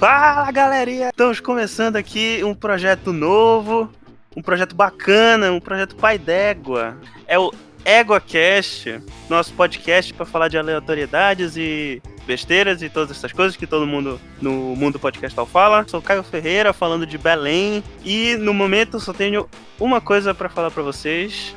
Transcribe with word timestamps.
Fala 0.00 0.50
galerinha! 0.50 1.10
Estamos 1.10 1.40
começando 1.40 1.96
aqui 1.96 2.42
um 2.42 2.54
projeto 2.54 3.12
novo, 3.12 3.90
um 4.34 4.40
projeto 4.40 4.74
bacana, 4.74 5.52
um 5.52 5.60
projeto 5.60 5.94
pai 5.94 6.16
d'égua. 6.16 6.96
É 7.26 7.38
o 7.38 7.52
EguaCast, 7.84 8.98
nosso 9.28 9.52
podcast 9.52 10.14
para 10.14 10.24
falar 10.24 10.48
de 10.48 10.56
aleatoriedades 10.56 11.54
e 11.54 12.00
besteiras 12.26 12.80
e 12.80 12.88
todas 12.88 13.14
essas 13.14 13.30
coisas 13.30 13.58
que 13.58 13.66
todo 13.66 13.86
mundo 13.86 14.18
no 14.40 14.74
mundo 14.74 14.98
podcastal 14.98 15.44
fala. 15.44 15.86
Sou 15.86 16.00
Caio 16.00 16.22
Ferreira, 16.22 16.72
falando 16.72 17.04
de 17.04 17.18
Belém, 17.18 17.84
e 18.02 18.36
no 18.36 18.54
momento 18.54 18.98
só 18.98 19.12
tenho 19.12 19.50
uma 19.78 20.00
coisa 20.00 20.32
para 20.32 20.48
falar 20.48 20.70
para 20.70 20.82
vocês. 20.82 21.54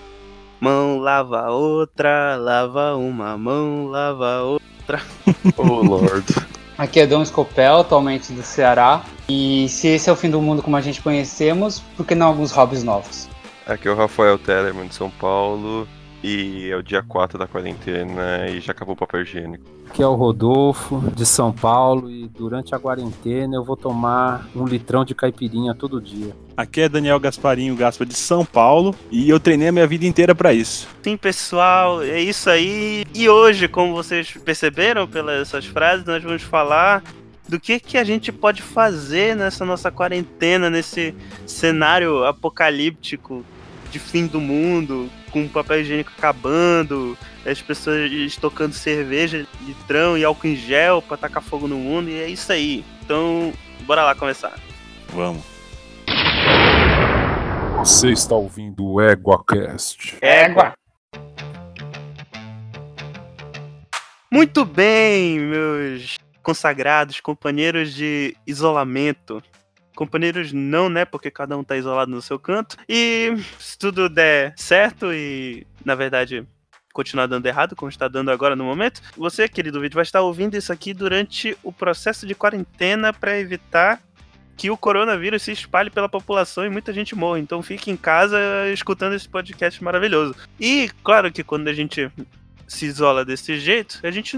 Mão 0.59 0.99
lava 0.99 1.49
outra, 1.49 2.35
lava 2.35 2.93
uma 2.97 3.37
mão, 3.37 3.87
lava 3.87 4.41
outra. 4.41 5.01
oh, 5.55 5.81
Lord. 5.81 6.52
Aqui 6.83 6.99
é 6.99 7.07
Dom 7.07 7.23
Scopel, 7.23 7.77
atualmente 7.77 8.33
do 8.33 8.43
Ceará. 8.43 9.05
E 9.29 9.69
se 9.69 9.87
esse 9.87 10.09
é 10.09 10.11
o 10.11 10.17
fim 10.17 10.29
do 10.29 10.41
mundo 10.41 10.61
como 10.61 10.75
a 10.75 10.81
gente 10.81 11.01
conhecemos, 11.01 11.79
por 11.95 12.05
que 12.05 12.13
não 12.13 12.27
alguns 12.27 12.51
hobbies 12.51 12.83
novos? 12.83 13.29
Aqui 13.65 13.87
é 13.87 13.91
o 13.91 13.95
Rafael 13.95 14.37
Tellerman 14.37 14.87
de 14.87 14.95
São 14.95 15.09
Paulo. 15.09 15.87
E 16.23 16.69
é 16.69 16.75
o 16.77 16.81
dia 16.81 17.03
4 17.03 17.37
da 17.37 17.45
quarentena 17.45 18.47
e 18.47 18.61
já 18.61 18.71
acabou 18.71 18.93
o 18.93 18.97
papel 18.97 19.23
higiênico. 19.23 19.65
Aqui 19.89 20.01
é 20.01 20.07
o 20.07 20.15
Rodolfo, 20.15 21.03
de 21.13 21.25
São 21.25 21.51
Paulo, 21.51 22.09
e 22.09 22.27
durante 22.29 22.73
a 22.73 22.79
quarentena 22.79 23.57
eu 23.57 23.63
vou 23.63 23.75
tomar 23.75 24.47
um 24.55 24.65
litrão 24.65 25.03
de 25.03 25.13
caipirinha 25.13 25.75
todo 25.75 26.01
dia. 26.01 26.33
Aqui 26.55 26.81
é 26.81 26.89
Daniel 26.89 27.19
Gasparinho 27.19 27.75
Gaspa 27.75 28.05
de 28.05 28.15
São 28.15 28.45
Paulo 28.45 28.95
e 29.11 29.29
eu 29.29 29.39
treinei 29.39 29.67
a 29.67 29.71
minha 29.71 29.85
vida 29.85 30.05
inteira 30.05 30.33
para 30.33 30.53
isso. 30.53 30.87
Sim, 31.03 31.17
pessoal, 31.17 32.01
é 32.01 32.21
isso 32.21 32.49
aí. 32.49 33.05
E 33.13 33.27
hoje, 33.27 33.67
como 33.67 33.93
vocês 33.93 34.31
perceberam 34.31 35.05
pelas 35.05 35.49
suas 35.49 35.65
frases, 35.65 36.05
nós 36.05 36.23
vamos 36.23 36.41
falar 36.41 37.03
do 37.47 37.59
que, 37.59 37.79
que 37.79 37.97
a 37.97 38.03
gente 38.03 38.31
pode 38.31 38.61
fazer 38.61 39.35
nessa 39.35 39.65
nossa 39.65 39.91
quarentena, 39.91 40.69
nesse 40.69 41.13
cenário 41.45 42.23
apocalíptico 42.23 43.43
de 43.93 43.99
fim 43.99 44.25
do 44.25 44.41
mundo, 44.41 45.07
com 45.29 45.47
papel 45.47 45.81
higiênico 45.81 46.11
acabando, 46.17 47.15
as 47.45 47.61
pessoas 47.61 48.11
estocando 48.11 48.73
cerveja, 48.73 49.45
litrão 49.61 50.17
e 50.17 50.25
álcool 50.25 50.47
em 50.47 50.55
gel 50.55 50.99
pra 50.99 51.15
tacar 51.15 51.43
fogo 51.43 51.67
no 51.67 51.77
mundo, 51.77 52.09
e 52.09 52.19
é 52.19 52.27
isso 52.27 52.51
aí. 52.51 52.83
Então, 53.03 53.53
bora 53.81 54.03
lá 54.03 54.15
começar. 54.15 54.59
Vamos. 55.09 55.43
Você 57.77 58.09
está 58.11 58.33
ouvindo 58.33 58.83
o 58.83 58.99
EguaCast. 58.99 60.17
Égua! 60.21 60.73
Muito 64.31 64.65
bem, 64.65 65.39
meus 65.39 66.17
consagrados 66.41 67.21
companheiros 67.21 67.93
de 67.93 68.35
isolamento. 68.47 69.43
Companheiros 70.03 70.51
não, 70.51 70.89
né? 70.89 71.05
Porque 71.05 71.31
cada 71.31 71.57
um 71.57 71.63
tá 71.63 71.77
isolado 71.77 72.11
no 72.11 72.21
seu 72.21 72.37
canto. 72.37 72.75
E 72.89 73.33
se 73.57 73.77
tudo 73.77 74.09
der 74.09 74.53
certo 74.57 75.13
e, 75.13 75.65
na 75.85 75.95
verdade, 75.95 76.45
continuar 76.91 77.25
dando 77.25 77.45
errado, 77.45 77.73
como 77.73 77.89
está 77.89 78.09
dando 78.09 78.29
agora 78.29 78.53
no 78.53 78.65
momento, 78.65 79.01
você, 79.15 79.47
querido 79.47 79.79
vídeo, 79.79 79.95
vai 79.95 80.03
estar 80.03 80.19
ouvindo 80.19 80.57
isso 80.57 80.73
aqui 80.73 80.93
durante 80.93 81.57
o 81.63 81.71
processo 81.71 82.27
de 82.27 82.35
quarentena 82.35 83.13
para 83.13 83.39
evitar 83.39 84.01
que 84.57 84.69
o 84.69 84.75
coronavírus 84.75 85.41
se 85.41 85.53
espalhe 85.53 85.89
pela 85.89 86.09
população 86.09 86.65
e 86.65 86.69
muita 86.69 86.91
gente 86.91 87.15
morra. 87.15 87.39
Então 87.39 87.63
fique 87.63 87.89
em 87.89 87.95
casa 87.95 88.37
escutando 88.73 89.13
esse 89.13 89.29
podcast 89.29 89.81
maravilhoso. 89.81 90.35
E 90.59 90.91
claro 91.01 91.31
que 91.31 91.45
quando 91.45 91.69
a 91.69 91.73
gente 91.73 92.11
se 92.67 92.85
isola 92.85 93.23
desse 93.23 93.57
jeito, 93.57 94.01
a 94.03 94.11
gente 94.11 94.37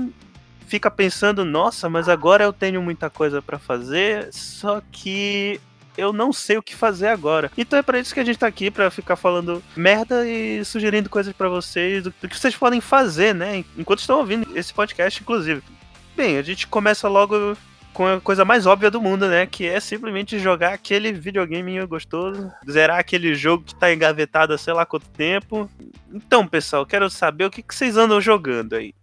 fica 0.65 0.89
pensando, 0.91 1.45
nossa, 1.45 1.89
mas 1.89 2.09
agora 2.09 2.43
eu 2.43 2.53
tenho 2.53 2.81
muita 2.81 3.09
coisa 3.09 3.41
para 3.41 3.59
fazer, 3.59 4.29
só 4.33 4.81
que 4.91 5.59
eu 5.97 6.11
não 6.11 6.33
sei 6.33 6.57
o 6.57 6.63
que 6.63 6.75
fazer 6.75 7.07
agora. 7.07 7.51
Então 7.57 7.79
é 7.79 7.81
para 7.81 7.99
isso 7.99 8.13
que 8.13 8.19
a 8.19 8.23
gente 8.23 8.39
tá 8.39 8.47
aqui, 8.47 8.69
para 8.69 8.91
ficar 8.91 9.15
falando 9.15 9.63
merda 9.75 10.27
e 10.27 10.63
sugerindo 10.65 11.09
coisas 11.09 11.33
para 11.33 11.49
vocês, 11.49 12.03
do, 12.03 12.11
que 12.11 12.37
vocês 12.37 12.55
podem 12.55 12.81
fazer, 12.81 13.33
né? 13.33 13.63
Enquanto 13.77 13.99
estão 13.99 14.19
ouvindo 14.19 14.57
esse 14.57 14.73
podcast, 14.73 15.21
inclusive. 15.21 15.61
Bem, 16.15 16.37
a 16.37 16.41
gente 16.41 16.67
começa 16.67 17.07
logo 17.07 17.57
com 17.93 18.05
a 18.05 18.19
coisa 18.19 18.43
mais 18.43 18.65
óbvia 18.65 18.91
do 18.91 19.01
mundo, 19.01 19.27
né? 19.27 19.45
Que 19.45 19.65
é 19.65 19.79
simplesmente 19.79 20.37
jogar 20.37 20.73
aquele 20.73 21.13
videogame 21.13 21.85
gostoso, 21.85 22.51
zerar 22.69 22.99
aquele 22.99 23.33
jogo 23.33 23.63
que 23.63 23.73
tá 23.73 23.93
engavetado 23.93 24.53
há 24.53 24.57
sei 24.57 24.73
lá 24.73 24.85
quanto 24.85 25.07
tempo. 25.09 25.69
Então, 26.13 26.45
pessoal, 26.45 26.85
quero 26.85 27.09
saber 27.09 27.45
o 27.45 27.49
que, 27.49 27.63
que 27.63 27.73
vocês 27.73 27.95
andam 27.95 28.19
jogando 28.19 28.75
aí. 28.75 28.93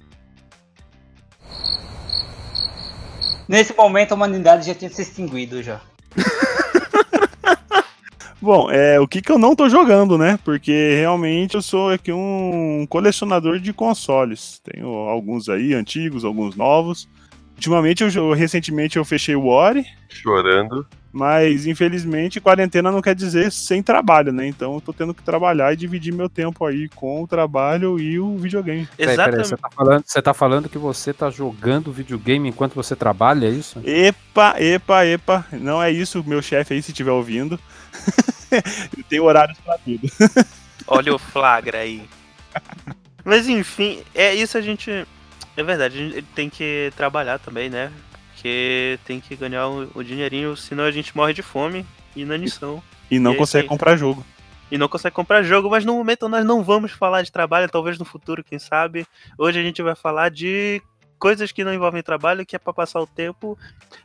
Nesse 3.49 3.77
momento 3.77 4.13
a 4.13 4.15
humanidade 4.15 4.67
já 4.67 4.75
tinha 4.75 4.91
se 4.91 5.03
extinguido 5.03 5.63
já. 5.63 5.81
Bom, 8.41 8.71
é, 8.71 8.99
o 8.99 9.07
que, 9.07 9.23
que 9.23 9.31
eu 9.31 9.39
não 9.39 9.55
tô 9.55 9.69
jogando, 9.69 10.19
né? 10.19 10.39
Porque 10.45 10.97
realmente 10.97 11.55
eu 11.55 11.63
sou 11.63 11.91
aqui 11.91 12.13
um 12.13 12.85
colecionador 12.89 13.61
de 13.61 13.73
consoles. 13.73 14.61
Tenho 14.65 14.89
alguns 14.89 15.49
aí, 15.49 15.75
antigos, 15.75 16.25
alguns 16.25 16.57
novos. 16.57 17.09
Ultimamente, 17.55 18.03
eu, 18.03 18.33
recentemente, 18.33 18.97
eu 18.97 19.05
fechei 19.05 19.37
o 19.37 19.47
Ori. 19.47 19.87
Chorando. 20.09 20.85
Mas, 21.13 21.67
infelizmente, 21.67 22.41
quarentena 22.41 22.91
não 22.91 23.03
quer 23.03 23.15
dizer 23.15 23.53
sem 23.53 23.83
trabalho, 23.83 24.33
né? 24.33 24.47
Então 24.47 24.75
eu 24.75 24.81
tô 24.81 24.95
tendo 24.95 25.13
que 25.13 25.23
trabalhar 25.23 25.71
e 25.73 25.77
dividir 25.77 26.13
meu 26.13 26.29
tempo 26.29 26.65
aí 26.65 26.89
com 26.89 27.23
o 27.23 27.27
trabalho 27.27 28.01
e 28.01 28.19
o 28.19 28.39
videogame. 28.39 28.89
Exatamente. 28.99 29.49
você, 29.49 29.57
tá 29.57 29.69
falando, 29.71 30.05
você 30.07 30.23
tá 30.23 30.35
falando 30.35 30.69
que 30.71 30.79
você 30.79 31.13
tá 31.13 31.29
jogando 31.29 31.93
videogame 31.93 32.49
enquanto 32.49 32.75
você 32.75 32.97
trabalha, 32.97 33.47
é 33.47 33.51
isso? 33.51 33.79
Epa, 33.85 34.55
epa, 34.59 35.05
epa. 35.05 35.47
Não 35.53 35.83
é 35.83 35.91
isso, 35.91 36.25
meu 36.27 36.41
chefe 36.41 36.73
aí, 36.73 36.83
se 36.83 36.93
estiver 36.93 37.13
ouvindo. 37.13 37.61
Tem 39.11 39.21
horários 39.21 39.59
pra 39.59 39.77
tudo. 39.79 40.09
Olha 40.87 41.15
o 41.15 41.19
flagra 41.19 41.79
aí. 41.79 42.03
Mas 43.23 43.49
enfim, 43.49 44.03
é 44.15 44.35
isso 44.35 44.57
a 44.57 44.63
gente. 44.63 45.07
É 45.57 45.63
verdade, 45.63 45.99
a 45.99 46.03
gente 46.03 46.23
tem 46.35 46.49
que 46.49 46.91
trabalhar 46.97 47.39
também, 47.39 47.69
né? 47.69 47.93
Porque 48.43 48.99
tem 49.05 49.21
que 49.21 49.37
ganhar 49.37 49.69
o, 49.69 49.89
o 49.95 50.03
dinheirinho, 50.03 50.57
senão 50.57 50.83
a 50.83 50.91
gente 50.91 51.17
morre 51.17 51.33
de 51.33 51.43
fome 51.43 51.87
e 52.17 52.23
inanição. 52.23 52.83
E 53.09 53.17
não 53.17 53.31
e 53.31 53.35
é 53.37 53.39
consegue 53.39 53.69
comprar 53.69 53.97
jogo. 53.97 54.27
E 54.69 54.77
não 54.77 54.89
consegue 54.89 55.15
comprar 55.15 55.45
jogo, 55.45 55.71
mas 55.71 55.85
no 55.85 55.95
momento 55.95 56.29
nós 56.29 56.45
não 56.45 56.65
vamos 56.65 56.91
falar 56.91 57.23
de 57.23 57.31
trabalho, 57.31 57.71
talvez 57.71 58.01
no 58.01 58.05
futuro, 58.05 58.43
quem 58.43 58.59
sabe. 58.59 59.07
Hoje 59.39 59.61
a 59.61 59.63
gente 59.63 59.81
vai 59.81 59.95
falar 59.95 60.29
de 60.29 60.83
coisas 61.21 61.53
que 61.53 61.63
não 61.63 61.73
envolvem 61.73 62.03
trabalho, 62.03 62.45
que 62.45 62.57
é 62.57 62.59
para 62.59 62.73
passar 62.73 63.01
o 63.01 63.07
tempo, 63.07 63.57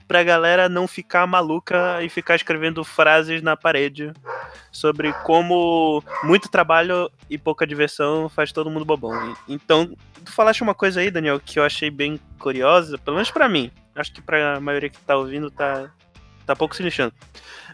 pra 0.08 0.22
galera 0.22 0.69
não 0.69 0.88
ficar 0.88 1.25
maluca 1.25 2.04
e 2.04 2.09
ficar 2.09 2.36
escrevendo 2.36 2.84
frases 2.84 3.42
na 3.42 3.58
parede 3.58 4.14
sobre 4.72 5.12
como 5.24 6.04
muito 6.22 6.48
trabalho 6.48 7.09
e 7.28 7.40
pouca 7.40 7.66
diversão 7.66 8.30
faz 8.30 8.52
todo 8.52 8.69
mundo 8.69 8.86
bobão. 8.86 9.36
Então, 9.48 9.92
tu 10.24 10.31
falaste 10.31 10.62
uma 10.62 10.75
coisa 10.75 11.00
aí, 11.00 11.09
Daniel, 11.09 11.40
que 11.40 11.58
eu 11.58 11.64
achei 11.64 11.90
bem 11.90 12.19
curiosa, 12.38 13.00
pelo 13.00 13.16
menos 13.16 13.31
para 13.31 13.50
mim. 13.50 13.72
Acho 13.97 14.13
que 14.13 14.22
pra 14.22 14.59
maioria 14.59 14.90
que 14.90 15.00
tá 15.00 15.18
ouvindo 15.18 15.50
tá 15.50 15.90
tá 16.46 16.56
pouco 16.56 16.75
se 16.75 16.81
lixando. 16.81 17.13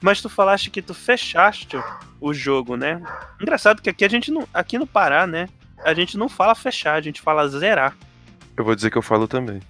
Mas 0.02 0.20
tu 0.22 0.28
falaste 0.28 0.72
que 0.72 0.82
tu 0.82 0.94
fechaste 0.94 1.78
o 2.20 2.34
jogo, 2.34 2.76
né? 2.76 3.02
Engraçado 3.40 3.82
que 3.82 3.90
aqui 3.90 4.04
a 4.04 4.10
gente 4.10 4.32
não, 4.32 4.48
aqui 4.52 4.80
no 4.80 4.88
Pará, 4.88 5.28
né? 5.28 5.48
A 5.86 5.94
gente 5.94 6.18
não 6.18 6.28
fala 6.28 6.56
fechar, 6.56 6.96
a 6.96 7.02
gente 7.02 7.22
fala 7.22 7.48
zerar. 7.48 7.96
Eu 8.58 8.66
vou 8.66 8.74
dizer 8.74 8.90
que 8.90 8.98
eu 8.98 9.02
falo 9.02 9.28
também. 9.28 9.62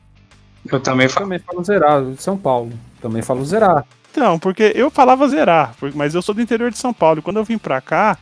Eu 0.72 0.80
também, 0.80 1.08
eu 1.08 1.14
também 1.14 1.40
falo 1.40 1.64
zerar, 1.64 2.06
de 2.06 2.22
São 2.22 2.38
Paulo. 2.38 2.72
Também 3.02 3.22
falo 3.22 3.44
zerar. 3.44 3.86
Então, 4.10 4.40
porque 4.40 4.72
eu 4.76 4.90
falava 4.90 5.28
zerar, 5.28 5.76
mas 5.94 6.16
eu 6.16 6.22
sou 6.22 6.34
do 6.34 6.42
interior 6.42 6.72
de 6.72 6.78
São 6.78 6.94
Paulo. 6.94 7.20
E 7.20 7.22
quando 7.22 7.38
eu 7.38 7.44
vim 7.44 7.58
pra 7.58 7.82
cá, 7.82 8.18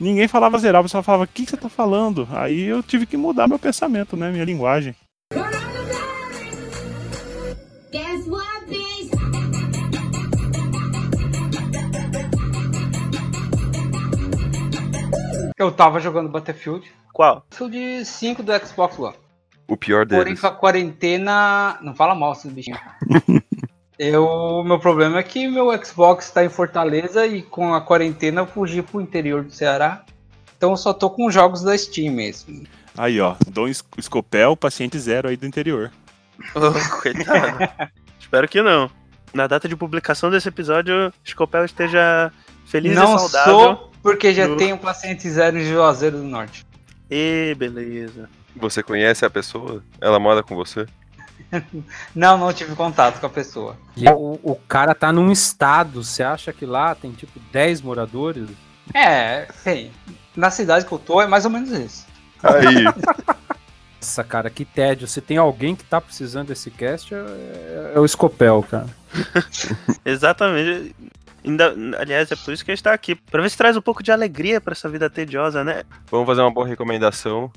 ninguém 0.00 0.26
falava 0.26 0.58
zerar. 0.58 0.80
O 0.80 0.84
pessoal 0.84 1.02
falava, 1.02 1.24
o 1.24 1.28
que, 1.28 1.44
que 1.44 1.50
você 1.50 1.56
tá 1.56 1.68
falando? 1.68 2.26
Aí 2.32 2.64
eu 2.64 2.82
tive 2.82 3.06
que 3.06 3.16
mudar 3.16 3.46
meu 3.46 3.58
pensamento, 3.58 4.16
né? 4.16 4.32
Minha 4.32 4.44
linguagem. 4.44 4.96
Eu 15.58 15.72
tava 15.72 16.00
jogando 16.00 16.28
Battlefield. 16.28 16.90
Qual? 17.12 17.36
Battlefield 17.50 18.04
5 18.04 18.42
do 18.42 18.66
Xbox 18.66 18.98
One. 18.98 19.14
O 19.66 19.76
pior 19.76 20.04
deles. 20.04 20.22
Porém, 20.22 20.36
com 20.36 20.46
a 20.46 20.50
quarentena. 20.50 21.78
Não 21.80 21.94
fala 21.94 22.14
mal 22.14 22.32
esse 22.32 22.48
bichinho. 22.48 22.78
eu, 23.98 24.62
meu 24.64 24.78
problema 24.78 25.18
é 25.18 25.22
que 25.22 25.48
meu 25.48 25.72
Xbox 25.82 26.26
está 26.26 26.44
em 26.44 26.48
Fortaleza 26.48 27.26
e 27.26 27.42
com 27.42 27.74
a 27.74 27.80
quarentena 27.80 28.42
eu 28.42 28.46
fugi 28.46 28.82
pro 28.82 29.00
interior 29.00 29.42
do 29.42 29.50
Ceará. 29.50 30.04
Então 30.56 30.70
eu 30.70 30.76
só 30.76 30.92
tô 30.92 31.10
com 31.10 31.30
jogos 31.30 31.62
da 31.62 31.76
Steam 31.76 32.12
mesmo. 32.12 32.66
Aí, 32.96 33.20
ó. 33.20 33.34
Dom 33.48 33.66
Escopel, 33.66 34.56
paciente 34.56 34.98
zero 34.98 35.28
aí 35.28 35.36
do 35.36 35.46
interior. 35.46 35.90
Oh, 36.54 37.00
coitado. 37.00 37.90
Espero 38.20 38.48
que 38.48 38.62
não. 38.62 38.90
Na 39.32 39.46
data 39.46 39.68
de 39.68 39.76
publicação 39.76 40.30
desse 40.30 40.48
episódio, 40.48 41.12
Escopel 41.24 41.64
esteja 41.64 42.32
feliz 42.66 42.94
não 42.94 43.16
e 43.16 43.18
saudável. 43.18 43.52
Não 43.52 43.60
sou, 43.60 43.92
porque 44.02 44.34
já 44.34 44.46
no... 44.46 44.56
tenho 44.56 44.76
paciente 44.76 45.28
zero 45.30 45.58
em 45.58 45.64
Juazeiro 45.64 46.18
do 46.18 46.24
Norte. 46.24 46.66
E 47.10 47.54
beleza. 47.56 48.28
Você 48.56 48.82
conhece 48.82 49.24
a 49.24 49.30
pessoa? 49.30 49.82
Ela 50.00 50.18
mora 50.18 50.42
com 50.42 50.54
você? 50.54 50.86
Não, 52.14 52.36
não 52.36 52.52
tive 52.52 52.74
contato 52.74 53.20
com 53.20 53.26
a 53.26 53.30
pessoa. 53.30 53.76
E 53.96 54.08
o, 54.08 54.40
o 54.42 54.56
cara 54.66 54.94
tá 54.94 55.12
num 55.12 55.30
estado, 55.30 56.02
você 56.02 56.22
acha 56.22 56.52
que 56.52 56.66
lá 56.66 56.92
tem 56.94 57.12
tipo 57.12 57.38
10 57.52 57.82
moradores? 57.82 58.48
É, 58.92 59.46
tem. 59.62 59.92
Na 60.34 60.50
cidade 60.50 60.84
que 60.84 60.92
eu 60.92 60.98
tô 60.98 61.20
é 61.20 61.26
mais 61.26 61.44
ou 61.44 61.50
menos 61.50 61.70
isso. 61.70 62.06
Aí, 62.42 62.84
Nossa, 64.00 64.22
cara, 64.22 64.48
que 64.48 64.64
tédio. 64.64 65.08
Se 65.08 65.20
tem 65.20 65.36
alguém 65.36 65.74
que 65.74 65.84
tá 65.84 66.00
precisando 66.00 66.48
desse 66.48 66.70
cast, 66.70 67.12
é, 67.14 67.92
é 67.94 67.98
o 67.98 68.06
Scopel, 68.06 68.62
cara. 68.62 68.86
Exatamente. 70.04 70.94
Ainda, 71.46 71.74
aliás, 71.98 72.30
é 72.32 72.36
por 72.36 72.52
isso 72.52 72.64
que 72.64 72.72
a 72.72 72.74
gente 72.74 72.82
tá 72.82 72.92
aqui. 72.92 73.14
Pra 73.14 73.40
ver 73.40 73.48
se 73.50 73.56
traz 73.56 73.76
um 73.76 73.80
pouco 73.80 74.02
de 74.02 74.10
alegria 74.10 74.60
pra 74.60 74.72
essa 74.72 74.88
vida 74.88 75.08
tediosa, 75.08 75.62
né? 75.62 75.84
vamos 76.10 76.26
fazer 76.26 76.40
uma 76.42 76.50
boa 76.52 76.66
recomendação. 76.66 77.50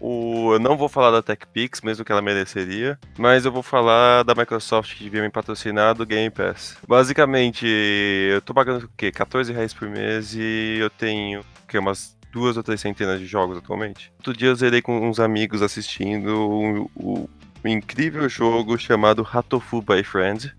O, 0.00 0.52
eu 0.52 0.58
não 0.58 0.76
vou 0.76 0.88
falar 0.88 1.10
da 1.10 1.22
TechPix, 1.22 1.80
mesmo 1.80 2.04
que 2.04 2.12
ela 2.12 2.20
mereceria, 2.20 2.98
mas 3.16 3.44
eu 3.46 3.52
vou 3.52 3.62
falar 3.62 4.22
da 4.22 4.34
Microsoft 4.34 4.96
que 4.96 5.04
devia 5.04 5.22
me 5.22 5.30
patrocinar 5.30 5.94
do 5.94 6.04
Game 6.04 6.30
Pass. 6.30 6.76
Basicamente, 6.86 7.64
eu 7.66 8.40
tô 8.42 8.52
pagando 8.52 8.84
o 8.84 8.90
quê? 8.96 9.10
14 9.10 9.52
reais 9.52 9.72
por 9.72 9.88
mês 9.88 10.34
e 10.34 10.78
eu 10.80 10.90
tenho 10.90 11.40
o 11.40 11.78
umas 11.78 12.16
duas 12.32 12.56
ou 12.56 12.62
três 12.62 12.80
centenas 12.80 13.18
de 13.18 13.26
jogos 13.26 13.58
atualmente. 13.58 14.12
Outro 14.18 14.36
dia 14.36 14.48
eu 14.48 14.54
zerei 14.54 14.80
com 14.82 15.08
uns 15.08 15.18
amigos 15.18 15.60
assistindo 15.62 16.28
o, 16.48 16.90
o- 16.94 17.30
o 17.64 17.68
incrível 17.68 18.28
jogo 18.28 18.76
chamado 18.78 19.22
Ratofu 19.22 19.80
by 19.80 20.04
Friends, 20.04 20.52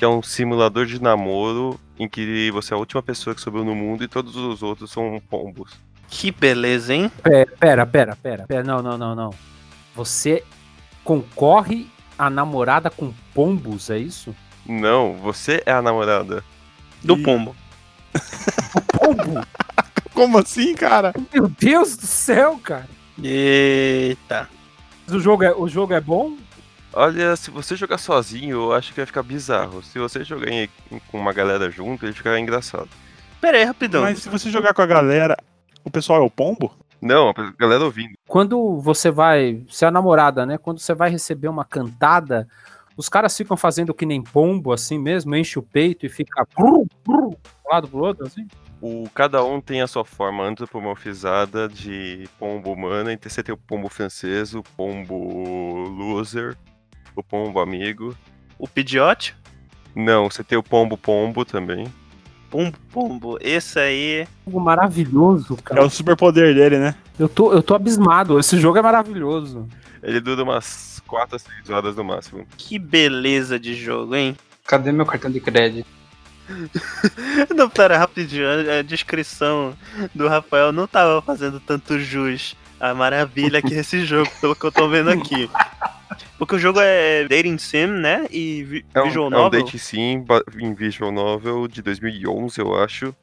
que 0.00 0.04
é 0.06 0.08
um 0.08 0.22
simulador 0.22 0.86
de 0.86 0.98
namoro 0.98 1.78
em 1.98 2.08
que 2.08 2.50
você 2.52 2.72
é 2.72 2.74
a 2.74 2.78
última 2.78 3.02
pessoa 3.02 3.34
que 3.34 3.40
sobrou 3.42 3.62
no 3.62 3.74
mundo 3.74 4.02
e 4.02 4.08
todos 4.08 4.34
os 4.34 4.62
outros 4.62 4.90
são 4.90 5.20
pombos. 5.28 5.78
Que 6.08 6.32
beleza, 6.32 6.94
hein? 6.94 7.12
Pera, 7.22 7.46
pera, 7.58 7.86
pera, 7.86 8.16
pera. 8.16 8.46
pera. 8.46 8.64
Não, 8.64 8.80
não, 8.80 8.96
não, 8.96 9.14
não. 9.14 9.30
Você 9.94 10.42
concorre 11.04 11.86
a 12.18 12.30
namorada 12.30 12.88
com 12.88 13.12
pombos, 13.34 13.90
é 13.90 13.98
isso? 13.98 14.34
Não, 14.66 15.18
você 15.18 15.62
é 15.66 15.72
a 15.72 15.82
namorada. 15.82 16.42
Do 17.04 17.18
Ih. 17.18 17.22
pombo. 17.22 17.54
Pombo? 18.98 19.46
Como 20.14 20.38
assim, 20.38 20.74
cara? 20.74 21.12
Meu 21.30 21.46
Deus 21.46 21.94
do 21.94 22.06
céu, 22.06 22.58
cara. 22.62 22.88
Eita. 23.22 24.48
O 25.10 25.20
jogo 25.20 25.44
é, 25.44 25.54
o 25.54 25.68
jogo 25.68 25.92
é 25.92 26.00
bom? 26.00 26.38
Olha, 26.92 27.36
se 27.36 27.50
você 27.50 27.76
jogar 27.76 27.98
sozinho, 27.98 28.56
eu 28.56 28.72
acho 28.72 28.90
que 28.90 28.96
vai 28.96 29.06
ficar 29.06 29.22
bizarro. 29.22 29.82
Se 29.82 29.98
você 29.98 30.24
jogar 30.24 30.50
em- 30.50 30.68
com 31.10 31.18
uma 31.18 31.32
galera 31.32 31.70
junto, 31.70 32.04
ele 32.04 32.12
fica 32.12 32.38
engraçado. 32.38 32.88
Pera 33.40 33.58
aí, 33.58 33.64
rapidão. 33.64 34.02
Mas 34.02 34.18
se 34.20 34.28
você 34.28 34.50
jogar 34.50 34.74
com 34.74 34.82
a 34.82 34.86
galera, 34.86 35.36
o 35.84 35.90
pessoal 35.90 36.20
é 36.22 36.24
o 36.24 36.30
pombo? 36.30 36.74
Não, 37.00 37.30
a 37.30 37.52
galera 37.58 37.84
ouvindo. 37.84 38.12
Quando 38.28 38.78
você 38.80 39.10
vai. 39.10 39.62
Você 39.68 39.84
é 39.84 39.88
a 39.88 39.90
namorada, 39.90 40.44
né? 40.44 40.58
Quando 40.58 40.78
você 40.80 40.92
vai 40.94 41.08
receber 41.10 41.48
uma 41.48 41.64
cantada, 41.64 42.46
os 42.96 43.08
caras 43.08 43.34
ficam 43.36 43.56
fazendo 43.56 43.94
que 43.94 44.04
nem 44.04 44.20
pombo, 44.22 44.72
assim 44.72 44.98
mesmo, 44.98 45.34
enche 45.34 45.58
o 45.58 45.62
peito 45.62 46.04
e 46.04 46.08
fica. 46.10 46.44
Brum, 46.58 46.84
brum, 47.06 47.28
um 47.30 47.72
lado 47.72 47.88
pro 47.88 48.00
outro, 48.00 48.26
assim. 48.26 48.46
O, 48.82 49.08
cada 49.14 49.42
um 49.44 49.60
tem 49.60 49.80
a 49.80 49.86
sua 49.86 50.04
forma 50.04 50.44
antropomorfizada 50.44 51.68
de 51.68 52.28
pombo 52.38 52.72
humano. 52.72 53.10
Então 53.10 53.30
você 53.30 53.42
tem 53.42 53.54
o 53.54 53.58
pombo 53.58 53.88
francês, 53.88 54.54
o 54.54 54.62
pombo 54.62 55.88
loser, 55.88 56.56
o 57.14 57.22
pombo 57.22 57.60
amigo. 57.60 58.16
O 58.58 58.68
pidiote? 58.68 59.34
Não, 59.94 60.30
você 60.30 60.44
tem 60.44 60.56
o 60.56 60.62
pombo 60.62 60.96
pombo 60.96 61.44
também. 61.44 61.86
Pombo, 62.50 62.76
pombo. 62.92 63.38
Esse 63.40 63.78
aí. 63.78 64.26
Maravilhoso, 64.46 65.54
É 65.58 65.62
cara. 65.62 65.84
o 65.84 65.90
superpoder 65.90 66.54
dele, 66.54 66.78
né? 66.78 66.94
Eu 67.18 67.28
tô, 67.28 67.52
eu 67.52 67.62
tô 67.62 67.74
abismado. 67.74 68.38
Esse 68.38 68.58
jogo 68.58 68.78
é 68.78 68.82
maravilhoso. 68.82 69.68
Ele 70.02 70.20
dura 70.20 70.42
umas 70.42 71.00
4 71.06 71.36
a 71.36 71.38
6 71.38 71.70
horas 71.70 71.96
no 71.96 72.02
máximo. 72.04 72.46
Que 72.56 72.78
beleza 72.78 73.58
de 73.58 73.74
jogo, 73.74 74.14
hein? 74.16 74.36
Cadê 74.66 74.90
meu 74.92 75.06
cartão 75.06 75.30
de 75.30 75.40
crédito? 75.40 75.86
Não, 77.54 77.68
pera, 77.70 77.96
rapidinho. 77.98 78.46
A 78.48 78.78
a 78.78 78.82
descrição 78.82 79.74
do 80.14 80.26
Rafael 80.26 80.72
não 80.72 80.86
tava 80.86 81.22
fazendo 81.22 81.60
tanto 81.60 81.98
jus 81.98 82.56
à 82.80 82.94
maravilha 82.94 83.62
que 83.62 83.74
é 83.74 83.78
esse 83.78 84.04
jogo, 84.04 84.30
pelo 84.40 84.56
que 84.56 84.64
eu 84.64 84.72
tô 84.72 84.88
vendo 84.88 85.10
aqui. 85.10 85.48
Porque 86.38 86.56
o 86.56 86.58
jogo 86.58 86.80
é 86.80 87.24
dating 87.28 87.58
sim, 87.58 87.86
né? 87.86 88.26
E 88.30 88.62
vi- 88.64 88.86
É 88.94 89.00
um, 89.00 89.04
visual 89.04 89.24
é 89.26 89.28
um 89.28 89.30
novel. 89.30 89.64
date 89.64 89.78
sim, 89.78 90.24
em 90.58 90.74
visual 90.74 91.12
novel 91.12 91.68
de 91.68 91.82
2011, 91.82 92.60
eu 92.60 92.74
acho. 92.74 93.14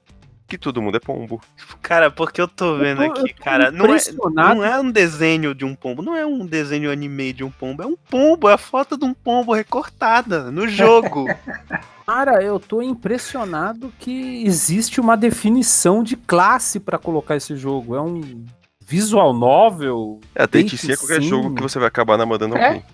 Que 0.48 0.58
todo 0.58 0.82
mundo 0.82 0.96
é 0.96 1.00
pombo. 1.02 1.42
Cara, 1.82 2.10
porque 2.10 2.40
eu 2.40 2.48
tô 2.48 2.78
vendo 2.78 3.04
Eu 3.04 3.14
tô- 3.14 3.20
aqui, 3.20 3.34
tô 3.34 3.44
cara, 3.44 3.70
não 3.70 3.94
é, 3.94 4.00
não 4.34 4.64
é 4.64 4.80
um 4.80 4.90
desenho 4.90 5.54
de 5.54 5.66
um 5.66 5.76
pombo, 5.76 6.02
não 6.02 6.16
é 6.16 6.26
um 6.26 6.46
desenho 6.46 6.90
anime 6.90 7.34
de 7.34 7.44
um 7.44 7.52
pombo, 7.52 7.84
é 7.84 7.86
um 7.86 7.98
pombo, 8.10 8.48
é 8.48 8.54
a 8.54 8.58
foto 8.58 8.98
de 8.98 9.04
um 9.04 9.14
pombo 9.14 9.52
recortada 9.54 10.50
no 10.50 10.66
jogo. 10.66 11.26
Cara, 12.08 12.42
eu 12.42 12.58
tô 12.62 12.82
impressionado 12.82 13.92
que 14.00 14.42
existe 14.46 15.02
uma 15.02 15.18
definição 15.18 16.02
de 16.02 16.16
classe 16.16 16.80
pra 16.80 16.98
colocar 16.98 17.36
esse 17.36 17.58
jogo. 17.58 17.94
É 17.98 18.02
um 18.02 18.46
visual 18.88 19.34
novel, 19.34 20.20
É, 20.34 20.48
sim 20.78 20.92
é 20.92 20.96
qualquer 20.96 21.22
sim. 21.22 21.28
jogo 21.28 21.54
que 21.54 21.62
você 21.62 21.78
vai 21.78 21.88
acabar 21.88 22.18
namorando 22.18 22.56
É? 22.56 22.68
alguém. 22.68 22.86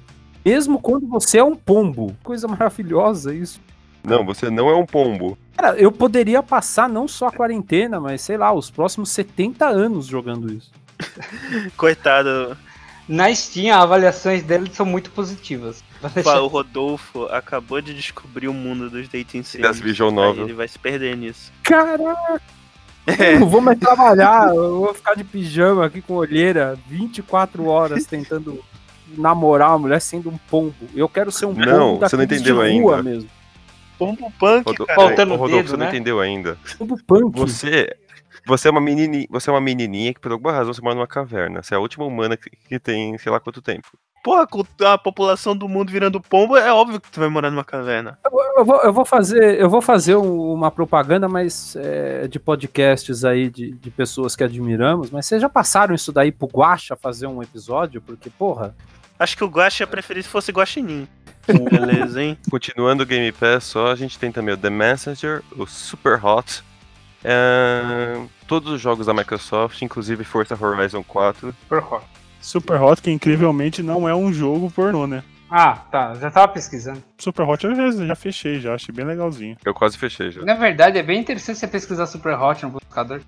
mesmo 0.43 0.79
quando 0.79 1.07
você 1.07 1.37
é 1.37 1.43
um 1.43 1.55
pombo. 1.55 2.15
Coisa 2.23 2.47
maravilhosa 2.47 3.33
isso. 3.33 3.61
Não, 4.03 4.25
você 4.25 4.49
não 4.49 4.69
é 4.69 4.75
um 4.75 4.85
pombo. 4.85 5.37
Cara, 5.55 5.77
eu 5.77 5.91
poderia 5.91 6.43
passar 6.43 6.89
não 6.89 7.07
só 7.07 7.27
a 7.27 7.31
quarentena, 7.31 7.99
mas 7.99 8.21
sei 8.21 8.35
lá, 8.37 8.51
os 8.51 8.69
próximos 8.69 9.09
70 9.11 9.65
anos 9.67 10.05
jogando 10.07 10.51
isso. 10.51 10.71
Coitado, 11.77 12.57
Na 13.07 13.33
Steam, 13.33 13.75
as 13.75 13.83
avaliações 13.83 14.43
dele 14.43 14.69
são 14.73 14.85
muito 14.85 15.11
positivas. 15.11 15.83
O 16.43 16.47
Rodolfo 16.47 17.25
acabou 17.27 17.81
de 17.81 17.93
descobrir 17.93 18.47
o 18.49 18.53
mundo 18.53 18.89
dos 18.89 19.07
dating 19.07 19.43
sims. 19.43 19.61
Das 19.61 19.79
visual 19.79 20.11
novel. 20.11 20.43
Ele 20.45 20.53
vai 20.53 20.67
se 20.67 20.77
perder 20.79 21.15
nisso. 21.15 21.51
Caraca, 21.63 22.41
É, 23.05 23.35
eu 23.35 23.41
não 23.41 23.49
vou 23.49 23.59
mais 23.61 23.77
trabalhar, 23.77 24.47
eu 24.55 24.79
vou 24.79 24.93
ficar 24.93 25.13
de 25.15 25.23
pijama 25.23 25.85
aqui 25.85 26.01
com 26.01 26.13
olheira 26.13 26.77
24 26.87 27.65
horas 27.67 28.05
tentando 28.05 28.63
namorar 29.17 29.69
uma 29.71 29.79
mulher 29.79 29.99
sendo 30.01 30.29
um 30.29 30.37
pombo. 30.49 30.73
Eu 30.95 31.09
quero 31.09 31.31
ser 31.31 31.45
um 31.45 31.53
pombo 31.53 31.65
Não, 31.65 31.99
você 31.99 32.15
não 32.15 32.23
entendeu 32.23 32.63
de 32.63 32.79
rua 32.79 32.95
ainda. 32.97 33.03
mesmo. 33.03 33.29
pombo 33.99 34.31
punk, 34.39 34.65
Rodo- 34.65 34.85
cara. 34.85 34.99
Faltando 35.01 35.31
Rodolfo, 35.35 35.55
dedo, 35.55 35.69
você 35.69 35.77
não 35.77 35.85
né? 35.85 35.89
entendeu 35.89 36.19
ainda. 36.19 36.57
Pombo 36.77 36.97
punk. 37.05 37.37
Você, 37.39 37.95
você 38.45 38.67
é 38.67 38.71
uma 38.71 38.81
menininha, 38.81 39.25
você 39.29 39.49
é 39.49 39.53
uma 39.53 39.61
menininha 39.61 40.13
que 40.13 40.19
por 40.19 40.31
alguma 40.31 40.51
razão 40.51 40.73
você 40.73 40.81
mora 40.81 40.95
numa 40.95 41.07
caverna. 41.07 41.61
Você 41.63 41.73
é 41.73 41.77
a 41.77 41.79
última 41.79 42.05
humana 42.05 42.35
que, 42.37 42.49
que 42.49 42.79
tem, 42.79 43.17
sei 43.17 43.31
lá 43.31 43.39
quanto 43.39 43.61
tempo. 43.61 43.87
Porra, 44.23 44.47
com 44.47 44.63
a 44.85 44.97
população 44.97 45.53
do 45.55 45.67
mundo 45.67 45.91
virando 45.91 46.21
pombo, 46.21 46.55
é 46.55 46.71
óbvio 46.71 47.01
que 47.01 47.11
tu 47.11 47.19
vai 47.19 47.27
morar 47.27 47.51
numa 47.51 47.63
caverna. 47.65 48.17
Eu 48.55 48.63
vou, 48.63 48.81
eu 48.81 48.93
vou 48.93 49.05
fazer, 49.05 49.59
eu 49.59 49.69
vou 49.69 49.81
fazer 49.81 50.15
um- 50.15 50.53
uma 50.53 50.71
propaganda, 50.71 51.27
mas 51.27 51.75
é, 51.75 52.25
de 52.29 52.39
podcasts 52.39 53.25
aí 53.25 53.49
de, 53.49 53.71
de 53.73 53.91
pessoas 53.91 54.33
que 54.33 54.43
admiramos. 54.43 55.11
Mas 55.11 55.25
vocês 55.25 55.41
já 55.41 55.49
passaram 55.49 55.93
isso 55.93 56.11
daí 56.13 56.31
pro 56.31 56.47
Guacha 56.47 56.95
fazer 56.95 57.27
um 57.27 57.43
episódio? 57.43 58.01
Porque, 58.01 58.29
porra, 58.29 58.73
Acho 59.19 59.37
que 59.37 59.43
o 59.43 59.47
Guaxa 59.47 59.83
ia 59.83 59.87
preferir 59.87 60.23
se 60.23 60.29
fosse 60.29 60.51
Guaxinim. 60.51 61.07
Beleza, 61.47 62.21
hein? 62.21 62.37
Continuando 62.49 63.03
o 63.03 63.05
Game 63.05 63.31
Pass, 63.31 63.65
só 63.65 63.91
a 63.91 63.95
gente 63.95 64.17
tem 64.17 64.31
também 64.31 64.53
o 64.53 64.57
The 64.57 64.69
Messenger, 64.69 65.41
o 65.57 65.65
Super 65.67 66.23
Hot, 66.25 66.63
é, 67.23 68.21
todos 68.47 68.71
os 68.71 68.81
jogos 68.81 69.05
da 69.05 69.13
Microsoft, 69.13 69.81
inclusive 69.81 70.23
Forza 70.23 70.57
Horizon 70.59 71.03
4. 71.03 71.53
Super 71.61 71.83
hot. 71.83 72.05
Super 72.43 72.81
Hot, 72.81 73.01
que 73.01 73.09
incrivelmente 73.09 73.81
não 73.81 74.07
é 74.07 74.13
um 74.13 74.31
jogo 74.33 74.69
pornô, 74.69 75.07
né? 75.07 75.23
Ah, 75.49 75.75
tá. 75.89 76.13
Já 76.15 76.29
tava 76.29 76.49
pesquisando. 76.49 77.01
Super 77.17 77.43
Hot 77.43 77.63
eu 77.63 77.73
já, 77.73 78.05
já 78.05 78.15
fechei, 78.15 78.59
já 78.59 78.73
achei 78.73 78.93
bem 78.93 79.05
legalzinho. 79.05 79.55
Eu 79.63 79.73
quase 79.73 79.97
fechei 79.97 80.29
já. 80.29 80.43
Na 80.43 80.55
verdade, 80.55 80.97
é 80.97 81.03
bem 81.03 81.21
interessante 81.21 81.59
você 81.59 81.67
pesquisar 81.67 82.05
Super 82.05 82.37
Hot 82.37 82.63
no 82.63 82.71
buscador. 82.71 83.21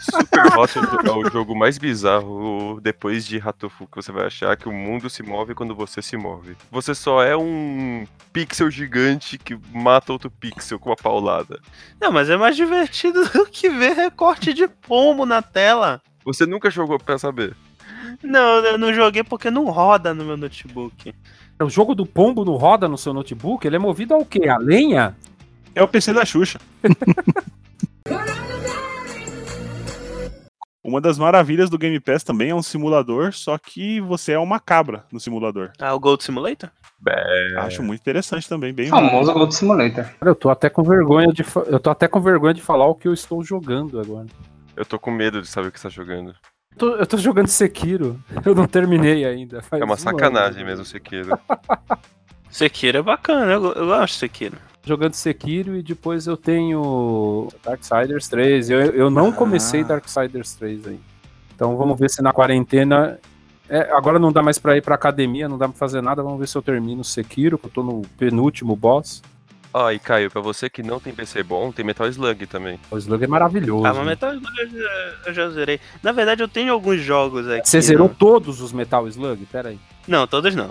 Super 0.00 0.58
Hot 0.58 0.78
é 0.78 1.12
o 1.12 1.30
jogo 1.30 1.54
mais 1.54 1.78
bizarro 1.78 2.80
depois 2.82 3.26
de 3.26 3.38
Ratofu 3.38 3.86
que 3.86 3.96
você 3.96 4.10
vai 4.10 4.26
achar 4.26 4.56
que 4.56 4.68
o 4.68 4.72
mundo 4.72 5.08
se 5.08 5.22
move 5.22 5.54
quando 5.54 5.74
você 5.74 6.02
se 6.02 6.16
move. 6.16 6.56
Você 6.70 6.94
só 6.94 7.22
é 7.22 7.36
um 7.36 8.06
pixel 8.32 8.70
gigante 8.70 9.38
que 9.38 9.58
mata 9.72 10.12
outro 10.12 10.30
pixel 10.30 10.78
com 10.78 10.90
uma 10.90 10.96
paulada. 10.96 11.60
Não, 12.00 12.10
mas 12.10 12.28
é 12.28 12.36
mais 12.36 12.56
divertido 12.56 13.24
do 13.30 13.46
que 13.46 13.68
ver 13.68 13.94
recorte 13.94 14.52
de 14.52 14.66
pombo 14.66 15.24
na 15.24 15.42
tela. 15.42 16.00
Você 16.24 16.44
nunca 16.44 16.70
jogou 16.70 16.98
pra 16.98 17.18
saber. 17.18 17.54
Não, 18.22 18.64
eu 18.64 18.78
não 18.78 18.92
joguei 18.92 19.22
porque 19.22 19.50
não 19.50 19.64
roda 19.66 20.12
no 20.12 20.24
meu 20.24 20.36
notebook. 20.36 21.14
o 21.60 21.70
jogo 21.70 21.94
do 21.94 22.04
pombo 22.04 22.44
não 22.44 22.56
roda 22.56 22.88
no 22.88 22.98
seu 22.98 23.14
notebook? 23.14 23.66
Ele 23.66 23.76
é 23.76 23.78
movido 23.78 24.14
ao 24.14 24.24
quê? 24.24 24.48
A 24.48 24.58
lenha? 24.58 25.16
É 25.74 25.82
o 25.82 25.88
PC 25.88 26.12
da 26.12 26.24
Xuxa. 26.24 26.58
Uma 30.88 31.02
das 31.02 31.18
maravilhas 31.18 31.68
do 31.68 31.76
Game 31.76 32.00
Pass 32.00 32.24
também 32.24 32.48
é 32.48 32.54
um 32.54 32.62
simulador, 32.62 33.32
só 33.34 33.58
que 33.58 34.00
você 34.00 34.32
é 34.32 34.38
uma 34.38 34.58
cabra 34.58 35.04
no 35.12 35.20
simulador. 35.20 35.70
Ah, 35.78 35.92
o 35.94 36.00
Gold 36.00 36.24
Simulator? 36.24 36.70
Acho 37.58 37.82
muito 37.82 38.00
interessante 38.00 38.48
também, 38.48 38.72
bem 38.72 38.88
Famoso 38.88 39.30
Gold 39.34 39.54
Simulator. 39.54 40.04
Cara, 40.04 40.30
eu 40.30 40.34
tô 40.34 40.48
até 40.48 40.70
com 40.70 40.82
vergonha 40.82 41.28
de, 41.28 41.44
fa- 41.44 41.64
eu 41.66 41.78
tô 41.78 41.90
até 41.90 42.08
com 42.08 42.20
vergonha 42.20 42.54
de 42.54 42.62
falar 42.62 42.86
o 42.86 42.94
que 42.94 43.06
eu 43.06 43.12
estou 43.12 43.44
jogando 43.44 44.00
agora. 44.00 44.26
Eu 44.74 44.86
tô 44.86 44.98
com 44.98 45.10
medo 45.10 45.42
de 45.42 45.48
saber 45.48 45.68
o 45.68 45.72
que 45.72 45.78
você 45.78 45.88
tá 45.88 45.94
jogando. 45.94 46.34
Tô- 46.78 46.96
eu 46.96 47.06
tô 47.06 47.16
jogando 47.18 47.48
Sekiro. 47.48 48.18
Eu 48.46 48.54
não 48.54 48.66
terminei 48.66 49.24
ainda. 49.26 49.60
faz 49.60 49.82
É 49.82 49.84
uma 49.84 49.94
um 49.94 49.98
sacanagem 49.98 50.60
ano. 50.62 50.70
mesmo, 50.70 50.84
Sekiro. 50.86 51.38
Sekiro 52.50 52.98
é 52.98 53.02
bacana, 53.02 53.52
eu, 53.52 53.72
eu 53.74 53.86
gosto 53.86 54.14
de 54.14 54.18
Sekiro. 54.20 54.56
Jogando 54.88 55.12
Sekiro 55.14 55.76
e 55.76 55.82
depois 55.82 56.26
eu 56.26 56.36
tenho 56.36 57.48
Darksiders 57.62 58.26
3. 58.28 58.70
Eu, 58.70 58.80
eu 58.80 59.10
não 59.10 59.28
Ah. 59.28 59.32
comecei 59.32 59.84
Darksiders 59.84 60.54
3 60.54 60.86
ainda. 60.86 61.00
Então 61.54 61.76
vamos 61.76 61.98
ver 61.98 62.08
se 62.10 62.22
na 62.22 62.32
quarentena. 62.32 63.18
é, 63.70 63.80
agora 63.92 64.18
não 64.18 64.32
dá 64.32 64.42
mais 64.42 64.58
pra 64.58 64.78
ir 64.78 64.82
pra 64.82 64.94
academia, 64.94 65.46
não 65.46 65.58
dá 65.58 65.68
pra 65.68 65.76
fazer 65.76 66.00
nada. 66.00 66.22
Vamos 66.22 66.38
ver 66.40 66.48
se 66.48 66.56
eu 66.56 66.62
termino 66.62 67.04
Sekiro, 67.04 67.58
que 67.58 67.66
eu 67.66 67.70
tô 67.70 67.82
no 67.82 68.00
penúltimo 68.16 68.74
boss. 68.74 69.22
Ó, 69.74 69.90
e 69.90 69.98
Caio, 69.98 70.30
pra 70.30 70.40
você 70.40 70.70
que 70.70 70.82
não 70.82 70.98
tem 70.98 71.12
PC 71.14 71.42
bom, 71.42 71.70
tem 71.70 71.84
Metal 71.84 72.06
Slug 72.08 72.46
também. 72.46 72.80
O 72.90 72.96
Slug 72.96 73.22
é 73.22 73.26
maravilhoso. 73.26 73.84
Ah, 73.84 73.92
mas 73.92 74.06
Metal 74.06 74.32
Slug 74.32 74.58
eu 74.58 74.68
já, 74.70 75.14
eu 75.26 75.34
já 75.34 75.50
zerei. 75.50 75.78
Na 76.02 76.10
verdade, 76.12 76.42
eu 76.42 76.48
tenho 76.48 76.72
alguns 76.72 77.02
jogos 77.02 77.46
aqui. 77.46 77.68
Você 77.68 77.82
zerou 77.82 78.08
não- 78.08 78.14
todos 78.14 78.62
os 78.62 78.72
Metal 78.72 79.06
Slug? 79.06 79.44
Pera 79.52 79.68
aí. 79.68 79.78
Não, 80.06 80.26
todos 80.26 80.54
não. 80.54 80.70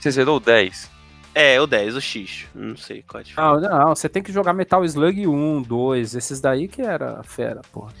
Você 0.00 0.10
zerou 0.10 0.38
o 0.38 0.40
10? 0.40 0.90
É, 1.34 1.60
o 1.60 1.66
10, 1.66 1.96
o 1.96 2.00
X. 2.00 2.46
Não 2.54 2.76
sei 2.76 3.02
qual 3.02 3.20
é 3.20 3.22
a 3.22 3.24
diferença. 3.24 3.60
Não, 3.60 3.78
não, 3.78 3.94
você 3.94 4.08
tem 4.08 4.22
que 4.22 4.32
jogar 4.32 4.52
Metal 4.52 4.84
Slug 4.84 5.26
1, 5.26 5.62
2, 5.62 6.14
esses 6.14 6.40
daí 6.40 6.68
que 6.68 6.82
era 6.82 7.22
fera, 7.22 7.60
porra. 7.72 7.92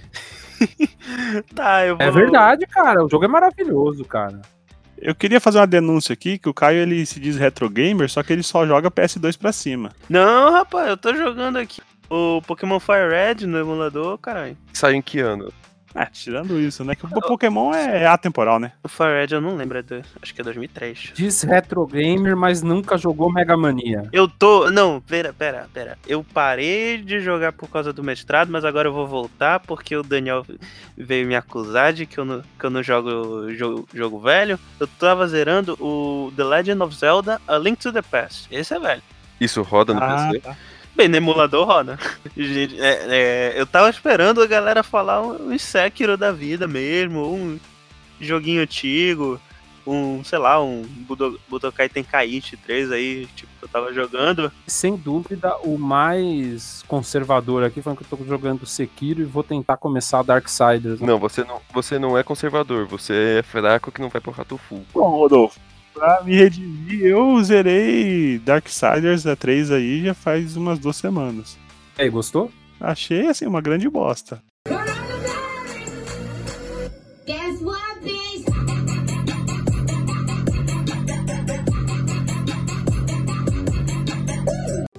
Tá, 1.54 1.86
eu 1.86 1.96
vou... 1.96 2.04
É 2.04 2.10
verdade, 2.10 2.66
cara. 2.66 3.04
O 3.04 3.08
jogo 3.08 3.24
é 3.24 3.28
maravilhoso, 3.28 4.04
cara. 4.04 4.42
Eu 5.00 5.14
queria 5.14 5.40
fazer 5.40 5.58
uma 5.58 5.66
denúncia 5.66 6.12
aqui, 6.12 6.36
que 6.36 6.48
o 6.48 6.54
Caio 6.54 6.80
ele 6.80 7.06
se 7.06 7.20
diz 7.20 7.36
retro 7.36 7.70
gamer, 7.70 8.10
só 8.10 8.22
que 8.22 8.32
ele 8.32 8.42
só 8.42 8.66
joga 8.66 8.90
PS2 8.90 9.38
pra 9.38 9.52
cima. 9.52 9.92
Não, 10.08 10.50
rapaz, 10.50 10.88
eu 10.88 10.96
tô 10.96 11.14
jogando 11.14 11.58
aqui 11.58 11.80
o 12.10 12.42
Pokémon 12.42 12.80
Fire 12.80 13.08
Red 13.08 13.46
no 13.46 13.58
emulador, 13.58 14.18
caralho. 14.18 14.56
Saiu 14.72 14.96
em 14.96 15.02
que 15.02 15.20
ano? 15.20 15.52
Ah, 15.94 16.06
tirando 16.06 16.60
isso, 16.60 16.84
né? 16.84 16.94
Que 16.94 17.06
o 17.06 17.08
Pokémon 17.08 17.72
é 17.74 18.06
atemporal, 18.06 18.58
né? 18.60 18.72
O 18.84 18.88
Fire 18.88 19.08
Red 19.26 19.34
eu 19.34 19.40
não 19.40 19.56
lembro, 19.56 19.78
é 19.78 19.82
do- 19.82 20.02
acho 20.22 20.34
que 20.34 20.40
é 20.40 20.44
2003. 20.44 21.12
Diz 21.14 21.42
retro 21.42 21.86
gamer, 21.86 22.36
mas 22.36 22.62
nunca 22.62 22.96
jogou 22.98 23.32
Mega 23.32 23.56
Mania. 23.56 24.08
Eu 24.12 24.28
tô. 24.28 24.70
Não, 24.70 25.00
pera, 25.00 25.32
pera, 25.32 25.66
pera. 25.72 25.98
Eu 26.06 26.22
parei 26.22 26.98
de 26.98 27.20
jogar 27.20 27.52
por 27.52 27.68
causa 27.68 27.92
do 27.92 28.04
mestrado, 28.04 28.50
mas 28.50 28.64
agora 28.64 28.88
eu 28.88 28.92
vou 28.92 29.06
voltar 29.06 29.60
porque 29.60 29.96
o 29.96 30.02
Daniel 30.02 30.44
veio 30.96 31.26
me 31.26 31.34
acusar 31.34 31.92
de 31.92 32.06
que 32.06 32.18
eu 32.18 32.24
não, 32.24 32.42
que 32.58 32.64
eu 32.64 32.70
não 32.70 32.82
jogo 32.82 33.50
jogo, 33.54 33.88
jogo 33.94 34.18
velho. 34.20 34.58
Eu 34.78 34.86
tava 34.86 35.26
zerando 35.26 35.72
o 35.80 36.32
The 36.36 36.44
Legend 36.44 36.82
of 36.82 36.94
Zelda 36.94 37.40
A 37.48 37.56
Link 37.58 37.78
to 37.78 37.92
the 37.92 38.02
Past. 38.02 38.46
Esse 38.50 38.74
é 38.74 38.78
velho. 38.78 39.02
Isso 39.40 39.62
roda 39.62 39.94
no 39.94 40.02
Ah, 40.02 40.28
PC? 40.32 40.40
tá. 40.40 40.56
Bem, 40.98 41.06
no 41.08 41.16
emulador 41.16 41.64
roda. 41.64 41.96
Gente, 42.36 42.78
é- 42.80 43.06
é, 43.08 43.54
eu 43.56 43.64
tava 43.64 43.88
esperando 43.88 44.42
a 44.42 44.46
galera 44.46 44.82
falar 44.82 45.22
um, 45.22 45.52
um 45.52 45.58
Sekiro 45.58 46.16
da 46.16 46.32
vida 46.32 46.66
mesmo, 46.66 47.20
um 47.32 47.58
joguinho 48.20 48.60
antigo, 48.60 49.40
um, 49.86 50.22
sei 50.24 50.38
lá, 50.40 50.60
um 50.60 50.82
Budo- 50.82 51.40
Budokai 51.48 51.88
Tenkaichi 51.88 52.56
3 52.56 52.90
aí, 52.90 53.26
tipo, 53.36 53.48
que 53.58 53.64
eu 53.64 53.68
tava 53.68 53.92
jogando. 53.94 54.50
Sem 54.66 54.96
dúvida, 54.96 55.56
o 55.62 55.78
mais 55.78 56.82
conservador 56.88 57.62
aqui 57.62 57.80
foi 57.80 57.94
que 57.94 58.02
eu 58.02 58.18
tô 58.18 58.24
jogando 58.24 58.66
Sekiro 58.66 59.20
e 59.22 59.24
vou 59.24 59.44
tentar 59.44 59.76
começar 59.76 60.22
Darksiders. 60.24 61.00
Não, 61.00 61.16
você 61.18 61.44
não, 61.44 61.60
você 61.72 61.96
não 61.98 62.18
é 62.18 62.24
conservador, 62.24 62.86
você 62.86 63.38
é 63.38 63.42
fraco 63.44 63.92
que 63.92 64.00
não 64.00 64.08
vai 64.08 64.20
pro 64.20 64.32
rato 64.32 64.58
full. 64.58 64.84
Bom, 64.92 65.10
Rodolfo, 65.10 65.58
pra 65.98 66.22
me 66.22 66.34
redimir, 66.36 67.02
eu 67.04 67.42
zerei 67.42 68.38
Darksiders 68.38 69.26
a 69.26 69.34
3 69.34 69.72
aí 69.72 70.04
já 70.04 70.14
faz 70.14 70.56
umas 70.56 70.78
duas 70.78 70.96
semanas. 70.96 71.58
E 71.98 72.02
aí, 72.02 72.10
gostou? 72.10 72.50
Achei, 72.80 73.26
assim, 73.26 73.46
uma 73.46 73.60
grande 73.60 73.88
bosta. 73.88 74.40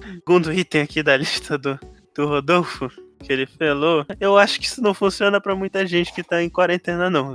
Segundo 0.04 0.52
item 0.52 0.82
aqui 0.82 1.02
da 1.02 1.16
lista 1.16 1.58
do, 1.58 1.78
do 2.14 2.26
Rodolfo, 2.26 2.88
que 3.18 3.32
ele 3.32 3.46
falou, 3.46 4.06
eu 4.20 4.36
acho 4.36 4.60
que 4.60 4.66
isso 4.66 4.82
não 4.82 4.94
funciona 4.94 5.40
pra 5.40 5.56
muita 5.56 5.84
gente 5.86 6.12
que 6.12 6.22
tá 6.22 6.42
em 6.42 6.48
quarentena, 6.48 7.10
não. 7.10 7.34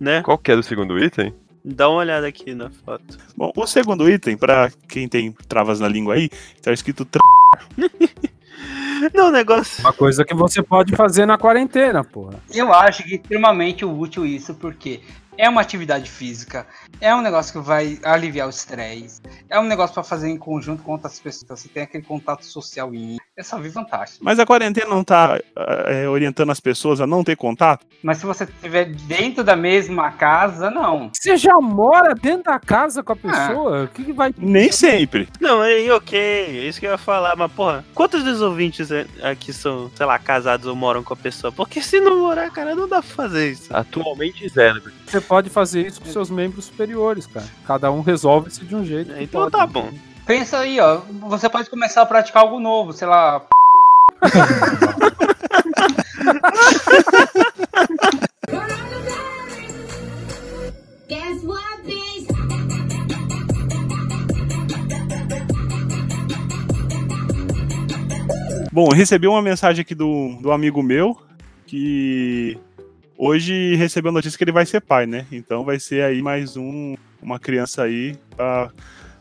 Né? 0.00 0.22
Qual 0.22 0.38
que 0.38 0.50
era 0.50 0.60
o 0.60 0.64
segundo 0.64 0.98
item? 0.98 1.32
Dá 1.64 1.88
uma 1.88 2.00
olhada 2.00 2.26
aqui 2.26 2.54
na 2.54 2.68
foto. 2.70 3.18
Bom, 3.34 3.50
o 3.56 3.66
segundo 3.66 4.08
item, 4.08 4.36
pra 4.36 4.70
quem 4.86 5.08
tem 5.08 5.32
travas 5.48 5.80
na 5.80 5.88
língua 5.88 6.14
aí, 6.14 6.28
tá 6.60 6.72
escrito 6.72 7.06
tra... 7.06 7.20
Não, 9.14 9.30
negócio. 9.30 9.80
Uma 9.80 9.92
coisa 9.92 10.24
que 10.24 10.34
você 10.34 10.62
pode 10.62 10.94
fazer 10.94 11.26
na 11.26 11.38
quarentena, 11.38 12.04
porra. 12.04 12.38
Eu 12.52 12.72
acho 12.72 13.02
que 13.02 13.14
é 13.14 13.16
extremamente 13.16 13.84
útil 13.84 14.24
isso, 14.26 14.54
porque 14.54 15.00
é 15.36 15.48
uma 15.48 15.60
atividade 15.60 16.10
física, 16.10 16.66
é 17.00 17.14
um 17.14 17.20
negócio 17.20 17.52
que 17.52 17.66
vai 17.66 17.98
aliviar 18.04 18.46
o 18.46 18.50
estresse, 18.50 19.20
é 19.48 19.58
um 19.58 19.64
negócio 19.64 19.94
pra 19.94 20.02
fazer 20.02 20.28
em 20.28 20.36
conjunto 20.36 20.82
com 20.82 20.92
outras 20.92 21.18
pessoas, 21.18 21.60
você 21.60 21.68
tem 21.68 21.82
aquele 21.82 22.04
contato 22.04 22.44
social 22.44 22.94
e 22.94 23.18
é 23.36 23.42
só 23.42 23.58
vir 23.58 23.72
fantástico. 23.72 24.24
Mas 24.24 24.38
a 24.38 24.46
quarentena 24.46 24.86
não 24.88 25.02
tá 25.02 25.40
é, 25.86 26.08
orientando 26.08 26.50
as 26.50 26.60
pessoas 26.60 27.00
a 27.00 27.06
não 27.06 27.24
ter 27.24 27.36
contato? 27.36 27.84
Mas 28.02 28.18
se 28.18 28.26
você 28.26 28.44
estiver 28.44 28.84
dentro 28.84 29.42
da 29.42 29.56
mesma 29.56 30.12
casa, 30.12 30.70
não. 30.70 31.10
Você 31.12 31.36
já 31.36 31.54
mora 31.60 32.14
dentro 32.14 32.44
da 32.44 32.60
casa 32.60 33.02
com 33.02 33.12
a 33.12 33.16
pessoa? 33.16 33.84
O 33.84 33.88
que, 33.88 34.04
que 34.04 34.12
vai. 34.12 34.32
Nem 34.38 34.70
sempre. 34.70 35.28
Não, 35.40 35.60
aí 35.62 35.90
ok, 35.90 36.16
é 36.18 36.68
isso 36.68 36.78
que 36.78 36.86
eu 36.86 36.92
ia 36.92 36.98
falar, 36.98 37.34
mas 37.34 37.50
porra, 37.50 37.84
quantos 37.92 38.22
dos 38.22 38.40
ouvintes 38.40 38.90
é- 38.92 39.06
aqui 39.22 39.52
são, 39.52 39.90
sei 39.96 40.06
lá, 40.06 40.16
casados 40.18 40.66
ou 40.66 40.76
moram 40.76 41.02
com 41.02 41.14
a 41.14 41.16
pessoa? 41.16 41.50
Porque 41.50 41.82
se 41.82 42.00
não 42.00 42.20
morar, 42.20 42.50
cara, 42.50 42.74
não 42.76 42.88
dá 42.88 43.02
pra 43.02 43.10
fazer 43.10 43.50
isso. 43.50 43.74
Atualmente 43.74 44.48
zero. 44.48 44.80
Você 45.06 45.20
pode 45.20 45.50
fazer 45.50 45.84
isso 45.86 46.00
com 46.00 46.06
seus 46.08 46.30
membros 46.30 46.66
superiores, 46.66 47.26
cara. 47.26 47.46
Cada 47.66 47.90
um 47.90 48.00
resolve 48.00 48.48
isso 48.48 48.64
de 48.64 48.76
um 48.76 48.84
jeito. 48.84 49.12
que 49.12 49.22
Então 49.24 49.40
pode. 49.42 49.52
tá 49.56 49.66
bom. 49.66 49.90
Pensa 50.26 50.58
aí, 50.58 50.80
ó, 50.80 51.02
você 51.28 51.50
pode 51.50 51.68
começar 51.68 52.00
a 52.00 52.06
praticar 52.06 52.42
algo 52.42 52.58
novo, 52.58 52.94
sei 52.94 53.06
lá. 53.06 53.44
Bom, 68.72 68.88
recebi 68.88 69.28
uma 69.28 69.42
mensagem 69.42 69.82
aqui 69.82 69.94
do, 69.94 70.36
do 70.40 70.50
amigo 70.50 70.82
meu 70.82 71.16
que 71.66 72.58
hoje 73.16 73.76
recebeu 73.76 74.08
a 74.08 74.14
notícia 74.14 74.38
que 74.38 74.42
ele 74.44 74.50
vai 74.50 74.64
ser 74.64 74.80
pai, 74.80 75.06
né? 75.06 75.26
Então 75.30 75.64
vai 75.64 75.78
ser 75.78 76.02
aí 76.02 76.22
mais 76.22 76.56
um, 76.56 76.96
uma 77.22 77.38
criança 77.38 77.82
aí 77.82 78.16
pra, 78.34 78.72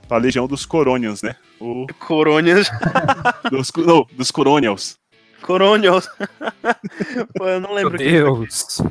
pra 0.07 0.17
legião 0.17 0.48
dos 0.48 0.65
Coronials, 0.65 1.22
né? 1.22 1.36
O, 1.60 1.88
Corônios. 2.00 2.69
dos, 3.50 3.72
não, 3.77 4.05
dos 4.13 4.31
Coronials. 4.31 4.98
Corônios. 5.41 6.07
Pô, 7.36 7.48
eu 7.48 7.60
não 7.60 7.69
Meu 7.69 7.77
lembro 7.77 7.98
que 7.98 8.03
Deus. 8.03 8.81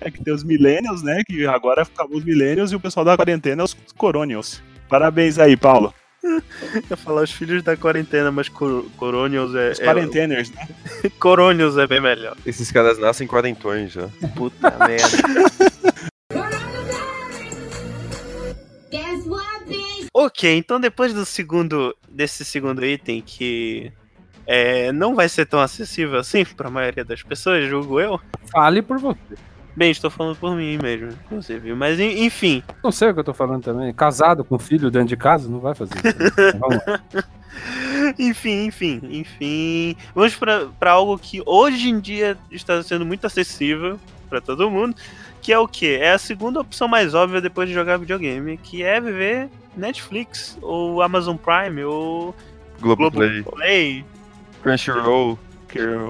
É 0.00 0.10
que 0.10 0.22
tem 0.22 0.32
os 0.32 0.44
Millennials, 0.44 1.02
né? 1.02 1.22
Que 1.26 1.46
agora 1.46 1.82
acabou 1.82 2.18
os 2.18 2.24
Millennials 2.24 2.72
e 2.72 2.76
o 2.76 2.80
pessoal 2.80 3.04
da 3.04 3.16
quarentena 3.16 3.62
é 3.62 3.64
os 3.64 3.76
Coronials. 3.96 4.62
Parabéns 4.88 5.38
aí, 5.38 5.56
Paulo. 5.56 5.92
eu 6.90 6.96
falar 6.96 7.22
os 7.22 7.32
filhos 7.32 7.62
da 7.62 7.76
quarentena, 7.76 8.30
mas 8.30 8.48
cor 8.48 8.84
é. 9.54 9.70
Os 9.70 9.80
é 9.80 9.84
quarenteners, 9.84 10.50
né? 10.50 10.68
Corônios 11.18 11.76
é 11.76 11.86
bem 11.86 12.00
melhor. 12.00 12.36
Esses 12.44 12.72
caras 12.72 12.98
nascem 12.98 13.26
quarentões 13.26 13.92
já. 13.92 14.08
Puta 14.34 14.70
merda. 14.86 15.67
Ok, 20.20 20.56
então 20.56 20.80
depois 20.80 21.14
do 21.14 21.24
segundo. 21.24 21.94
desse 22.08 22.44
segundo 22.44 22.84
item 22.84 23.22
que. 23.24 23.92
é, 24.46 24.90
não 24.92 25.14
vai 25.14 25.28
ser 25.28 25.46
tão 25.46 25.60
acessível 25.60 26.18
assim 26.18 26.44
pra 26.44 26.68
maioria 26.70 27.04
das 27.04 27.22
pessoas, 27.22 27.68
julgo 27.68 28.00
eu. 28.00 28.20
Fale 28.50 28.82
por 28.82 28.98
você. 28.98 29.18
Bem, 29.76 29.92
estou 29.92 30.10
falando 30.10 30.34
por 30.36 30.56
mim 30.56 30.76
mesmo, 30.82 31.10
inclusive. 31.26 31.72
Mas 31.72 32.00
en- 32.00 32.24
enfim, 32.24 32.64
Não 32.82 32.90
sei 32.90 33.10
o 33.10 33.14
que 33.14 33.20
eu 33.20 33.24
tô 33.24 33.32
falando 33.32 33.62
também. 33.62 33.94
Casado 33.94 34.42
com 34.44 34.58
filho 34.58 34.90
dentro 34.90 35.08
de 35.08 35.16
casa, 35.16 35.48
não 35.48 35.60
vai 35.60 35.72
fazer 35.76 35.94
isso. 35.94 36.34
Vamos 36.58 36.78
lá. 36.84 37.00
enfim, 38.18 38.64
enfim, 38.66 39.00
enfim. 39.10 39.96
Vamos 40.14 40.34
pra 40.80 40.90
algo 40.90 41.16
que 41.16 41.40
hoje 41.46 41.90
em 41.90 42.00
dia 42.00 42.36
está 42.50 42.82
sendo 42.82 43.06
muito 43.06 43.24
acessível 43.24 44.00
pra 44.28 44.40
todo 44.40 44.68
mundo. 44.68 44.96
Que 45.40 45.52
é 45.52 45.58
o 45.60 45.68
quê? 45.68 45.98
É 46.00 46.10
a 46.12 46.18
segunda 46.18 46.60
opção 46.60 46.88
mais 46.88 47.14
óbvia 47.14 47.40
depois 47.40 47.68
de 47.68 47.74
jogar 47.74 47.98
videogame, 47.98 48.56
que 48.58 48.82
é 48.82 49.00
viver 49.00 49.48
Netflix, 49.78 50.58
ou 50.60 51.00
Amazon 51.02 51.36
Prime, 51.36 51.84
ou 51.84 52.34
Globoplay, 52.80 53.42
Globoplay. 53.42 54.04
Crunchyroll. 54.62 55.38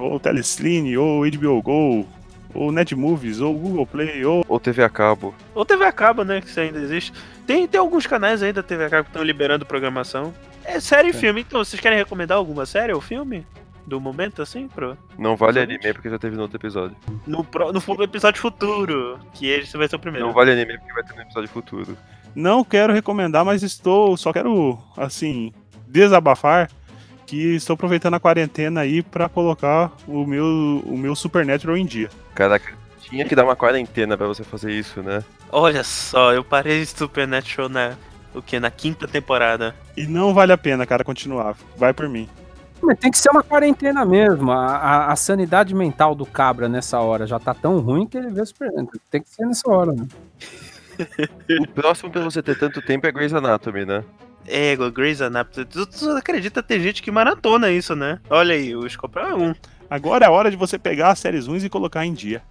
Ou 0.01 0.21
Telecine, 0.21 0.97
ou 0.97 1.29
HBO 1.29 1.61
Go, 1.61 2.07
ou 2.55 2.71
Netmovies, 2.73 3.41
ou 3.41 3.53
Google 3.55 3.87
Play, 3.87 4.25
ou. 4.25 4.45
Ou 4.49 4.61
TV 4.61 4.85
a 4.85 4.89
cabo. 4.89 5.35
Ou 5.55 5.65
TV 5.65 5.85
a 5.85 5.93
cabo, 5.93 6.23
né? 6.23 6.41
Que 6.41 6.47
isso 6.47 6.61
ainda 6.61 6.79
existe. 6.79 7.13
Tem, 7.47 7.67
tem 7.67 7.81
alguns 7.81 8.07
canais 8.07 8.43
aí 8.43 8.53
da 8.53 8.63
TV 8.63 8.85
a 8.85 8.91
cabo 8.91 9.05
que 9.05 9.11
estão 9.11 9.23
liberando 9.23 9.67
programação. 9.67 10.33
É 10.65 10.81
série 10.81 11.09
e 11.09 11.13
filme, 11.13 11.41
então 11.41 11.65
vocês 11.65 11.81
querem 11.81 11.99
recomendar 11.99 12.37
alguma 12.37 12.67
série 12.67 12.93
ou 12.93 13.01
filme? 13.01 13.45
do 13.89 14.01
momento, 14.01 14.43
assim, 14.43 14.69
pro. 14.69 14.97
Não 15.19 15.35
vale 15.35 15.59
anime 15.59 15.93
porque 15.95 16.11
já 16.11 16.19
teve 16.19 16.37
no 16.37 16.43
outro 16.43 16.59
episódio. 16.59 16.97
No, 17.27 17.43
pro, 17.43 17.73
no 17.73 17.81
episódio 18.03 18.41
futuro, 18.41 19.19
que 19.33 19.49
esse 19.49 19.77
vai 19.77 19.89
ser 19.89 19.97
o 19.97 19.99
primeiro. 19.99 20.27
Não 20.27 20.35
vale 20.35 20.53
anime 20.53 20.79
porque 20.79 20.93
vai 20.93 21.03
ter 21.03 21.15
no 21.15 21.23
episódio 21.23 21.49
futuro. 21.49 21.97
Não 22.39 22.63
quero 22.63 22.93
recomendar, 22.93 23.45
mas 23.45 23.65
estou. 23.65 24.17
Só 24.17 24.33
quero, 24.33 24.79
assim, 24.97 25.53
desabafar 25.89 26.71
que 27.27 27.57
estou 27.57 27.75
aproveitando 27.75 28.15
a 28.15 28.21
quarentena 28.21 28.83
aí 28.83 29.03
pra 29.03 29.29
colocar 29.29 29.91
o 30.07 30.25
meu, 30.25 30.45
o 30.87 30.97
meu 30.97 31.17
Supernatural 31.17 31.77
em 31.77 31.85
dia. 31.85 32.09
Caraca, 32.37 32.73
tinha 33.01 33.25
que 33.25 33.35
dar 33.35 33.43
uma 33.45 33.57
quarentena 33.57 34.17
pra 34.17 34.29
você 34.29 34.45
fazer 34.45 34.71
isso, 34.71 35.03
né? 35.03 35.25
Olha 35.51 35.83
só, 35.83 36.33
eu 36.33 36.45
parei 36.45 36.79
de 36.81 36.87
Supernatural 36.87 37.69
na. 37.69 37.95
O 38.33 38.41
que? 38.41 38.61
Na 38.61 38.71
quinta 38.71 39.09
temporada. 39.09 39.75
E 39.97 40.07
não 40.07 40.33
vale 40.33 40.53
a 40.53 40.59
pena, 40.59 40.87
cara, 40.87 41.03
continuar. 41.03 41.57
Vai 41.77 41.93
por 41.93 42.09
mim. 42.09 42.29
Mas 42.81 42.99
tem 43.01 43.11
que 43.11 43.19
ser 43.19 43.31
uma 43.33 43.43
quarentena 43.43 44.05
mesmo. 44.05 44.53
A, 44.53 44.77
a- 44.77 45.13
a 45.13 45.17
sanidade 45.17 45.75
mental 45.75 46.15
do 46.15 46.25
cabra 46.25 46.69
nessa 46.69 47.01
hora 47.01 47.27
já 47.27 47.41
tá 47.41 47.53
tão 47.53 47.81
ruim 47.81 48.07
que 48.07 48.17
ele 48.17 48.31
vê 48.31 48.47
Super 48.47 48.71
Tem 49.11 49.21
que 49.23 49.29
ser 49.29 49.45
nessa 49.45 49.69
hora, 49.69 49.93
né? 49.93 50.07
O 51.61 51.69
próximo 51.69 52.11
pra 52.11 52.23
você 52.23 52.43
ter 52.43 52.59
tanto 52.59 52.83
tempo 52.83 53.07
é 53.07 53.13
Grey's 53.13 53.33
Anatomy, 53.33 53.85
né? 53.85 54.05
Ego, 54.47 54.91
Grey's 54.91 55.21
Anatomy. 55.21 55.67
Tu, 55.67 55.87
tu 55.87 56.11
acredita 56.11 56.63
ter 56.63 56.81
gente 56.81 57.03
que 57.03 57.11
maratona 57.11 57.71
isso, 57.71 57.95
né? 57.95 58.21
Olha 58.31 58.55
aí, 58.55 58.75
o 58.75 58.89
Scopel 58.89 59.27
é 59.27 59.35
um. 59.35 59.55
Agora 59.91 60.25
é 60.25 60.29
a 60.29 60.31
hora 60.31 60.51
de 60.51 60.57
você 60.57 60.79
pegar 60.79 61.11
as 61.11 61.19
séries 61.19 61.47
ruins 61.47 61.65
e 61.65 61.69
colocar 61.69 62.05
em 62.05 62.13
dia. 62.13 62.43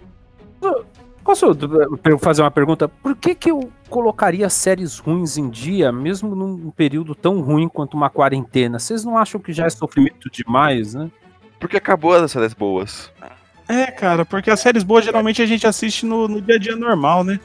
Posso 1.28 1.52
eh, 1.52 2.18
fazer 2.20 2.42
uma 2.42 2.50
pergunta? 2.50 2.88
Por 2.88 3.14
que, 3.14 3.36
que 3.36 3.52
eu 3.52 3.70
colocaria 3.90 4.50
séries 4.50 4.98
ruins 4.98 5.38
em 5.38 5.50
dia, 5.50 5.92
mesmo 5.92 6.34
num 6.34 6.72
período 6.72 7.14
tão 7.14 7.42
ruim 7.42 7.68
quanto 7.68 7.98
uma 7.98 8.10
quarentena? 8.10 8.80
Vocês 8.80 9.04
não 9.04 9.18
acham 9.18 9.40
que 9.40 9.52
já 9.52 9.66
é 9.66 9.70
sofrimento 9.70 10.30
demais, 10.32 10.94
né? 10.94 11.12
Porque 11.60 11.76
acabou 11.76 12.14
as 12.14 12.32
séries 12.32 12.54
boas. 12.54 13.12
É, 13.68 13.88
cara, 13.88 14.24
porque 14.24 14.50
as 14.50 14.62
séries 14.62 14.84
boas 14.84 15.04
geralmente 15.04 15.42
a 15.42 15.46
gente 15.46 15.68
assiste 15.68 16.06
no, 16.06 16.30
no 16.30 16.42
dia 16.42 16.56
a 16.56 16.60
dia 16.60 16.76
normal, 16.78 17.26
né? 17.26 17.40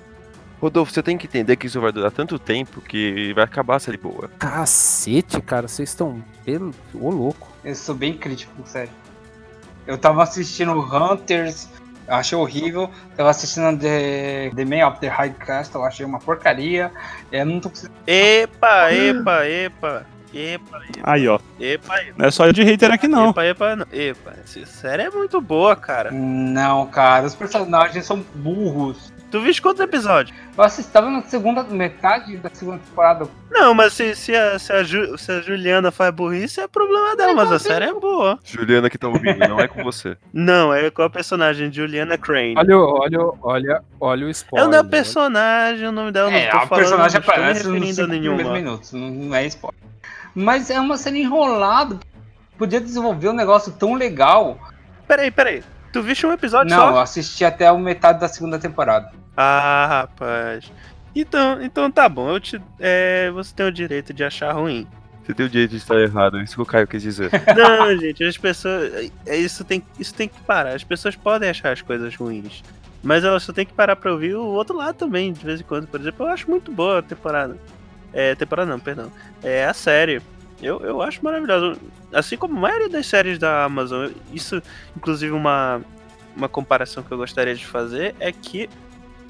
Rodolfo, 0.63 0.93
você 0.93 1.03
tem 1.03 1.19
que 1.19 1.27
entender 1.27 1.57
que 1.57 1.67
isso 1.67 1.81
vai 1.81 1.91
durar 1.91 2.13
tanto 2.13 2.39
tempo 2.39 2.81
que 2.81 3.33
vai 3.35 3.43
acabar 3.43 3.75
a 3.75 3.81
série 3.81 3.97
boa. 3.97 4.31
Cacete, 4.39 5.41
cara, 5.41 5.67
vocês 5.67 5.89
estão 5.89 6.23
pelo. 6.45 6.73
Ô, 6.95 7.11
louco. 7.11 7.49
Eu 7.65 7.75
sou 7.75 7.97
bem 7.97 8.17
crítico, 8.17 8.53
sério. 8.65 8.93
Eu 9.85 9.99
tava 9.99 10.23
assistindo 10.23 10.71
Hunters, 10.73 11.69
achei 12.07 12.39
horrível. 12.39 12.89
Tava 13.17 13.31
assistindo 13.31 13.77
The, 13.77 14.53
the 14.55 14.65
Man 14.65 14.87
of 14.87 15.01
the 15.01 15.09
High 15.09 15.35
Castle, 15.35 15.81
eu 15.81 15.85
achei 15.85 16.07
uma 16.07 16.21
porcaria. 16.21 16.93
Eu 17.33 17.45
não 17.45 17.59
tô 17.59 17.69
conseguindo. 17.69 17.99
Epa, 18.07 18.93
epa, 18.93 19.45
epa. 19.45 20.07
Epa, 20.33 20.81
Aí, 21.03 21.29
ó. 21.29 21.41
epa, 21.61 22.01
epa. 22.01 22.15
Não 22.17 22.27
é 22.27 22.31
só 22.31 22.47
eu 22.47 22.53
de 22.55 22.63
hater 22.63 22.91
aqui, 22.91 23.07
não. 23.07 23.31
Epa, 23.31 23.45
epa, 23.45 23.77
não. 23.77 23.87
Epa, 23.93 24.33
essa 24.43 24.65
série 24.65 25.03
é 25.03 25.11
muito 25.11 25.41
boa, 25.41 25.77
cara. 25.77 26.11
Não, 26.11 26.87
cara, 26.87 27.27
os 27.27 27.35
personagens 27.35 28.07
são 28.07 28.25
burros. 28.37 29.12
Tu 29.33 29.41
viste 29.41 29.63
quantos 29.63 29.81
episódios? 29.81 30.37
Eu 30.57 30.63
assisti, 30.63 30.93
tava 30.93 31.09
na 31.09 31.23
segunda 31.23 31.63
metade 31.65 32.37
da 32.37 32.51
segunda 32.53 32.79
temporada. 32.79 33.27
Não, 33.51 33.73
mas 33.73 33.95
se, 33.95 34.15
se, 34.15 34.37
a, 34.37 34.59
se, 34.59 34.71
a 34.71 34.83
Ju- 34.83 35.17
se 35.17 35.33
a 35.33 35.41
Juliana 35.41 35.91
faz 35.91 36.15
burrice, 36.15 36.61
é 36.61 36.69
problema 36.69 37.17
dela, 37.17 37.33
mas 37.33 37.51
a 37.51 37.59
série 37.59 37.87
é 37.87 37.95
boa. 37.95 38.39
Juliana 38.45 38.91
que 38.91 38.99
tá 38.99 39.09
ouvindo, 39.09 39.39
não 39.49 39.59
é 39.59 39.67
com 39.67 39.83
você. 39.83 40.19
Não, 40.35 40.73
é 40.75 40.91
com 40.91 41.01
a 41.03 41.09
personagem 41.09 41.73
Juliana 41.73 42.19
Crane. 42.19 42.55
Olha, 42.59 42.77
o- 42.79 42.99
olha, 43.01 43.19
olha, 43.43 43.83
olha 43.99 44.27
o 44.27 44.29
É 44.29 44.33
spoiler. 44.33 44.69
o 44.69 44.71
nome 44.71 44.83
da 44.83 44.89
personagem, 44.89 45.89
o 45.89 45.93
nome 45.93 46.13
dela 46.13 46.31
não 46.31 46.37
É, 46.37 46.51
tô 46.51 46.57
a 46.59 46.67
falando, 46.67 46.83
personagem 46.83 47.15
não 47.15 47.21
estou 47.21 47.35
me 47.35 47.41
aparece 47.41 47.69
nos 47.69 47.73
referindo 47.73 47.91
a 47.91 48.05
cinco 48.05 48.07
primeiros 48.09 48.37
nenhuma. 48.45 48.55
minutos, 48.55 48.93
não, 48.93 49.09
não 49.11 49.35
é 49.35 49.47
spoiler. 49.47 49.81
Mas 50.35 50.69
é 50.71 50.79
uma 50.79 50.99
série 50.99 51.23
enrolada. 51.23 51.99
Podia 52.59 52.81
desenvolver 52.83 53.31
um 53.31 53.33
negócio 53.35 53.73
tão 53.73 53.95
legal. 53.95 54.59
Peraí, 55.09 55.31
peraí. 55.31 55.63
Tu 55.91 56.03
viste 56.03 56.27
um 56.27 56.33
episódio 56.33 56.75
Não, 56.75 56.87
eu 56.89 56.93
só? 56.93 57.01
assisti 57.01 57.45
até 57.47 57.67
a 57.67 57.75
metade 57.75 58.21
da 58.21 58.29
segunda 58.29 58.59
temporada. 58.59 59.11
Ah, 59.37 59.87
rapaz. 59.89 60.71
Então, 61.15 61.63
então 61.63 61.91
tá 61.91 62.09
bom, 62.09 62.31
eu 62.31 62.41
te, 62.41 62.61
é, 62.81 63.31
você 63.31 63.55
tem 63.55 63.67
o 63.67 63.73
direito 63.73 64.13
de 64.15 64.25
achar 64.25 64.53
ruim. 64.53 64.87
Você 65.25 65.35
tem 65.35 65.47
o 65.47 65.49
direito 65.49 65.71
de 65.73 65.77
estar 65.77 66.01
errado, 66.01 66.39
é 66.39 66.43
isso 66.43 66.57
que 66.57 66.63
o 66.63 66.67
Caio 66.67 66.87
quis 66.87 67.03
dizer. 67.03 67.31
Não, 67.57 67.97
gente, 67.97 68.25
as 68.25 68.37
pessoas. 68.37 69.11
é, 69.27 69.37
Isso 69.37 69.63
tem, 69.65 69.83
isso 69.99 70.15
tem 70.15 70.29
que 70.29 70.41
parar. 70.43 70.75
As 70.75 70.83
pessoas 70.83 71.15
podem 71.15 71.49
achar 71.49 71.73
as 71.73 71.81
coisas 71.83 72.15
ruins. 72.17 72.63
Mas 73.03 73.25
elas 73.25 73.43
só 73.43 73.53
tem 73.53 73.67
que 73.67 73.73
parar 73.73 73.97
pra 73.97 74.13
ouvir 74.13 74.35
o 74.35 74.45
outro 74.45 74.77
lado 74.77 74.95
também, 74.97 75.33
de 75.33 75.45
vez 75.45 75.61
em 75.61 75.65
quando. 75.65 75.87
Por 75.87 76.01
exemplo, 76.01 76.27
eu 76.27 76.31
acho 76.31 76.49
muito 76.51 76.71
boa 76.73 76.99
a 76.99 77.03
temporada. 77.03 77.57
É, 78.13 78.35
temporada 78.35 78.71
não, 78.71 78.79
perdão. 78.81 79.13
É 79.43 79.65
a 79.65 79.75
série. 79.75 80.21
Eu, 80.61 80.81
eu 80.81 81.03
acho 81.03 81.23
maravilhosa. 81.25 81.79
Assim 82.13 82.37
como 82.37 82.57
a 82.57 82.61
maioria 82.61 82.89
das 82.89 83.07
séries 83.07 83.39
da 83.39 83.65
Amazon. 83.65 84.11
Isso, 84.33 84.63
inclusive, 84.97 85.33
uma, 85.33 85.81
uma 86.37 86.49
comparação 86.49 87.03
que 87.03 87.11
eu 87.13 87.19
gostaria 87.19 87.55
de 87.55 87.67
fazer 87.67 88.15
é 88.21 88.31
que 88.33 88.69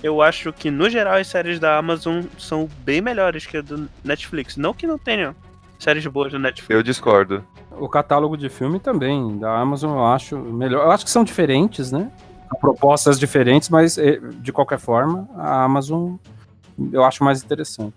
eu 0.03 0.21
acho 0.21 0.53
que, 0.53 0.71
no 0.71 0.91
geral, 0.91 1.15
as 1.15 1.29
séries 1.29 1.61
da 1.61 1.77
Amazon 1.77 2.25
são 2.39 2.69
bem 2.85 3.01
melhores 3.01 3.47
que 3.47 3.57
a 3.57 3.63
do 3.63 3.89
Netflix. 4.03 4.57
Não 4.57 4.75
que 4.75 4.87
não 4.87 4.99
tenham 4.99 5.35
séries 5.79 6.07
boas 6.07 6.33
no 6.33 6.39
Netflix. 6.39 6.71
Eu 6.71 6.83
discordo. 6.83 7.45
O 7.71 7.89
catálogo 7.89 8.37
de 8.37 8.49
filme 8.49 8.79
também, 8.79 9.39
da 9.39 9.59
Amazon, 9.59 9.93
eu 9.93 10.07
acho 10.07 10.37
melhor. 10.37 10.85
Eu 10.85 10.91
acho 10.91 11.05
que 11.05 11.11
são 11.11 11.25
diferentes, 11.25 11.91
né? 11.91 12.11
Propostas 12.61 13.19
diferentes, 13.19 13.69
mas 13.71 13.97
eh, 13.97 14.21
de 14.35 14.53
qualquer 14.53 14.79
forma, 14.79 15.27
a 15.37 15.65
Amazon 15.65 16.17
eu 16.93 17.03
acho 17.05 17.25
mais 17.25 17.43
interessante. 17.43 17.95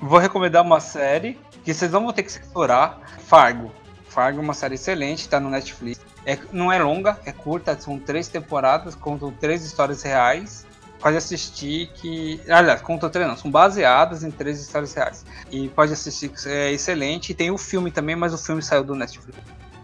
Vou 0.00 0.18
recomendar 0.18 0.62
uma 0.62 0.80
série 0.80 1.38
que 1.64 1.72
vocês 1.72 1.92
não 1.92 2.04
vão 2.04 2.12
ter 2.12 2.22
que 2.22 2.32
censurar. 2.32 3.00
Fargo. 3.26 3.70
Fargo 4.08 4.38
é 4.38 4.42
uma 4.42 4.54
série 4.54 4.74
excelente, 4.74 5.28
tá 5.28 5.38
no 5.38 5.50
Netflix. 5.50 6.00
É, 6.24 6.38
não 6.52 6.72
é 6.72 6.82
longa, 6.82 7.18
é 7.24 7.32
curta, 7.32 7.78
são 7.78 7.98
três 7.98 8.28
temporadas, 8.28 8.94
contam 8.94 9.30
três 9.30 9.64
histórias 9.64 10.02
reais. 10.02 10.66
Pode 11.02 11.16
assistir 11.16 11.88
que. 11.94 12.40
Aliás, 12.48 12.80
contam 12.80 13.10
três 13.10 13.26
não, 13.26 13.36
são 13.36 13.50
baseadas 13.50 14.22
em 14.22 14.30
três 14.30 14.60
histórias 14.60 14.94
reais. 14.94 15.26
E 15.50 15.68
pode 15.68 15.92
assistir 15.92 16.28
que 16.28 16.48
é 16.48 16.72
excelente. 16.72 17.32
E 17.32 17.34
tem 17.34 17.50
o 17.50 17.58
filme 17.58 17.90
também, 17.90 18.14
mas 18.14 18.32
o 18.32 18.38
filme 18.38 18.62
saiu 18.62 18.84
do 18.84 18.94
Netflix. 18.94 19.36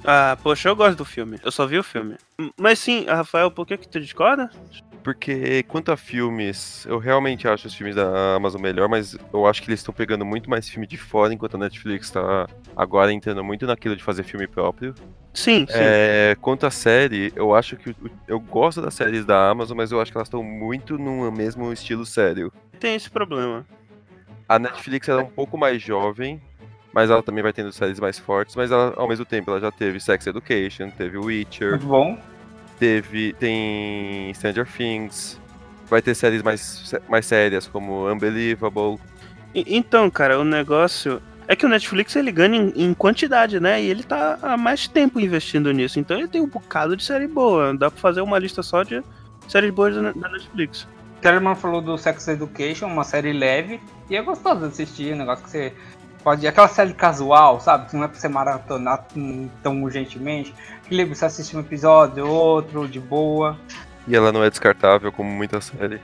Ah, 0.04 0.38
poxa, 0.42 0.68
eu 0.68 0.76
gosto 0.76 0.96
do 0.96 1.04
filme. 1.04 1.40
Eu 1.42 1.50
só 1.50 1.66
vi 1.66 1.76
o 1.76 1.82
filme. 1.82 2.16
Mas 2.56 2.78
sim, 2.78 3.04
Rafael, 3.04 3.50
por 3.50 3.66
que 3.66 3.76
que 3.76 3.88
tu 3.88 4.00
discorda? 4.00 4.48
Porque 5.08 5.62
quanto 5.62 5.90
a 5.90 5.96
filmes, 5.96 6.84
eu 6.84 6.98
realmente 6.98 7.48
acho 7.48 7.66
os 7.66 7.74
filmes 7.74 7.96
da 7.96 8.36
Amazon 8.36 8.60
melhor, 8.60 8.90
mas 8.90 9.16
eu 9.32 9.46
acho 9.46 9.62
que 9.62 9.70
eles 9.70 9.80
estão 9.80 9.94
pegando 9.94 10.22
muito 10.22 10.50
mais 10.50 10.68
filme 10.68 10.86
de 10.86 10.98
fora, 10.98 11.32
enquanto 11.32 11.54
a 11.54 11.58
Netflix 11.58 12.10
tá 12.10 12.46
agora 12.76 13.10
entrando 13.10 13.42
muito 13.42 13.66
naquilo 13.66 13.96
de 13.96 14.04
fazer 14.04 14.22
filme 14.22 14.46
próprio. 14.46 14.94
Sim, 15.32 15.64
sim. 15.66 15.78
É, 15.78 16.36
quanto 16.42 16.66
à 16.66 16.70
série, 16.70 17.32
eu 17.34 17.54
acho 17.54 17.74
que 17.78 17.96
eu 18.26 18.38
gosto 18.38 18.82
das 18.82 18.92
séries 18.92 19.24
da 19.24 19.48
Amazon, 19.48 19.78
mas 19.78 19.90
eu 19.90 19.98
acho 19.98 20.12
que 20.12 20.18
elas 20.18 20.28
estão 20.28 20.42
muito 20.42 20.98
no 20.98 21.32
mesmo 21.32 21.72
estilo 21.72 22.04
sério. 22.04 22.52
Tem 22.78 22.94
esse 22.94 23.08
problema. 23.08 23.64
A 24.46 24.58
Netflix 24.58 25.08
ela 25.08 25.22
é 25.22 25.24
um 25.24 25.30
pouco 25.30 25.56
mais 25.56 25.80
jovem, 25.80 26.38
mas 26.92 27.08
ela 27.08 27.22
também 27.22 27.42
vai 27.42 27.54
tendo 27.54 27.72
séries 27.72 27.98
mais 27.98 28.18
fortes, 28.18 28.54
mas 28.54 28.70
ela, 28.70 28.92
ao 28.94 29.08
mesmo 29.08 29.24
tempo 29.24 29.50
ela 29.50 29.58
já 29.58 29.72
teve 29.72 30.00
Sex 30.00 30.26
Education, 30.26 30.90
teve 30.90 31.16
Witcher, 31.16 31.70
Muito 31.70 31.86
bom. 31.86 32.37
Teve 32.78 33.32
tem 33.34 34.32
Stranger 34.34 34.66
Things, 34.66 35.40
vai 35.88 36.00
ter 36.02 36.14
séries 36.14 36.42
mais, 36.42 36.94
mais 37.08 37.26
sérias 37.26 37.66
como 37.66 38.10
Unbelievable. 38.10 38.98
E- 39.54 39.64
Então, 39.76 40.10
cara, 40.10 40.38
o 40.38 40.44
negócio 40.44 41.20
é 41.46 41.56
que 41.56 41.64
o 41.64 41.68
Netflix 41.68 42.14
ele 42.16 42.30
ganha 42.30 42.56
em, 42.56 42.72
em 42.76 42.94
quantidade, 42.94 43.58
né? 43.58 43.82
E 43.82 43.86
ele 43.86 44.02
tá 44.02 44.38
há 44.42 44.56
mais 44.56 44.86
tempo 44.86 45.18
investindo 45.18 45.72
nisso. 45.72 45.98
Então 45.98 46.18
ele 46.18 46.28
tem 46.28 46.40
um 46.40 46.46
bocado 46.48 46.96
de 46.96 47.02
série 47.04 47.26
boa. 47.26 47.72
Dá 47.74 47.90
pra 47.90 48.00
fazer 48.00 48.20
uma 48.20 48.38
lista 48.38 48.62
só 48.62 48.82
de 48.82 49.02
séries 49.48 49.70
boas 49.70 49.94
da 49.94 50.12
da 50.12 50.28
Netflix. 50.28 50.86
Tellerman 51.22 51.56
falou 51.56 51.80
do 51.80 51.96
Sex 51.98 52.28
Education, 52.28 52.86
uma 52.86 53.02
série 53.02 53.32
leve. 53.32 53.80
E 54.10 54.16
é 54.16 54.22
gostoso 54.22 54.60
de 54.60 54.66
assistir, 54.66 55.14
um 55.14 55.16
negócio 55.18 55.42
que 55.44 55.50
você 55.50 55.72
pode. 56.28 56.46
Aquela 56.46 56.68
série 56.68 56.92
casual, 56.92 57.58
sabe? 57.60 57.88
Que 57.88 57.96
não 57.96 58.04
é 58.04 58.08
pra 58.08 58.18
você 58.18 58.28
maratonar 58.28 59.06
tão 59.62 59.82
urgentemente. 59.82 60.54
Que 60.86 61.04
você 61.06 61.24
assiste 61.24 61.56
um 61.56 61.60
episódio, 61.60 62.26
outro, 62.28 62.86
de 62.86 63.00
boa. 63.00 63.58
E 64.06 64.14
ela 64.14 64.30
não 64.30 64.44
é 64.44 64.50
descartável 64.50 65.10
como 65.10 65.30
muita 65.30 65.58
série. 65.60 66.00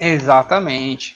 Exatamente. 0.00 1.14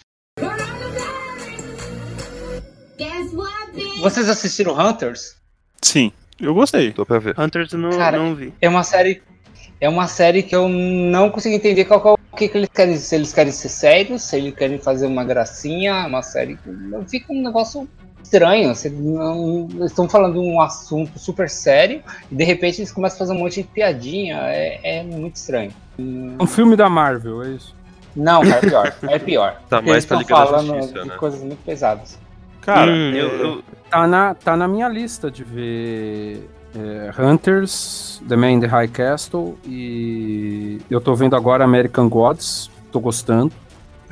Vocês 4.00 4.28
assistiram 4.28 4.78
Hunters? 4.78 5.36
Sim, 5.80 6.12
eu 6.40 6.54
gostei. 6.54 6.92
Tô 6.92 7.04
pra 7.04 7.18
ver. 7.18 7.38
Hunters 7.38 7.72
eu 7.72 7.78
não, 7.78 7.90
Cara, 7.90 8.18
não 8.18 8.34
vi. 8.34 8.52
É 8.60 8.68
uma 8.68 8.84
série. 8.84 9.22
É 9.80 9.88
uma 9.88 10.06
série 10.06 10.44
que 10.44 10.54
eu 10.54 10.68
não 10.68 11.28
consegui 11.30 11.56
entender 11.56 11.84
qual, 11.86 12.00
qual- 12.00 12.18
o 12.32 12.36
que, 12.36 12.48
que 12.48 12.56
eles 12.56 12.68
querem. 12.72 12.96
Se 12.96 13.14
eles 13.16 13.32
querem 13.32 13.52
ser 13.52 13.68
sérios, 13.68 14.22
se 14.22 14.36
eles 14.36 14.54
querem 14.54 14.78
fazer 14.78 15.06
uma 15.06 15.24
gracinha, 15.24 15.92
é 15.92 16.06
uma 16.06 16.22
série 16.22 16.56
que 16.56 16.70
fica 17.10 17.32
um 17.32 17.42
negócio 17.42 17.88
estranho. 18.22 18.74
Você 18.74 18.88
não- 18.90 19.68
eles 19.70 19.90
estão 19.90 20.08
falando 20.08 20.34
de 20.34 20.38
um 20.38 20.60
assunto 20.60 21.18
super 21.18 21.48
sério 21.50 22.02
e 22.30 22.34
de 22.34 22.44
repente 22.44 22.80
eles 22.80 22.92
começam 22.92 23.16
a 23.16 23.18
fazer 23.20 23.32
um 23.32 23.38
monte 23.38 23.62
de 23.62 23.68
piadinha. 23.68 24.38
É, 24.48 24.98
é 25.00 25.02
muito 25.02 25.36
estranho. 25.36 25.70
Um 25.98 26.46
filme 26.46 26.74
da 26.76 26.88
Marvel, 26.88 27.42
é 27.42 27.50
isso. 27.50 27.74
Não, 28.14 28.42
cara, 28.42 28.56
é 28.58 28.60
pior. 28.68 28.94
É 29.08 29.18
pior. 29.18 29.52
Tá 29.68 29.76
Porque 29.78 29.90
mais 29.90 30.04
eles 30.04 30.06
pra 30.06 30.20
estão 30.20 30.36
Liga 30.38 30.50
falando 30.50 30.74
Justiça, 30.82 31.02
de 31.02 31.08
né? 31.08 31.14
coisas 31.16 31.40
muito 31.42 31.64
pesadas. 31.64 32.18
Cara, 32.60 32.90
Hum, 32.92 33.12
é, 33.14 33.20
eu, 33.20 33.28
eu- 33.38 33.62
Tá 33.90 34.06
na, 34.06 34.34
tá 34.34 34.56
na 34.56 34.66
minha 34.66 34.88
lista 34.88 35.30
de 35.30 35.44
ver 35.44 36.48
é, 36.74 37.10
Hunters, 37.22 38.22
The 38.26 38.36
Man 38.36 38.52
in 38.52 38.60
the 38.60 38.66
High 38.66 38.88
Castle 38.88 39.58
e 39.66 40.80
eu 40.88 40.98
tô 41.00 41.14
vendo 41.14 41.36
agora 41.36 41.62
American 41.64 42.08
Gods, 42.08 42.70
tô 42.90 42.98
gostando. 43.00 43.52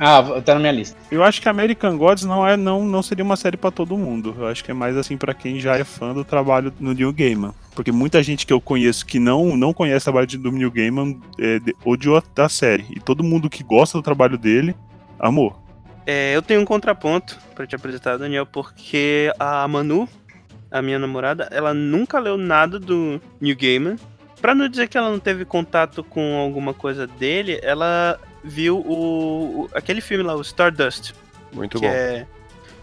Ah, 0.03 0.41
tá 0.43 0.55
na 0.55 0.59
minha 0.59 0.71
lista. 0.71 0.97
Eu 1.11 1.23
acho 1.23 1.39
que 1.39 1.47
American 1.47 1.95
Gods 1.95 2.23
não, 2.25 2.45
é, 2.47 2.57
não, 2.57 2.83
não 2.83 3.03
seria 3.03 3.23
uma 3.23 3.35
série 3.35 3.55
pra 3.55 3.69
todo 3.69 3.95
mundo. 3.95 4.33
Eu 4.35 4.47
acho 4.47 4.63
que 4.63 4.71
é 4.71 4.73
mais 4.73 4.97
assim 4.97 5.15
pra 5.15 5.31
quem 5.31 5.59
já 5.59 5.77
é 5.77 5.83
fã 5.83 6.11
do 6.11 6.25
trabalho 6.25 6.73
no 6.79 6.91
Neil 6.91 7.13
Gaiman. 7.13 7.53
Porque 7.75 7.91
muita 7.91 8.23
gente 8.23 8.47
que 8.47 8.51
eu 8.51 8.59
conheço 8.59 9.05
que 9.05 9.19
não, 9.19 9.55
não 9.55 9.71
conhece 9.73 10.01
o 10.09 10.11
trabalho 10.11 10.27
do 10.39 10.51
Neil 10.51 10.71
Gaiman 10.71 11.21
é, 11.39 11.59
de- 11.59 11.75
odiou 11.85 12.21
da 12.33 12.49
série. 12.49 12.85
E 12.89 12.99
todo 12.99 13.23
mundo 13.23 13.47
que 13.47 13.63
gosta 13.63 13.95
do 13.95 14.01
trabalho 14.01 14.39
dele 14.39 14.75
amou. 15.19 15.55
É, 16.07 16.35
eu 16.35 16.41
tenho 16.41 16.61
um 16.61 16.65
contraponto 16.65 17.37
pra 17.53 17.67
te 17.67 17.75
apresentar, 17.75 18.17
Daniel, 18.17 18.47
porque 18.47 19.31
a 19.39 19.67
Manu, 19.67 20.09
a 20.71 20.81
minha 20.81 20.97
namorada, 20.97 21.47
ela 21.51 21.75
nunca 21.75 22.17
leu 22.17 22.37
nada 22.37 22.79
do 22.79 23.21
New 23.39 23.55
Gaiman. 23.55 23.97
Pra 24.41 24.55
não 24.55 24.67
dizer 24.67 24.87
que 24.87 24.97
ela 24.97 25.11
não 25.11 25.19
teve 25.19 25.45
contato 25.45 26.03
com 26.03 26.39
alguma 26.39 26.73
coisa 26.73 27.05
dele, 27.05 27.59
ela 27.61 28.19
viu 28.43 28.77
o, 28.77 29.63
o- 29.63 29.69
aquele 29.73 30.01
filme 30.01 30.23
lá, 30.23 30.35
o 30.35 30.41
Stardust, 30.41 31.13
Muito 31.53 31.79
que 31.79 31.85
bom. 31.85 31.91
é 31.93 32.25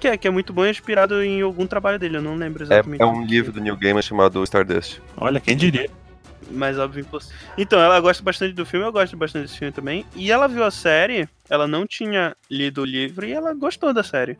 que 0.00 0.06
é 0.06 0.16
que 0.16 0.28
é 0.28 0.30
muito 0.30 0.52
bom 0.52 0.64
e 0.64 0.70
inspirado 0.70 1.20
em 1.22 1.42
algum 1.42 1.66
trabalho 1.66 1.98
dele, 1.98 2.18
eu 2.18 2.22
não 2.22 2.36
lembro 2.36 2.62
É, 2.62 2.66
exatamente. 2.66 3.02
é 3.02 3.06
um 3.06 3.24
livro 3.24 3.50
do 3.50 3.60
Neil 3.60 3.76
Gaiman 3.76 4.00
chamado 4.02 4.42
Stardust. 4.44 5.00
Olha, 5.16 5.40
quem 5.40 5.56
diria. 5.56 5.90
mais 6.52 6.78
óbvio 6.78 7.00
impossível. 7.00 7.36
Então, 7.58 7.80
ela 7.80 7.98
gosta 8.00 8.22
bastante 8.22 8.54
do 8.54 8.64
filme, 8.64 8.86
eu 8.86 8.92
gosto 8.92 9.16
bastante 9.16 9.42
desse 9.46 9.58
filme 9.58 9.72
também. 9.72 10.06
E 10.14 10.30
ela 10.30 10.46
viu 10.46 10.62
a 10.62 10.70
série, 10.70 11.28
ela 11.50 11.66
não 11.66 11.84
tinha 11.86 12.36
lido 12.48 12.82
o 12.82 12.84
livro 12.84 13.26
e 13.26 13.32
ela 13.32 13.52
gostou 13.54 13.92
da 13.92 14.02
série. 14.04 14.38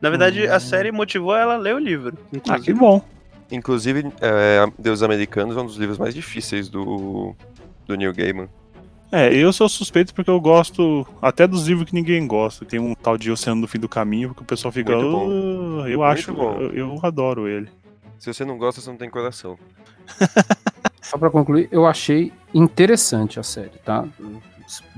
Na 0.00 0.08
verdade, 0.10 0.48
a 0.48 0.58
série 0.58 0.90
motivou 0.90 1.36
ela 1.36 1.54
a 1.54 1.58
ler 1.58 1.74
o 1.74 1.78
livro. 1.78 2.16
Ah, 2.16 2.30
que 2.30 2.36
Inclusive. 2.38 2.72
bom. 2.78 3.04
Inclusive, 3.52 4.06
é, 4.22 4.66
Deus 4.78 5.02
Americanos 5.02 5.54
é 5.56 5.60
um 5.60 5.66
dos 5.66 5.76
livros 5.76 5.98
mais 5.98 6.14
difíceis 6.14 6.68
do, 6.70 7.34
do 7.86 7.94
Neil 7.94 8.12
Gaiman. 8.14 8.48
É, 9.12 9.32
eu 9.32 9.52
sou 9.52 9.68
suspeito 9.68 10.12
porque 10.12 10.30
eu 10.30 10.40
gosto 10.40 11.06
até 11.22 11.46
dos 11.46 11.68
livros 11.68 11.88
que 11.88 11.94
ninguém 11.94 12.26
gosta. 12.26 12.64
Tem 12.64 12.80
um 12.80 12.94
tal 12.94 13.16
de 13.16 13.30
Oceano 13.30 13.60
no 13.60 13.68
Fim 13.68 13.78
do 13.78 13.88
Caminho, 13.88 14.28
porque 14.30 14.42
o 14.42 14.46
pessoal 14.46 14.72
fica. 14.72 14.92
Muito 14.96 15.10
bom. 15.12 15.26
"Ah", 15.82 15.88
eu 15.88 15.98
Muito 15.98 16.02
acho. 16.04 16.32
bom. 16.34 16.56
Eu, 16.60 16.72
eu 16.72 16.98
adoro 17.02 17.46
ele. 17.46 17.68
Se 18.18 18.32
você 18.32 18.44
não 18.44 18.58
gosta, 18.58 18.80
você 18.80 18.90
não 18.90 18.96
tem 18.96 19.08
coração. 19.08 19.56
Só 21.02 21.18
pra 21.18 21.30
concluir, 21.30 21.68
eu 21.70 21.86
achei 21.86 22.32
interessante 22.52 23.38
a 23.38 23.42
série, 23.42 23.78
tá? 23.84 24.04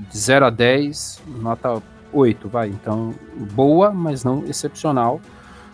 De 0.09 0.17
0 0.17 0.45
a 0.45 0.49
10, 0.49 1.21
nota 1.27 1.83
8, 2.13 2.47
vai. 2.47 2.69
Então, 2.69 3.13
boa, 3.53 3.91
mas 3.91 4.23
não 4.23 4.43
excepcional. 4.45 5.19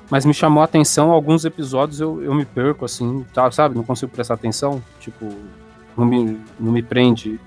Mas 0.10 0.26
me 0.26 0.34
chamou 0.34 0.62
a 0.62 0.66
atenção 0.66 1.12
alguns 1.12 1.46
episódios, 1.46 2.00
eu, 2.02 2.22
eu 2.22 2.34
me 2.34 2.44
perco, 2.46 2.84
assim, 2.84 3.26
tá, 3.34 3.50
sabe? 3.52 3.76
Não 3.76 3.84
consigo 3.84 4.12
prestar 4.12 4.34
atenção. 4.34 4.84
Tipo, 5.00 5.32
não 5.96 6.06
me, 6.06 6.40
não 6.60 6.72
me 6.72 6.82
prende. 6.84 7.40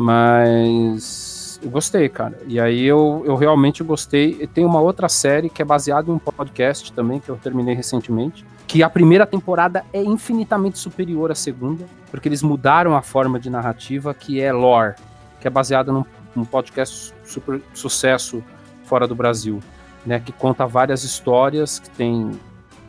Mas 0.00 1.60
eu 1.62 1.68
gostei, 1.68 2.08
cara. 2.08 2.38
E 2.46 2.58
aí 2.58 2.86
eu, 2.86 3.22
eu 3.26 3.36
realmente 3.36 3.84
gostei. 3.84 4.38
E 4.40 4.46
tem 4.46 4.64
uma 4.64 4.80
outra 4.80 5.10
série 5.10 5.50
que 5.50 5.60
é 5.60 5.64
baseada 5.64 6.10
em 6.10 6.14
um 6.14 6.18
podcast 6.18 6.90
também, 6.94 7.20
que 7.20 7.28
eu 7.28 7.36
terminei 7.36 7.74
recentemente. 7.74 8.42
Que 8.66 8.82
a 8.82 8.88
primeira 8.88 9.26
temporada 9.26 9.84
é 9.92 10.02
infinitamente 10.02 10.78
superior 10.78 11.30
à 11.30 11.34
segunda, 11.34 11.84
porque 12.10 12.28
eles 12.28 12.42
mudaram 12.42 12.96
a 12.96 13.02
forma 13.02 13.38
de 13.38 13.50
narrativa, 13.50 14.14
que 14.14 14.40
é 14.40 14.50
Lore, 14.50 14.94
que 15.38 15.46
é 15.46 15.50
baseada 15.50 15.92
num, 15.92 16.04
num 16.34 16.46
podcast 16.46 17.12
super 17.22 17.60
sucesso 17.74 18.42
fora 18.84 19.06
do 19.06 19.14
Brasil, 19.14 19.60
né? 20.06 20.18
Que 20.18 20.32
conta 20.32 20.66
várias 20.66 21.04
histórias 21.04 21.78
que 21.78 21.90
tem, 21.90 22.30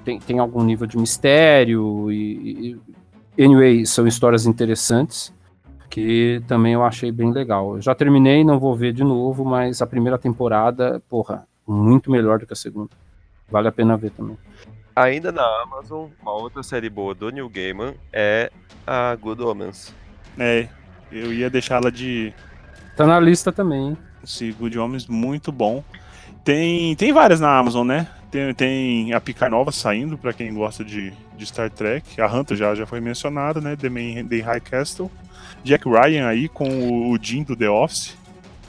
tem, 0.06 0.18
tem 0.18 0.40
algum 0.40 0.64
nível 0.64 0.88
de 0.88 0.98
mistério 0.98 2.10
e, 2.10 2.80
e 3.38 3.44
anyway, 3.44 3.86
são 3.86 4.08
histórias 4.08 4.46
interessantes 4.46 5.34
que 5.92 6.42
também 6.48 6.74
eu 6.74 6.84
achei 6.84 7.12
bem 7.12 7.32
legal. 7.32 7.76
Eu 7.76 7.82
já 7.82 7.94
terminei, 7.94 8.44
não 8.44 8.58
vou 8.58 8.74
ver 8.76 8.94
de 8.94 9.04
novo, 9.04 9.44
mas 9.44 9.82
a 9.82 9.86
primeira 9.86 10.18
temporada, 10.18 11.04
porra, 11.10 11.46
muito 11.68 12.10
melhor 12.10 12.40
do 12.40 12.48
que 12.48 12.54
a 12.54 12.56
segunda. 12.56 12.90
Vale 13.50 13.68
a 13.68 13.72
pena 13.72 13.98
ver 13.98 14.12
também. 14.12 14.38
Ainda 14.96 15.32
na 15.32 15.44
Amazon, 15.62 16.08
uma 16.22 16.32
outra 16.32 16.64
série 16.64 16.90
boa 16.90 17.14
do 17.14 17.30
Neil 17.30 17.50
Gaiman 17.50 17.94
é 18.12 18.50
a 18.88 19.14
Good 19.16 19.44
Omens. 19.44 19.94
É, 20.40 20.68
eu 21.12 21.34
ia 21.34 21.50
deixá-la 21.50 21.90
de 21.90 22.34
Tá 22.96 23.06
na 23.06 23.20
lista 23.20 23.52
também, 23.52 23.90
hein? 23.90 23.98
esse 24.24 24.52
Good 24.54 24.80
Homens 24.80 25.08
muito 25.08 25.52
bom. 25.52 25.84
Tem, 26.44 26.96
tem 26.96 27.12
várias 27.12 27.40
na 27.40 27.58
Amazon, 27.58 27.86
né? 27.86 28.08
Tem, 28.30 28.54
tem 28.54 29.14
a 29.14 29.20
Picar 29.20 29.50
Nova 29.50 29.72
saindo, 29.72 30.18
pra 30.18 30.32
quem 30.32 30.54
gosta 30.54 30.86
de, 30.86 31.12
de 31.36 31.46
Star 31.46 31.70
Trek. 31.70 32.22
A 32.22 32.28
Hunter 32.34 32.56
já, 32.56 32.74
já 32.76 32.86
foi 32.86 33.02
mencionada, 33.02 33.60
né? 33.60 33.76
The, 33.76 33.90
Man, 33.90 34.26
The 34.28 34.40
High 34.40 34.62
Castle. 34.62 35.12
Jack 35.64 35.88
Ryan 35.88 36.28
aí 36.28 36.48
com 36.48 37.10
o, 37.12 37.18
Jim 37.22 37.44
do 37.44 37.56
The 37.56 37.70
Office, 37.70 38.18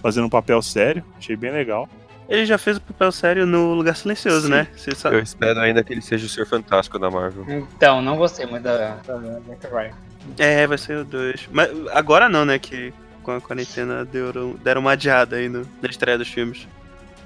fazendo 0.03 0.27
um 0.27 0.31
papel 0.31 0.61
sério. 0.63 1.05
Achei 1.19 1.37
bem 1.37 1.51
legal. 1.51 1.89
Ele 2.29 2.47
já 2.47 2.57
fez 2.57 2.77
o 2.77 2.81
papel 2.81 3.13
sério 3.13 3.47
no 3.47 3.75
Lugar 3.75 3.97
Silencioso, 3.97 4.47
Sim. 4.47 4.53
né? 4.53 4.69
Você 4.77 4.95
sabe. 4.95 5.17
Eu 5.17 5.21
espero 5.23 5.61
ainda 5.61 5.83
que 5.83 5.93
ele 5.93 6.01
seja 6.01 6.25
o 6.25 6.29
Ser 6.29 6.47
Fantástico 6.47 6.99
da 6.99 7.11
Marvel. 7.11 7.45
Então, 7.49 8.01
não 8.01 8.17
gostei 8.17 8.47
muito 8.47 8.63
da, 8.63 8.97
da, 9.07 9.17
da 9.17 9.41
Jack 9.41 9.67
Ryan. 9.67 9.93
É, 10.39 10.67
vai 10.67 10.79
ser 10.79 10.99
o 10.99 11.05
2. 11.05 11.49
Mas 11.51 11.71
agora 11.93 12.29
não, 12.29 12.45
né? 12.45 12.59
Que 12.59 12.93
com 13.23 13.33
a 13.33 13.41
quarentena 13.41 14.05
deram, 14.05 14.55
deram 14.63 14.81
uma 14.81 14.93
adiada 14.93 15.37
aí 15.37 15.49
no, 15.49 15.67
na 15.81 15.89
estreia 15.89 16.19
dos 16.19 16.29
filmes. 16.29 16.67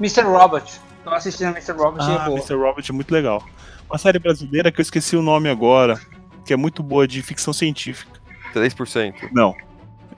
Mr. 0.00 0.22
Robot. 0.22 0.81
Tô 1.05 1.11
assistindo 1.11 1.50
Mr. 1.50 1.72
Robot 1.72 2.05
e 2.05 2.11
é 2.11 2.14
Ah, 2.14 2.18
boa. 2.20 2.38
Mr. 2.38 2.55
Robert 2.55 2.85
é 2.88 2.92
muito 2.92 3.12
legal. 3.12 3.44
Uma 3.88 3.98
série 3.98 4.18
brasileira 4.18 4.72
que 4.72 4.81
eu 4.81 4.83
esqueci 4.83 5.16
o 5.16 5.22
nome 5.22 5.48
agora, 5.48 6.00
que 6.44 6.52
é 6.52 6.57
muito 6.57 6.83
boa 6.83 7.07
de 7.07 7.22
ficção 7.22 7.52
científica. 7.52 8.15
3%. 8.58 9.30
Não, 9.32 9.54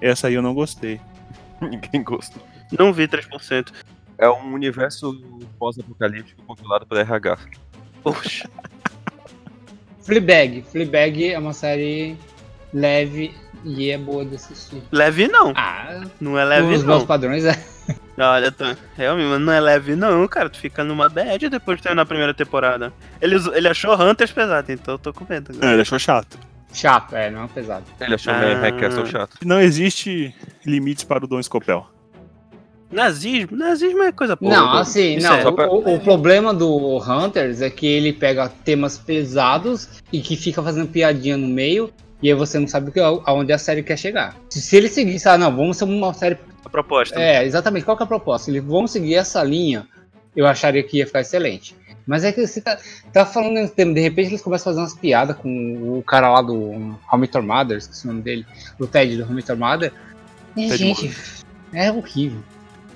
essa 0.00 0.28
aí 0.28 0.34
eu 0.34 0.42
não 0.42 0.54
gostei. 0.54 1.00
Ninguém 1.60 2.02
gosta. 2.02 2.38
Não 2.78 2.92
vi 2.92 3.08
3%. 3.08 3.72
É 4.16 4.28
um 4.28 4.52
universo 4.52 5.20
pós-apocalíptico 5.58 6.42
controlado 6.42 6.86
por 6.86 6.96
RH. 6.98 7.38
Poxa. 8.02 8.48
Fleabag. 10.02 10.62
Fleabag 10.70 11.32
é 11.32 11.38
uma 11.38 11.52
série 11.52 12.16
leve 12.72 13.34
e 13.64 13.90
é 13.90 13.98
boa 13.98 14.24
de 14.24 14.36
assistir. 14.36 14.82
Leve 14.90 15.28
não. 15.28 15.52
Ah, 15.56 16.02
Não 16.20 16.38
é 16.38 16.44
leve 16.44 16.74
os 16.74 16.84
meus 16.84 17.00
não. 17.00 17.06
padrões 17.06 17.44
é. 17.44 17.52
Olha, 18.18 18.50
tá. 18.50 18.76
Realmente, 18.96 19.28
mas 19.28 19.40
não 19.40 19.52
é 19.52 19.60
leve 19.60 19.94
não, 19.94 20.26
cara. 20.26 20.50
Tu 20.50 20.58
fica 20.58 20.82
numa 20.82 21.08
bad 21.08 21.48
depois 21.48 21.78
de 21.78 21.82
terminar 21.84 22.02
a 22.02 22.06
primeira 22.06 22.34
temporada. 22.34 22.92
Ele, 23.20 23.36
ele 23.54 23.68
achou 23.68 23.94
Hunters 23.94 24.32
pesado, 24.32 24.72
então 24.72 24.94
eu 24.94 24.98
tô 24.98 25.12
com 25.12 25.24
medo. 25.28 25.52
Não, 25.54 25.72
ele 25.72 25.82
achou 25.82 25.98
chato. 25.98 26.38
Chato, 26.72 27.16
é, 27.16 27.30
não 27.30 27.44
é 27.44 27.48
pesado. 27.48 27.84
Ele 28.00 28.14
achou 28.14 28.32
Ah. 28.32 28.36
o 28.36 28.60
Man 28.60 28.78
Castle 28.78 29.06
chato. 29.06 29.36
Não 29.44 29.60
existe 29.60 30.34
limites 30.66 31.02
para 31.04 31.24
o 31.24 31.28
Dom 31.28 31.42
Scopel. 31.42 31.86
Nazismo? 32.90 33.56
Nazismo 33.56 34.02
é 34.02 34.12
coisa 34.12 34.34
boa. 34.34 34.50
não, 34.54 34.72
assim, 34.78 35.16
Isso 35.16 35.26
não. 35.28 35.34
é. 35.36 35.52
pra- 35.52 35.70
O, 35.70 35.94
o 35.96 36.00
problema 36.00 36.54
do 36.54 36.96
Hunters 36.98 37.60
é 37.60 37.68
que 37.68 37.86
ele 37.86 38.12
pega 38.14 38.48
temas 38.48 38.96
pesados 38.96 40.00
e 40.10 40.20
que 40.20 40.36
fica 40.36 40.62
fazendo 40.62 40.88
piadinha 40.88 41.36
no 41.36 41.46
meio. 41.46 41.90
E 42.22 42.28
aí 42.28 42.34
você 42.34 42.58
não 42.58 42.66
sabe 42.66 42.88
o 42.88 42.92
que- 42.92 42.98
aonde 43.00 43.52
a 43.52 43.58
série 43.58 43.82
quer 43.82 43.96
chegar. 43.98 44.36
Se, 44.50 44.60
se 44.60 44.76
ele 44.76 44.88
seguisse, 44.88 45.28
ah, 45.28 45.36
não, 45.38 45.54
vamos 45.54 45.76
ser 45.76 45.84
uma 45.84 46.12
série 46.14 46.36
A 46.64 46.68
proposta. 46.70 47.20
É, 47.20 47.44
exatamente. 47.44 47.84
Qual 47.84 47.96
que 47.96 48.02
é 48.02 48.04
a 48.04 48.08
proposta? 48.08 48.50
Eles 48.50 48.64
vão 48.64 48.86
seguir 48.86 49.14
essa 49.14 49.42
linha, 49.44 49.86
eu 50.34 50.46
acharia 50.46 50.82
que 50.82 50.96
ia 50.98 51.06
ficar 51.06 51.20
excelente. 51.20 51.76
Mas 52.08 52.24
é 52.24 52.32
que 52.32 52.44
você 52.44 52.58
tá, 52.62 52.78
tá 53.12 53.26
falando 53.26 53.52
nesse 53.52 53.74
tema, 53.74 53.92
de 53.92 54.00
repente 54.00 54.28
eles 54.28 54.40
começam 54.40 54.72
a 54.72 54.74
fazer 54.74 54.80
umas 54.80 54.98
piadas 54.98 55.36
com 55.36 55.98
o 55.98 56.02
cara 56.02 56.30
lá 56.30 56.40
do 56.40 56.56
How 56.56 57.22
Your 57.34 57.42
Mother, 57.42 57.76
esqueci 57.76 58.06
o 58.06 58.08
nome 58.08 58.22
dele, 58.22 58.46
do 58.78 58.86
Ted 58.86 59.14
do 59.18 59.24
How 59.24 59.38
Your 59.38 59.58
Mother. 59.58 59.92
E, 60.56 60.68
Ted 60.68 60.78
gente, 60.78 61.14
é 61.70 61.92
horrível. 61.92 62.40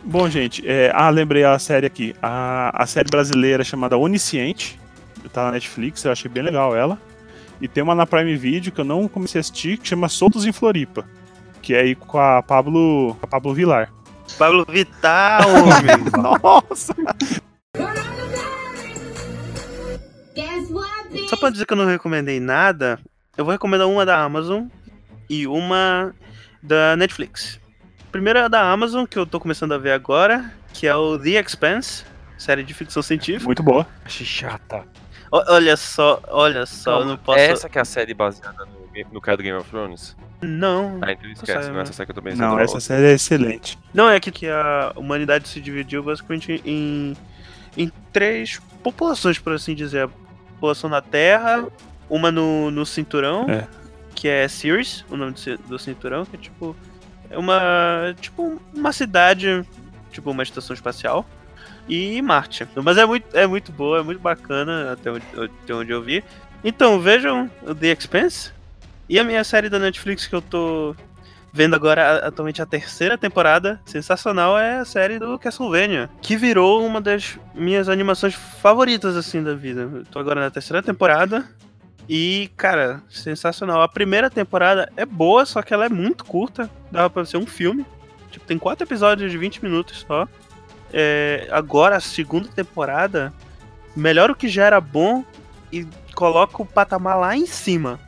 Bom, 0.02 0.30
gente, 0.30 0.66
é, 0.66 0.90
ah, 0.94 1.10
lembrei 1.10 1.44
a 1.44 1.58
série 1.58 1.86
aqui. 1.86 2.16
A, 2.22 2.82
a 2.82 2.86
série 2.86 3.10
brasileira 3.10 3.62
chamada 3.62 3.98
Onisciente. 3.98 4.80
Tá 5.30 5.44
na 5.44 5.52
Netflix, 5.52 6.02
eu 6.04 6.10
achei 6.10 6.30
bem 6.30 6.42
legal 6.42 6.74
ela. 6.74 6.98
E 7.60 7.68
tem 7.68 7.82
uma 7.82 7.94
na 7.94 8.06
Prime 8.06 8.34
Video 8.34 8.72
que 8.72 8.80
eu 8.80 8.84
não 8.84 9.06
comecei 9.06 9.38
a 9.38 9.42
assistir, 9.42 9.76
que 9.76 9.86
chama 9.86 10.08
Soltos 10.08 10.46
em 10.46 10.52
Floripa. 10.52 11.04
Que 11.60 11.74
é 11.74 11.80
aí 11.82 11.94
com 11.94 12.18
a 12.18 12.42
Pablo, 12.42 13.14
a 13.20 13.26
Pablo 13.26 13.52
Vilar. 13.52 13.92
Pablo 14.38 14.64
homem. 15.46 16.32
Nossa! 16.32 16.94
Só 21.28 21.36
pra 21.36 21.50
dizer 21.50 21.66
que 21.66 21.72
eu 21.72 21.76
não 21.76 21.86
recomendei 21.86 22.40
nada, 22.40 22.98
eu 23.36 23.44
vou 23.44 23.52
recomendar 23.52 23.88
uma 23.88 24.04
da 24.06 24.22
Amazon 24.22 24.66
e 25.28 25.46
uma 25.46 26.14
da 26.62 26.96
Netflix. 26.96 27.60
Primeiro 28.10 28.38
é 28.38 28.42
a 28.42 28.48
da 28.48 28.70
Amazon, 28.70 29.04
que 29.06 29.18
eu 29.18 29.26
tô 29.26 29.40
começando 29.40 29.72
a 29.72 29.78
ver 29.78 29.92
agora, 29.92 30.52
que 30.72 30.86
é 30.86 30.94
o 30.94 31.18
The 31.18 31.30
Expanse, 31.40 32.04
série 32.38 32.62
de 32.62 32.74
ficção 32.74 33.02
científica. 33.02 33.44
Muito 33.46 33.62
boa. 33.62 33.86
Achei 34.04 34.26
chata. 34.26 34.84
O- 35.30 35.52
olha 35.54 35.76
só, 35.76 36.20
olha 36.28 36.66
só, 36.66 37.00
eu 37.00 37.06
não 37.06 37.16
posso. 37.16 37.38
Essa 37.38 37.68
que 37.68 37.78
é 37.78 37.80
a 37.80 37.84
série 37.86 38.12
baseada 38.12 38.66
no, 38.66 39.12
no 39.12 39.20
cara 39.20 39.36
do 39.38 39.42
Game 39.42 39.56
of 39.58 39.68
Thrones? 39.70 40.14
Não. 40.42 40.98
Ah, 41.00 41.12
então 41.12 41.30
esquece, 41.30 41.62
sei, 41.64 41.72
não 41.72 41.78
é 41.78 41.82
essa 41.82 41.92
série 41.94 42.06
que 42.06 42.10
eu 42.10 42.14
tô 42.16 42.22
pensando. 42.22 42.40
Não, 42.48 42.58
é 42.58 42.64
essa 42.64 42.80
série 42.80 43.06
é 43.06 43.12
excelente. 43.12 43.78
Não, 43.94 44.10
é 44.10 44.20
que, 44.20 44.30
que 44.30 44.46
a 44.48 44.92
humanidade 44.96 45.48
se 45.48 45.60
dividiu 45.60 46.02
basicamente 46.02 46.60
em, 46.66 47.16
em 47.76 47.90
três 48.12 48.60
populações, 48.82 49.38
por 49.38 49.52
assim 49.54 49.74
dizer. 49.74 50.08
A 50.62 50.64
população 50.64 50.88
da 50.88 51.00
Terra, 51.02 51.66
uma 52.08 52.30
no, 52.30 52.70
no 52.70 52.86
cinturão, 52.86 53.50
É. 53.50 53.66
que 54.14 54.28
é 54.28 54.46
Sirius, 54.46 55.04
o 55.10 55.16
nome 55.16 55.32
do, 55.32 55.40
ci- 55.40 55.56
do 55.68 55.76
cinturão, 55.76 56.24
que 56.24 56.36
é 56.36 56.38
tipo. 56.38 56.76
É 57.28 57.36
uma. 57.36 58.14
Tipo, 58.20 58.60
uma 58.72 58.92
cidade. 58.92 59.66
Tipo, 60.12 60.30
uma 60.30 60.44
estação 60.44 60.72
espacial. 60.72 61.26
E 61.88 62.22
Marte. 62.22 62.64
Mas 62.76 62.96
é 62.96 63.04
muito, 63.04 63.36
é 63.36 63.44
muito 63.44 63.72
boa, 63.72 63.98
é 63.98 64.02
muito 64.04 64.20
bacana, 64.20 64.92
até 64.92 65.10
onde, 65.10 65.24
até 65.34 65.74
onde 65.74 65.90
eu 65.90 66.00
vi. 66.00 66.22
Então, 66.62 67.00
vejam 67.00 67.50
o 67.62 67.74
The 67.74 67.88
Expanse. 67.88 68.52
E 69.08 69.18
a 69.18 69.24
minha 69.24 69.42
série 69.42 69.68
da 69.68 69.80
Netflix 69.80 70.28
que 70.28 70.34
eu 70.36 70.40
tô 70.40 70.94
vendo 71.52 71.76
agora, 71.76 72.26
atualmente 72.26 72.62
a 72.62 72.66
terceira 72.66 73.18
temporada, 73.18 73.80
sensacional, 73.84 74.58
é 74.58 74.78
a 74.78 74.84
série 74.84 75.18
do 75.18 75.38
Castlevania. 75.38 76.08
Que 76.22 76.36
virou 76.36 76.84
uma 76.84 77.00
das 77.00 77.38
minhas 77.54 77.88
animações 77.88 78.34
favoritas, 78.34 79.16
assim, 79.16 79.42
da 79.42 79.54
vida. 79.54 80.02
Tô 80.10 80.18
agora 80.18 80.40
na 80.40 80.50
terceira 80.50 80.82
temporada. 80.82 81.44
E, 82.08 82.50
cara, 82.56 83.02
sensacional. 83.08 83.82
A 83.82 83.88
primeira 83.88 84.30
temporada 84.30 84.90
é 84.96 85.04
boa, 85.04 85.44
só 85.44 85.62
que 85.62 85.74
ela 85.74 85.84
é 85.84 85.88
muito 85.88 86.24
curta. 86.24 86.70
Dava 86.90 87.10
pra 87.10 87.24
ser 87.24 87.36
um 87.36 87.46
filme. 87.46 87.84
Tipo, 88.30 88.46
tem 88.46 88.58
quatro 88.58 88.84
episódios 88.84 89.30
de 89.30 89.36
20 89.36 89.62
minutos 89.62 90.04
só. 90.08 90.26
É, 90.92 91.48
agora, 91.50 91.96
a 91.96 92.00
segunda 92.00 92.48
temporada, 92.48 93.32
melhora 93.94 94.32
o 94.32 94.36
que 94.36 94.48
já 94.48 94.64
era 94.64 94.80
bom 94.80 95.24
e 95.70 95.86
coloca 96.14 96.62
o 96.62 96.66
patamar 96.66 97.18
lá 97.18 97.36
em 97.36 97.46
cima. 97.46 98.00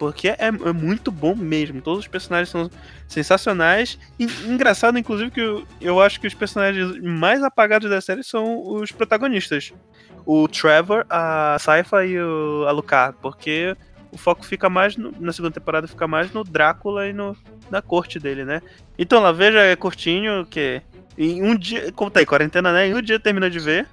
Porque 0.00 0.28
é, 0.28 0.36
é 0.38 0.72
muito 0.72 1.12
bom 1.12 1.34
mesmo. 1.36 1.82
Todos 1.82 2.00
os 2.00 2.08
personagens 2.08 2.48
são 2.48 2.70
sensacionais. 3.06 3.98
E, 4.18 4.24
engraçado, 4.48 4.98
inclusive, 4.98 5.30
que 5.30 5.40
eu, 5.42 5.66
eu 5.78 6.00
acho 6.00 6.18
que 6.18 6.26
os 6.26 6.32
personagens 6.32 6.98
mais 7.02 7.42
apagados 7.42 7.90
da 7.90 8.00
série 8.00 8.24
são 8.24 8.66
os 8.66 8.90
protagonistas. 8.90 9.74
O 10.24 10.48
Trevor, 10.48 11.04
a 11.10 11.58
Saifa 11.60 12.06
e 12.06 12.18
o 12.18 12.64
Alucard. 12.66 13.14
Porque 13.20 13.76
o 14.10 14.16
foco 14.16 14.42
fica 14.46 14.70
mais, 14.70 14.96
no- 14.96 15.12
na 15.20 15.34
segunda 15.34 15.52
temporada, 15.52 15.86
fica 15.86 16.08
mais 16.08 16.32
no 16.32 16.42
Drácula 16.44 17.06
e 17.06 17.12
no, 17.12 17.36
na 17.70 17.82
corte 17.82 18.18
dele, 18.18 18.42
né? 18.42 18.62
Então 18.98 19.20
lá, 19.20 19.32
veja, 19.32 19.58
é 19.60 19.76
curtinho, 19.76 20.46
que 20.46 20.80
em 21.18 21.42
um 21.42 21.54
dia, 21.54 21.92
como 21.92 22.10
tá 22.10 22.20
aí, 22.20 22.26
quarentena, 22.26 22.72
né? 22.72 22.88
Em 22.88 22.94
um 22.94 23.02
dia 23.02 23.20
termina 23.20 23.50
de 23.50 23.58
ver. 23.58 23.86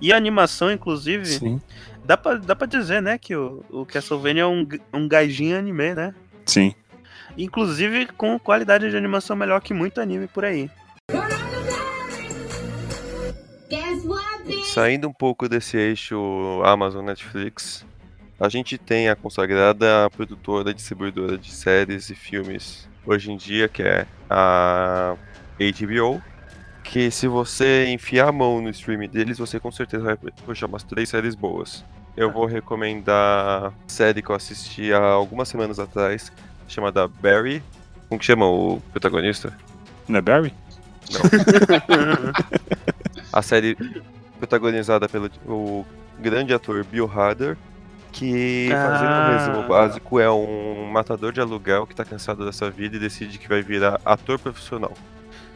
E 0.00 0.12
a 0.12 0.16
animação, 0.16 0.72
inclusive, 0.72 1.26
Sim. 1.26 1.60
Dá 2.04 2.16
pra, 2.16 2.34
dá 2.34 2.54
pra 2.54 2.66
dizer, 2.66 3.00
né, 3.00 3.18
que 3.18 3.34
o, 3.34 3.64
o 3.70 3.86
Castlevania 3.86 4.42
é 4.42 4.46
um, 4.46 4.66
um 4.92 5.08
gaijin 5.08 5.54
anime, 5.54 5.94
né? 5.94 6.14
Sim. 6.46 6.74
Inclusive 7.36 8.06
com 8.06 8.38
qualidade 8.38 8.90
de 8.90 8.96
animação 8.96 9.36
melhor 9.36 9.60
que 9.60 9.72
muito 9.72 10.00
anime 10.00 10.26
por 10.26 10.44
aí. 10.44 10.70
Saindo 14.64 15.08
um 15.08 15.12
pouco 15.12 15.48
desse 15.48 15.76
eixo 15.76 16.62
Amazon 16.64 17.04
Netflix, 17.04 17.84
a 18.38 18.48
gente 18.48 18.76
tem 18.76 19.08
a 19.08 19.16
consagrada 19.16 20.10
produtora 20.10 20.74
distribuidora 20.74 21.38
de 21.38 21.50
séries 21.50 22.10
e 22.10 22.14
filmes 22.14 22.88
hoje 23.06 23.30
em 23.30 23.36
dia, 23.36 23.68
que 23.68 23.82
é 23.82 24.06
a 24.28 25.14
HBO. 25.58 26.22
Que 26.92 27.10
se 27.10 27.26
você 27.26 27.86
enfiar 27.86 28.28
a 28.28 28.32
mão 28.32 28.60
no 28.60 28.68
streaming 28.68 29.08
deles, 29.08 29.38
você 29.38 29.58
com 29.58 29.72
certeza 29.72 30.04
vai 30.04 30.16
puxar 30.44 30.66
umas 30.66 30.82
três 30.82 31.08
séries 31.08 31.34
boas. 31.34 31.82
Eu 32.14 32.30
vou 32.30 32.44
recomendar 32.44 33.68
a 33.68 33.72
série 33.86 34.20
que 34.20 34.28
eu 34.28 34.36
assisti 34.36 34.92
há 34.92 35.00
algumas 35.02 35.48
semanas 35.48 35.78
atrás, 35.78 36.30
chamada 36.68 37.08
Barry. 37.08 37.62
Como 38.10 38.18
que 38.18 38.26
chama 38.26 38.44
o 38.46 38.78
protagonista? 38.92 39.56
Não 40.06 40.18
é 40.18 40.20
Barry? 40.20 40.52
A 43.32 43.40
série 43.40 43.74
protagonizada 44.38 45.08
pelo 45.08 45.30
o 45.46 45.86
grande 46.20 46.52
ator 46.52 46.84
Bill 46.84 47.10
Hader, 47.10 47.56
que, 48.12 48.68
fazendo 48.70 49.08
um 49.08 49.14
Ah. 49.14 49.38
resumo 49.38 49.66
básico, 49.68 50.20
é 50.20 50.30
um 50.30 50.90
matador 50.92 51.32
de 51.32 51.40
aluguel 51.40 51.86
que 51.86 51.94
tá 51.94 52.04
cansado 52.04 52.44
dessa 52.44 52.68
vida 52.70 52.96
e 52.96 53.00
decide 53.00 53.38
que 53.38 53.48
vai 53.48 53.62
virar 53.62 53.98
ator 54.04 54.38
profissional. 54.38 54.92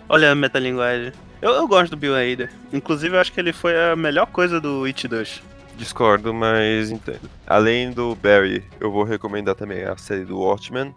Olha 0.08 0.30
a 0.32 0.34
metalinguagem. 0.34 1.12
Eu, 1.42 1.50
eu 1.52 1.68
gosto 1.68 1.90
do 1.90 1.96
Bill 1.96 2.14
Hader. 2.14 2.50
Inclusive, 2.72 3.14
eu 3.16 3.20
acho 3.20 3.32
que 3.32 3.40
ele 3.40 3.52
foi 3.52 3.74
a 3.78 3.94
melhor 3.96 4.26
coisa 4.26 4.60
do 4.60 4.84
It 4.84 5.06
2. 5.06 5.42
Discordo, 5.76 6.32
mas 6.32 6.90
entendo. 6.90 7.28
Além 7.46 7.90
do 7.90 8.14
Barry, 8.16 8.64
eu 8.80 8.90
vou 8.90 9.04
recomendar 9.04 9.54
também 9.54 9.84
a 9.84 9.96
série 9.96 10.24
do 10.24 10.38
Watchmen, 10.38 10.94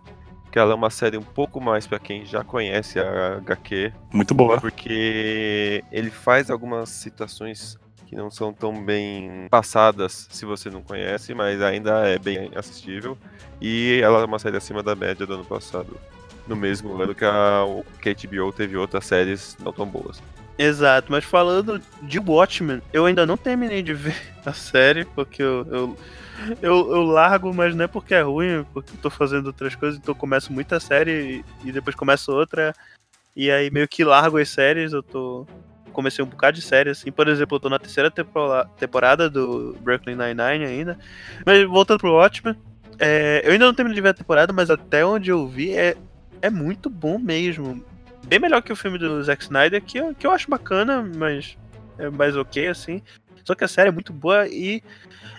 que 0.52 0.58
ela 0.58 0.72
é 0.72 0.76
uma 0.76 0.90
série 0.90 1.18
um 1.18 1.24
pouco 1.24 1.60
mais 1.60 1.86
pra 1.86 2.00
quem 2.00 2.26
já 2.26 2.44
conhece 2.44 3.00
a 3.00 3.38
HQ, 3.38 3.92
Muito 4.14 4.34
boa. 4.34 4.60
porque 4.62 5.84
ele 5.92 6.10
faz 6.10 6.50
algumas 6.50 6.90
situações 6.90 7.78
que 8.08 8.16
não 8.16 8.32
são 8.32 8.52
tão 8.54 8.74
bem 8.84 9.48
passadas 9.52 10.28
se 10.32 10.46
você 10.46 10.70
não 10.70 10.82
conhece, 10.82 11.34
mas 11.36 11.62
ainda 11.62 12.08
é 12.08 12.18
bem 12.18 12.50
assistível. 12.56 13.18
E 13.62 14.00
ela 14.02 14.22
é 14.22 14.26
uma 14.26 14.40
série 14.40 14.58
acima 14.58 14.82
da 14.82 14.96
média 14.96 15.28
do 15.28 15.34
ano 15.34 15.46
passado. 15.46 15.96
No 16.50 16.56
mesmo 16.56 17.00
ano 17.00 17.14
que 17.14 17.24
a, 17.24 17.64
que 18.02 18.10
a 18.10 18.14
HBO 18.14 18.52
teve 18.52 18.76
outras 18.76 19.06
séries 19.06 19.56
não 19.64 19.72
tão 19.72 19.86
boas. 19.86 20.20
Exato, 20.58 21.10
mas 21.10 21.24
falando 21.24 21.82
de 22.02 22.20
Watchmen, 22.20 22.82
eu 22.92 23.06
ainda 23.06 23.26
não 23.26 23.38
terminei 23.38 23.82
de 23.82 23.94
ver 23.94 24.18
a 24.46 24.52
série, 24.52 25.06
porque 25.06 25.42
eu, 25.42 25.66
eu, 25.72 25.98
eu, 26.62 26.92
eu 26.92 27.02
largo, 27.04 27.54
mas 27.54 27.74
não 27.74 27.86
é 27.86 27.88
porque 27.88 28.14
é 28.14 28.22
ruim, 28.22 28.66
porque 28.74 28.92
eu 28.94 29.00
tô 29.02 29.10
fazendo 29.10 29.48
outras 29.48 29.74
coisas, 29.76 29.98
então 29.98 30.12
eu 30.12 30.18
começo 30.18 30.52
muita 30.52 30.78
série 30.78 31.46
e, 31.64 31.72
depois 31.72 31.96
começo 31.96 32.34
outra, 32.34 32.76
e 33.34 33.50
aí 33.50 33.72
meio 33.72 33.88
que 33.88 34.04
largo 34.04 34.38
as 34.38 34.50
séries, 34.50 34.92
eu 34.92 35.02
tô. 35.02 35.48
Comecei 35.94 36.24
um 36.24 36.28
bocado 36.28 36.56
de 36.56 36.62
série, 36.62 36.90
assim, 36.90 37.12
por 37.12 37.28
exemplo, 37.30 37.56
eu 37.56 37.60
tô 37.62 37.70
na 37.70 37.80
terceira 37.80 38.12
temporada 38.78 39.30
do 39.30 39.78
Brooklyn 39.82 40.16
Nine-Nine 40.16 40.66
ainda. 40.66 41.00
Mas 41.46 41.66
voltando 41.66 42.00
pro 42.00 42.14
Watchmen, 42.14 42.56
é, 43.00 43.42
eu 43.46 43.54
ainda 43.54 43.66
não 43.66 43.74
terminei 43.74 43.96
de 43.96 44.02
ver 44.02 44.10
a 44.10 44.14
temporada, 44.14 44.52
mas 44.52 44.70
até 44.70 45.06
onde 45.06 45.30
eu 45.32 45.48
vi 45.48 45.72
é, 45.72 45.96
é 46.42 46.50
muito 46.50 46.90
bom 46.90 47.18
mesmo 47.18 47.84
bem 48.30 48.40
melhor 48.40 48.62
que 48.62 48.72
o 48.72 48.76
filme 48.76 48.98
do 48.98 49.24
Zack 49.24 49.44
Snyder, 49.44 49.82
que 49.82 49.98
eu, 49.98 50.14
que 50.14 50.26
eu 50.26 50.32
acho 50.32 50.50
bacana, 50.50 51.02
mas 51.02 51.58
é 51.98 52.10
mais 52.10 52.36
ok, 52.36 52.68
assim. 52.68 53.02
Só 53.44 53.56
que 53.56 53.64
a 53.64 53.68
série 53.68 53.90
é 53.90 53.92
muito 53.92 54.14
boa 54.14 54.48
e 54.48 54.84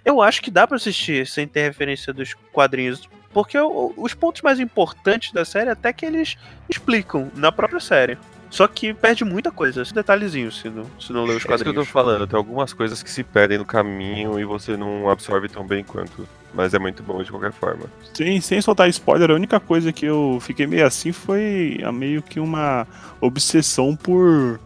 eu 0.04 0.20
acho 0.20 0.42
que 0.42 0.50
dá 0.50 0.66
pra 0.66 0.76
assistir 0.76 1.26
sem 1.26 1.46
ter 1.46 1.62
referência 1.62 2.12
dos 2.12 2.34
quadrinhos. 2.52 3.08
Porque 3.32 3.56
os 3.60 4.12
pontos 4.12 4.42
mais 4.42 4.58
importantes 4.58 5.32
da 5.32 5.44
série 5.44 5.70
até 5.70 5.92
que 5.92 6.04
eles 6.04 6.36
explicam 6.68 7.30
na 7.36 7.52
própria 7.52 7.78
série. 7.78 8.18
Só 8.50 8.66
que 8.66 8.92
perde 8.92 9.24
muita 9.24 9.50
coisa, 9.52 9.82
esse 9.82 9.94
detalhezinho, 9.94 10.50
se 10.50 10.68
não, 10.68 10.84
se 10.98 11.12
não 11.12 11.24
ler 11.24 11.36
os 11.36 11.36
É 11.36 11.36
isso 11.38 11.46
que 11.46 11.52
eu 11.52 11.58
tô 11.58 11.64
quadrinhos. 11.64 11.88
falando, 11.88 12.26
tem 12.26 12.36
algumas 12.36 12.72
coisas 12.72 13.00
que 13.02 13.10
se 13.10 13.22
perdem 13.22 13.58
no 13.58 13.64
caminho 13.64 14.40
e 14.40 14.44
você 14.44 14.76
não 14.76 15.08
absorve 15.08 15.48
tão 15.48 15.64
bem 15.64 15.84
quanto. 15.84 16.26
Mas 16.52 16.74
é 16.74 16.78
muito 16.80 17.00
bom 17.00 17.22
de 17.22 17.30
qualquer 17.30 17.52
forma. 17.52 17.84
Sem, 18.12 18.40
sem 18.40 18.60
soltar 18.60 18.88
spoiler, 18.88 19.30
a 19.30 19.34
única 19.34 19.60
coisa 19.60 19.92
que 19.92 20.04
eu 20.04 20.38
fiquei 20.40 20.66
meio 20.66 20.84
assim 20.84 21.12
foi 21.12 21.78
a 21.84 21.92
meio 21.92 22.20
que 22.22 22.40
uma 22.40 22.88
obsessão 23.20 23.94
por, 23.94 24.58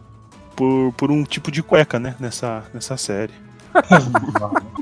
por, 0.55 0.91
por 0.93 1.11
um 1.11 1.23
tipo 1.23 1.51
de 1.51 1.61
cueca, 1.61 1.99
né? 1.99 2.15
Nessa, 2.19 2.63
nessa 2.73 2.97
série. 2.97 3.33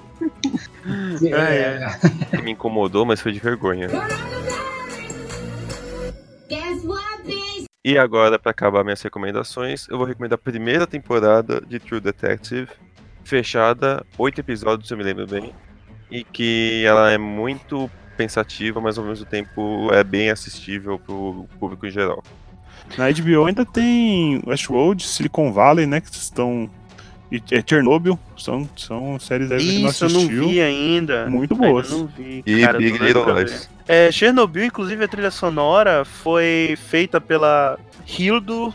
É, 1.31 1.97
Que 2.29 2.41
me 2.41 2.51
incomodou, 2.51 3.05
mas 3.05 3.21
foi 3.21 3.31
de 3.31 3.39
vergonha. 3.39 3.87
Guess 6.49 6.83
what? 6.85 7.12
E 7.85 7.97
agora, 7.97 8.39
pra 8.39 8.51
acabar 8.51 8.81
minhas 8.81 9.01
recomendações, 9.01 9.89
eu 9.89 9.97
vou 9.97 10.07
recomendar 10.07 10.35
a 10.35 10.41
primeira 10.41 10.87
temporada 10.87 11.59
de 11.59 11.79
True 11.79 11.99
Detective, 11.99 12.69
fechada, 13.25 14.05
oito 14.17 14.39
episódios, 14.39 14.87
se 14.87 14.93
eu 14.93 14.97
me 14.97 15.03
lembro 15.03 15.27
bem, 15.27 15.53
e 16.09 16.23
que 16.23 16.85
ela 16.85 17.11
é 17.11 17.17
muito 17.17 17.91
pensativa, 18.15 18.79
mas 18.79 18.97
ao 18.97 19.03
mesmo 19.03 19.25
tempo 19.25 19.89
é 19.91 20.01
bem 20.01 20.29
assistível 20.29 20.97
pro 20.97 21.45
público 21.59 21.85
em 21.85 21.91
geral. 21.91 22.23
Na 22.97 23.11
HBO 23.11 23.47
ainda 23.47 23.65
tem 23.65 24.41
Westworld, 24.47 25.03
Silicon 25.03 25.51
Valley, 25.51 25.85
né? 25.85 25.99
Que 25.99 26.09
estão. 26.09 26.69
E 27.35 27.41
é 27.51 27.63
Chernobyl, 27.67 28.19
são, 28.37 28.69
são 28.77 29.19
séries 29.19 29.51
aí 29.51 29.57
que 29.57 29.79
não 29.79 29.89
Isso, 29.89 30.05
eu 30.05 30.09
não 30.09 30.19
assistiu. 30.19 30.47
vi 30.49 30.61
ainda. 30.61 31.25
Muito 31.27 31.55
Ainda 31.55 31.67
boas. 31.67 31.89
não 31.89 32.05
vi. 32.05 32.43
E 32.45 32.61
cara, 32.61 32.77
eu 32.77 32.79
Big 32.81 32.97
Little. 32.99 33.33
Lies. 33.33 33.67
É, 33.87 34.11
Chernobyl, 34.11 34.65
inclusive, 34.65 35.03
a 35.03 35.07
trilha 35.07 35.31
sonora 35.31 36.05
foi 36.05 36.75
feita 36.77 37.19
pela 37.19 37.79
Hildur 38.07 38.71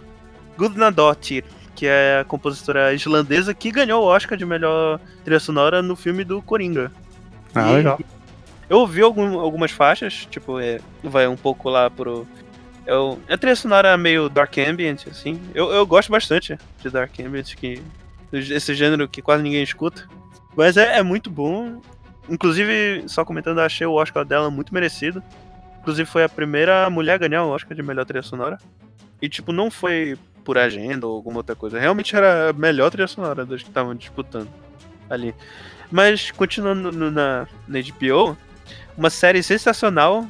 Gudnadottir, 0.56 1.44
que 1.76 1.86
é 1.86 2.18
a 2.20 2.24
compositora 2.24 2.92
islandesa 2.92 3.54
que 3.54 3.70
ganhou 3.70 4.02
o 4.02 4.06
Oscar 4.06 4.36
de 4.36 4.44
melhor 4.44 4.98
trilha 5.24 5.38
sonora 5.38 5.80
no 5.80 5.94
filme 5.94 6.24
do 6.24 6.42
Coringa. 6.42 6.90
Ah, 7.54 7.70
E 7.70 7.76
legal. 7.76 8.00
Eu 8.68 8.78
ouvi 8.80 9.00
algum- 9.00 9.38
algumas 9.38 9.70
faixas, 9.70 10.26
tipo, 10.28 10.58
é, 10.60 10.80
vai 11.02 11.26
um 11.28 11.36
pouco 11.36 11.70
lá 11.70 11.88
pro. 11.88 12.26
É, 12.84 12.94
o- 12.94 13.18
é 13.28 13.34
a 13.34 13.38
trilha 13.38 13.54
sonora 13.56 13.96
meio 13.96 14.28
dark 14.28 14.58
ambient, 14.58 15.06
assim. 15.08 15.40
Eu, 15.54 15.70
eu 15.70 15.86
gosto 15.86 16.10
bastante 16.10 16.58
de 16.82 16.90
dark 16.90 17.12
ambient, 17.20 17.54
que, 17.54 17.80
esse 18.32 18.74
gênero 18.74 19.08
que 19.08 19.22
quase 19.22 19.42
ninguém 19.42 19.62
escuta. 19.62 20.06
Mas 20.56 20.76
é, 20.76 20.98
é 20.98 21.02
muito 21.02 21.30
bom. 21.30 21.80
Inclusive, 22.28 23.04
só 23.06 23.24
comentando, 23.24 23.60
achei 23.60 23.86
o 23.86 23.92
Oscar 23.94 24.24
dela 24.24 24.50
muito 24.50 24.72
merecido. 24.74 25.22
Inclusive, 25.80 26.08
foi 26.08 26.24
a 26.24 26.28
primeira 26.28 26.88
mulher 26.90 27.14
a 27.14 27.18
ganhar 27.28 27.44
o 27.44 27.50
Oscar 27.50 27.74
de 27.76 27.82
melhor 27.82 28.04
trilha 28.04 28.22
sonora. 28.22 28.58
E, 29.22 29.28
tipo, 29.28 29.52
não 29.52 29.70
foi 29.70 30.18
por 30.44 30.58
agenda 30.58 31.06
ou 31.06 31.14
alguma 31.16 31.38
outra 31.38 31.54
coisa. 31.56 31.78
Realmente 31.78 32.14
era 32.14 32.50
a 32.50 32.52
melhor 32.52 32.90
trilha 32.90 33.06
sonora 33.08 33.44
das 33.46 33.62
que 33.62 33.68
estavam 33.68 33.94
disputando 33.94 34.48
ali. 35.08 35.34
Mas, 35.90 36.30
continuando 36.30 36.92
no- 36.92 37.10
na, 37.10 37.46
na 37.66 37.78
HBO, 37.80 38.36
uma 38.96 39.08
série 39.10 39.42
sensacional, 39.42 40.26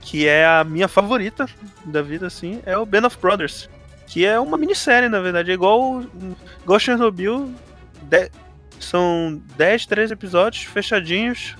que 0.00 0.26
é 0.28 0.46
a 0.46 0.62
minha 0.62 0.86
favorita 0.88 1.46
da 1.84 2.00
vida, 2.00 2.26
assim, 2.28 2.60
é 2.64 2.76
o 2.78 2.86
Band 2.86 3.06
of 3.06 3.18
Brothers. 3.18 3.68
Que 4.10 4.26
é 4.26 4.38
uma 4.40 4.56
minissérie, 4.58 5.08
na 5.08 5.20
verdade, 5.20 5.50
é 5.50 5.54
igual, 5.54 6.02
igual 6.62 6.80
Chernobyl. 6.80 7.52
de- 8.02 8.30
são 8.80 9.40
10, 9.56 9.86
13 9.86 10.12
episódios 10.14 10.64
fechadinhos 10.64 11.54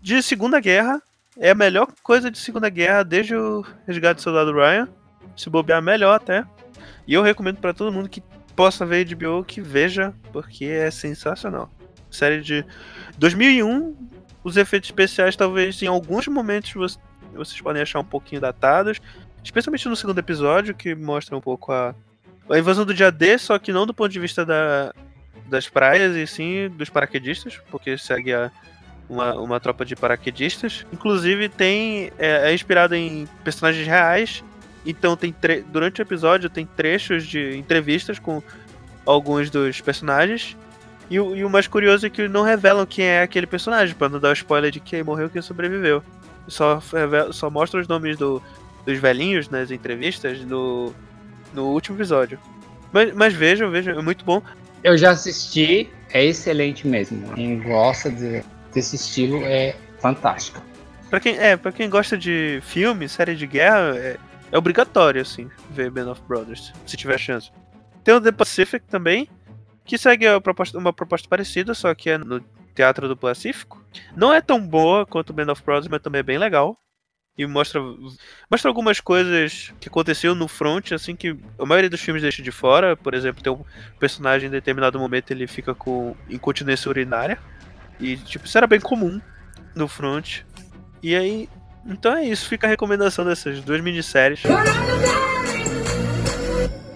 de 0.00 0.22
Segunda 0.22 0.60
Guerra. 0.60 1.02
É 1.38 1.50
a 1.50 1.54
melhor 1.54 1.88
coisa 2.02 2.30
de 2.30 2.38
Segunda 2.38 2.68
Guerra 2.68 3.02
desde 3.02 3.34
o 3.34 3.64
Resgate 3.86 4.16
do 4.16 4.22
Soldado 4.22 4.52
Ryan. 4.52 4.88
Se 5.36 5.50
bobear, 5.50 5.82
melhor 5.82 6.14
até. 6.14 6.44
E 7.06 7.14
eu 7.14 7.22
recomendo 7.22 7.56
pra 7.56 7.74
todo 7.74 7.92
mundo 7.92 8.08
que 8.08 8.22
possa 8.54 8.86
ver 8.86 9.04
HBO 9.04 9.42
que 9.44 9.60
veja, 9.60 10.14
porque 10.32 10.66
é 10.66 10.90
sensacional. 10.90 11.70
Série 12.10 12.40
de 12.40 12.64
2001, 13.18 13.96
os 14.44 14.56
efeitos 14.56 14.88
especiais 14.88 15.34
talvez 15.34 15.82
em 15.82 15.86
alguns 15.88 16.28
momentos 16.28 16.72
você- 16.72 16.98
vocês 17.34 17.60
podem 17.60 17.82
achar 17.82 17.98
um 18.00 18.04
pouquinho 18.04 18.40
datados, 18.40 19.00
especialmente 19.46 19.88
no 19.88 19.96
segundo 19.96 20.18
episódio, 20.18 20.74
que 20.74 20.94
mostra 20.94 21.36
um 21.36 21.40
pouco 21.40 21.72
a, 21.72 21.94
a 22.50 22.58
invasão 22.58 22.84
do 22.84 22.92
dia 22.92 23.10
D, 23.10 23.38
só 23.38 23.58
que 23.58 23.72
não 23.72 23.86
do 23.86 23.94
ponto 23.94 24.10
de 24.10 24.20
vista 24.20 24.44
da, 24.44 24.92
das 25.46 25.68
praias, 25.68 26.14
e 26.16 26.26
sim 26.26 26.68
dos 26.68 26.90
paraquedistas, 26.90 27.58
porque 27.70 27.96
segue 27.96 28.34
a, 28.34 28.50
uma, 29.08 29.34
uma 29.34 29.60
tropa 29.60 29.84
de 29.84 29.94
paraquedistas. 29.96 30.84
Inclusive 30.92 31.48
tem 31.48 32.10
é, 32.18 32.50
é 32.50 32.54
inspirado 32.54 32.94
em 32.94 33.26
personagens 33.44 33.86
reais, 33.86 34.44
então 34.84 35.16
tem 35.16 35.34
durante 35.72 36.00
o 36.00 36.02
episódio 36.02 36.50
tem 36.50 36.66
trechos 36.66 37.26
de 37.26 37.56
entrevistas 37.56 38.18
com 38.18 38.42
alguns 39.04 39.48
dos 39.50 39.80
personagens. 39.80 40.56
E, 41.08 41.20
o- 41.20 41.36
e 41.36 41.44
o 41.44 41.48
mais 41.50 41.68
curioso 41.68 42.04
é 42.04 42.10
que 42.10 42.26
não 42.26 42.42
revelam 42.42 42.84
quem 42.84 43.04
é 43.04 43.22
aquele 43.22 43.46
personagem, 43.46 43.94
pra 43.94 44.08
não 44.08 44.18
dar 44.18 44.32
spoiler 44.32 44.72
de 44.72 44.80
quem 44.80 45.04
morreu 45.04 45.26
e 45.28 45.30
quem 45.30 45.40
sobreviveu. 45.40 46.02
Só, 46.48 46.82
revela- 46.92 47.32
só 47.32 47.48
mostra 47.48 47.80
os 47.80 47.86
nomes 47.86 48.16
do- 48.16 48.42
dos 48.86 48.98
velhinhos 48.98 49.48
nas 49.50 49.70
entrevistas 49.70 50.40
no, 50.44 50.94
no 51.52 51.66
último 51.66 51.96
episódio. 51.98 52.38
Mas, 52.92 53.12
mas 53.14 53.34
vejam, 53.34 53.70
vejam, 53.70 53.98
é 53.98 54.02
muito 54.02 54.24
bom. 54.24 54.40
Eu 54.82 54.96
já 54.96 55.10
assisti, 55.10 55.90
é 56.12 56.24
excelente 56.24 56.86
mesmo. 56.86 57.32
Quem 57.34 57.58
gosta 57.60 58.08
de- 58.10 58.42
desse 58.72 58.96
estilo 58.96 59.42
é 59.44 59.74
fantástico. 59.98 60.62
Pra 61.10 61.18
quem, 61.20 61.36
é, 61.38 61.56
pra 61.56 61.72
quem 61.72 61.90
gosta 61.90 62.16
de 62.16 62.60
filme, 62.62 63.08
série 63.08 63.34
de 63.34 63.46
guerra, 63.46 63.96
é, 63.96 64.16
é 64.52 64.58
obrigatório, 64.58 65.20
assim, 65.22 65.50
ver 65.70 65.90
Band 65.90 66.10
of 66.10 66.22
Brothers, 66.28 66.72
se 66.86 66.96
tiver 66.96 67.18
chance. 67.18 67.50
Tem 68.04 68.14
o 68.14 68.20
The 68.20 68.32
Pacific 68.32 68.86
também, 68.86 69.28
que 69.84 69.98
segue 69.98 70.26
a 70.26 70.40
proposta- 70.40 70.78
uma 70.78 70.92
proposta 70.92 71.28
parecida, 71.28 71.74
só 71.74 71.92
que 71.94 72.10
é 72.10 72.18
no 72.18 72.40
Teatro 72.74 73.08
do 73.08 73.16
Pacífico. 73.16 73.82
Não 74.16 74.32
é 74.32 74.40
tão 74.40 74.60
boa 74.60 75.06
quanto 75.06 75.32
Band 75.32 75.50
of 75.50 75.62
Brothers, 75.64 75.88
mas 75.88 76.00
também 76.02 76.20
é 76.20 76.22
bem 76.22 76.38
legal. 76.38 76.78
E 77.38 77.46
mostra, 77.46 77.82
mostra 78.50 78.70
algumas 78.70 78.98
coisas 78.98 79.72
que 79.78 79.88
aconteceu 79.88 80.34
no 80.34 80.48
front, 80.48 80.92
assim, 80.92 81.14
que 81.14 81.36
a 81.58 81.66
maioria 81.66 81.90
dos 81.90 82.00
filmes 82.00 82.22
deixa 82.22 82.42
de 82.42 82.50
fora. 82.50 82.96
Por 82.96 83.12
exemplo, 83.12 83.42
tem 83.42 83.52
um 83.52 83.62
personagem 83.98 84.48
em 84.48 84.50
determinado 84.50 84.98
momento 84.98 85.30
ele 85.30 85.46
fica 85.46 85.74
com 85.74 86.16
incontinência 86.30 86.88
urinária. 86.88 87.38
E, 88.00 88.16
tipo, 88.16 88.46
isso 88.46 88.56
era 88.56 88.66
bem 88.66 88.80
comum 88.80 89.20
no 89.74 89.86
front. 89.86 90.40
E 91.02 91.14
aí, 91.14 91.48
então 91.84 92.16
é 92.16 92.24
isso. 92.24 92.48
Fica 92.48 92.66
a 92.66 92.70
recomendação 92.70 93.24
dessas 93.24 93.60
duas 93.60 93.82
minisséries. 93.82 94.42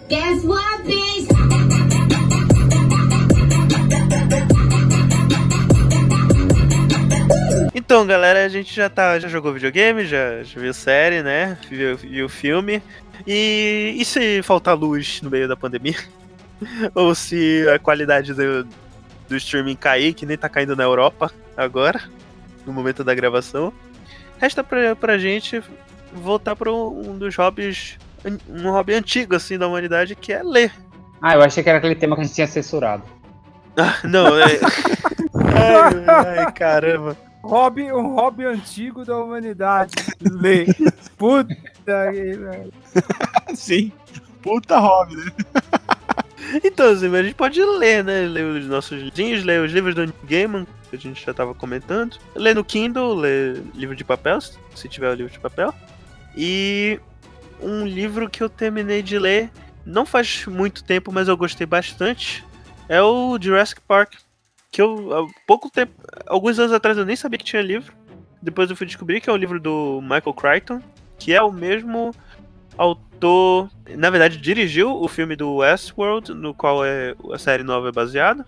Guess 0.09 0.45
what, 0.45 0.83
bitch? 0.85 1.40
Então, 7.81 8.07
galera, 8.07 8.45
a 8.45 8.49
gente 8.49 8.75
já 8.75 8.91
tá, 8.91 9.19
já 9.19 9.27
jogou 9.27 9.55
videogame, 9.55 10.05
já, 10.05 10.43
já 10.43 10.61
viu 10.61 10.75
série, 10.75 11.23
né? 11.23 11.57
Viu, 11.67 11.97
viu 11.97 12.29
filme. 12.29 12.83
E, 13.27 13.97
e 13.97 14.05
se 14.05 14.43
faltar 14.43 14.77
luz 14.77 15.23
no 15.23 15.31
meio 15.31 15.49
da 15.49 15.57
pandemia? 15.57 15.97
Ou 16.95 17.15
se 17.15 17.67
a 17.75 17.79
qualidade 17.79 18.35
do, 18.35 18.69
do 19.27 19.37
streaming 19.37 19.77
cair, 19.77 20.13
que 20.13 20.27
nem 20.27 20.37
tá 20.37 20.47
caindo 20.47 20.77
na 20.77 20.85
Europa 20.85 21.33
agora, 21.57 22.03
no 22.67 22.73
momento 22.75 23.03
da 23.03 23.15
gravação? 23.15 23.73
Resta 24.39 24.63
pra, 24.63 24.95
pra 24.95 25.17
gente 25.17 25.63
voltar 26.13 26.55
para 26.55 26.71
um 26.71 27.17
dos 27.17 27.35
hobbies, 27.35 27.97
um 28.47 28.71
hobby 28.73 28.93
antigo, 28.93 29.35
assim, 29.35 29.57
da 29.57 29.67
humanidade, 29.67 30.15
que 30.15 30.35
é 30.35 30.43
ler. 30.43 30.71
Ah, 31.23 31.35
eu 31.35 31.43
achei 31.43 31.63
que 31.63 31.71
era 31.71 31.79
aquele 31.79 31.95
tema 31.95 32.15
que 32.15 32.21
a 32.21 32.25
gente 32.25 32.35
tinha 32.35 32.47
censurado. 32.47 33.05
Ah, 33.75 33.97
não, 34.05 34.39
é. 34.39 34.61
ai, 35.33 36.39
ai, 36.41 36.53
caramba. 36.53 37.30
Hobby, 37.43 37.93
um 37.93 38.15
hobby 38.15 38.45
antigo 38.45 39.05
da 39.05 39.17
humanidade. 39.17 39.93
Ler. 40.21 40.67
Puta 41.17 41.55
que 41.55 42.37
velho. 42.37 42.73
Sim. 43.55 43.93
Puta 44.43 44.79
hobby, 44.79 45.17
né? 45.17 45.33
Então, 46.65 46.91
assim, 46.91 47.15
a 47.15 47.23
gente 47.23 47.35
pode 47.35 47.63
ler, 47.63 48.03
né? 48.03 48.23
Ler 48.23 48.45
os 48.45 48.67
nossos 48.67 49.01
livrinhos, 49.01 49.45
ler 49.45 49.61
os 49.61 49.71
livros 49.71 49.95
do 49.95 50.01
Neil 50.01 50.15
Gaiman, 50.25 50.67
que 50.89 50.97
a 50.97 50.99
gente 50.99 51.25
já 51.25 51.33
tava 51.33 51.55
comentando. 51.55 52.17
Ler 52.35 52.57
no 52.57 52.65
Kindle, 52.65 53.15
ler 53.15 53.63
livro 53.73 53.95
de 53.95 54.03
papel, 54.03 54.41
se 54.41 54.89
tiver 54.89 55.11
o 55.11 55.15
livro 55.15 55.33
de 55.33 55.39
papel. 55.39 55.73
E 56.37 56.99
um 57.63 57.87
livro 57.87 58.29
que 58.29 58.43
eu 58.43 58.49
terminei 58.49 59.03
de 59.03 59.19
ler, 59.19 59.51
não 59.85 60.05
faz 60.05 60.47
muito 60.47 60.83
tempo, 60.83 61.13
mas 61.13 61.29
eu 61.29 61.37
gostei 61.37 61.67
bastante, 61.67 62.45
é 62.89 63.01
o 63.01 63.39
Jurassic 63.41 63.81
Park. 63.83 64.15
Que 64.71 64.81
eu, 64.81 65.13
há 65.17 65.27
pouco 65.47 65.71
tempo, 65.71 65.93
alguns 66.27 66.59
anos 66.59 66.73
atrás 66.73 66.97
eu 66.97 67.05
nem 67.05 67.17
sabia 67.17 67.39
que 67.39 67.45
tinha 67.45 67.63
livro. 67.63 67.93
Depois 68.41 68.71
eu 68.71 68.77
fui 68.77 68.87
descobrir 68.87 69.21
que 69.21 69.29
é 69.29 69.33
o 69.33 69.37
livro 69.37 69.61
do 69.61 70.01
Michael 70.03 70.35
Crichton, 70.35 70.83
que 71.19 71.33
é 71.35 71.43
o 71.43 71.53
mesmo 71.53 72.13
autor, 72.77 73.69
na 73.91 74.09
verdade, 74.09 74.39
dirigiu 74.39 74.91
o 74.91 75.07
filme 75.07 75.37
do 75.37 75.57
Westworld, 75.57 76.33
no 76.33 76.55
qual 76.55 76.85
é, 76.85 77.15
a 77.33 77.39
série 77.39 77.63
nova 77.63 77.89
é 77.89 77.93
baseada. 77.93 78.47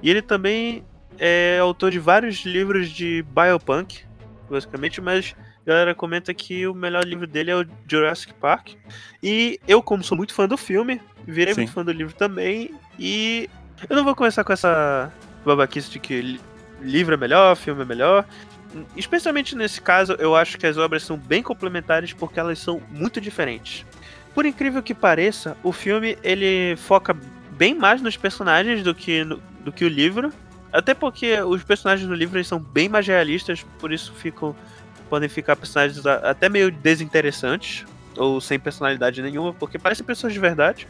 E 0.00 0.10
ele 0.10 0.22
também 0.22 0.84
é 1.18 1.58
autor 1.60 1.90
de 1.90 1.98
vários 1.98 2.44
livros 2.44 2.90
de 2.90 3.22
biopunk, 3.22 4.04
basicamente, 4.48 5.00
mas 5.00 5.34
a 5.66 5.70
galera 5.70 5.94
comenta 5.94 6.32
que 6.34 6.66
o 6.66 6.74
melhor 6.74 7.04
livro 7.04 7.26
dele 7.26 7.50
é 7.50 7.56
o 7.56 7.66
Jurassic 7.88 8.34
Park. 8.34 8.74
E 9.22 9.58
eu, 9.66 9.82
como 9.82 10.04
sou 10.04 10.16
muito 10.16 10.34
fã 10.34 10.46
do 10.46 10.56
filme, 10.56 11.00
virei 11.26 11.54
Sim. 11.54 11.62
muito 11.62 11.72
fã 11.72 11.84
do 11.84 11.92
livro 11.92 12.14
também. 12.14 12.74
E 12.98 13.48
eu 13.88 13.96
não 13.96 14.04
vou 14.04 14.14
começar 14.14 14.44
com 14.44 14.52
essa 14.52 15.12
babaquice 15.44 15.90
de 15.90 15.98
que 15.98 16.20
li- 16.20 16.40
livro 16.80 17.14
é 17.14 17.16
melhor, 17.16 17.56
filme 17.56 17.82
é 17.82 17.84
melhor. 17.84 18.24
Especialmente 18.96 19.54
nesse 19.54 19.80
caso, 19.80 20.14
eu 20.18 20.34
acho 20.34 20.56
que 20.58 20.66
as 20.66 20.76
obras 20.78 21.02
são 21.02 21.16
bem 21.16 21.42
complementares 21.42 22.12
porque 22.12 22.40
elas 22.40 22.58
são 22.58 22.80
muito 22.90 23.20
diferentes. 23.20 23.84
Por 24.34 24.46
incrível 24.46 24.82
que 24.82 24.94
pareça, 24.94 25.56
o 25.62 25.72
filme 25.72 26.16
ele 26.22 26.74
foca 26.76 27.14
bem 27.50 27.74
mais 27.74 28.00
nos 28.00 28.16
personagens 28.16 28.82
do 28.82 28.94
que, 28.94 29.24
no- 29.24 29.40
do 29.62 29.70
que 29.70 29.84
o 29.84 29.88
livro. 29.88 30.32
Até 30.72 30.94
porque 30.94 31.38
os 31.42 31.62
personagens 31.62 32.08
no 32.08 32.14
livro 32.14 32.42
são 32.44 32.58
bem 32.58 32.88
mais 32.88 33.06
realistas, 33.06 33.62
por 33.78 33.92
isso 33.92 34.12
ficam 34.14 34.56
podem 35.10 35.28
ficar 35.28 35.54
personagens 35.56 36.06
até 36.06 36.48
meio 36.48 36.70
desinteressantes 36.70 37.84
ou 38.16 38.40
sem 38.40 38.58
personalidade 38.58 39.20
nenhuma, 39.20 39.52
porque 39.52 39.78
parecem 39.78 40.06
pessoas 40.06 40.32
de 40.32 40.38
verdade. 40.38 40.88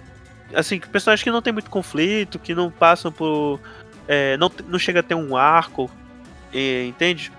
Assim, 0.54 0.78
personagens 0.78 1.24
que 1.24 1.30
não 1.32 1.42
tem 1.42 1.52
muito 1.52 1.68
conflito, 1.68 2.38
que 2.38 2.54
não 2.54 2.70
passam 2.70 3.10
por 3.10 3.58
é, 4.08 4.36
não, 4.36 4.50
não 4.68 4.78
chega 4.78 5.00
a 5.00 5.02
ter 5.02 5.14
um 5.14 5.36
arco, 5.36 5.90
e- 6.52 6.86
entende? 6.88 7.32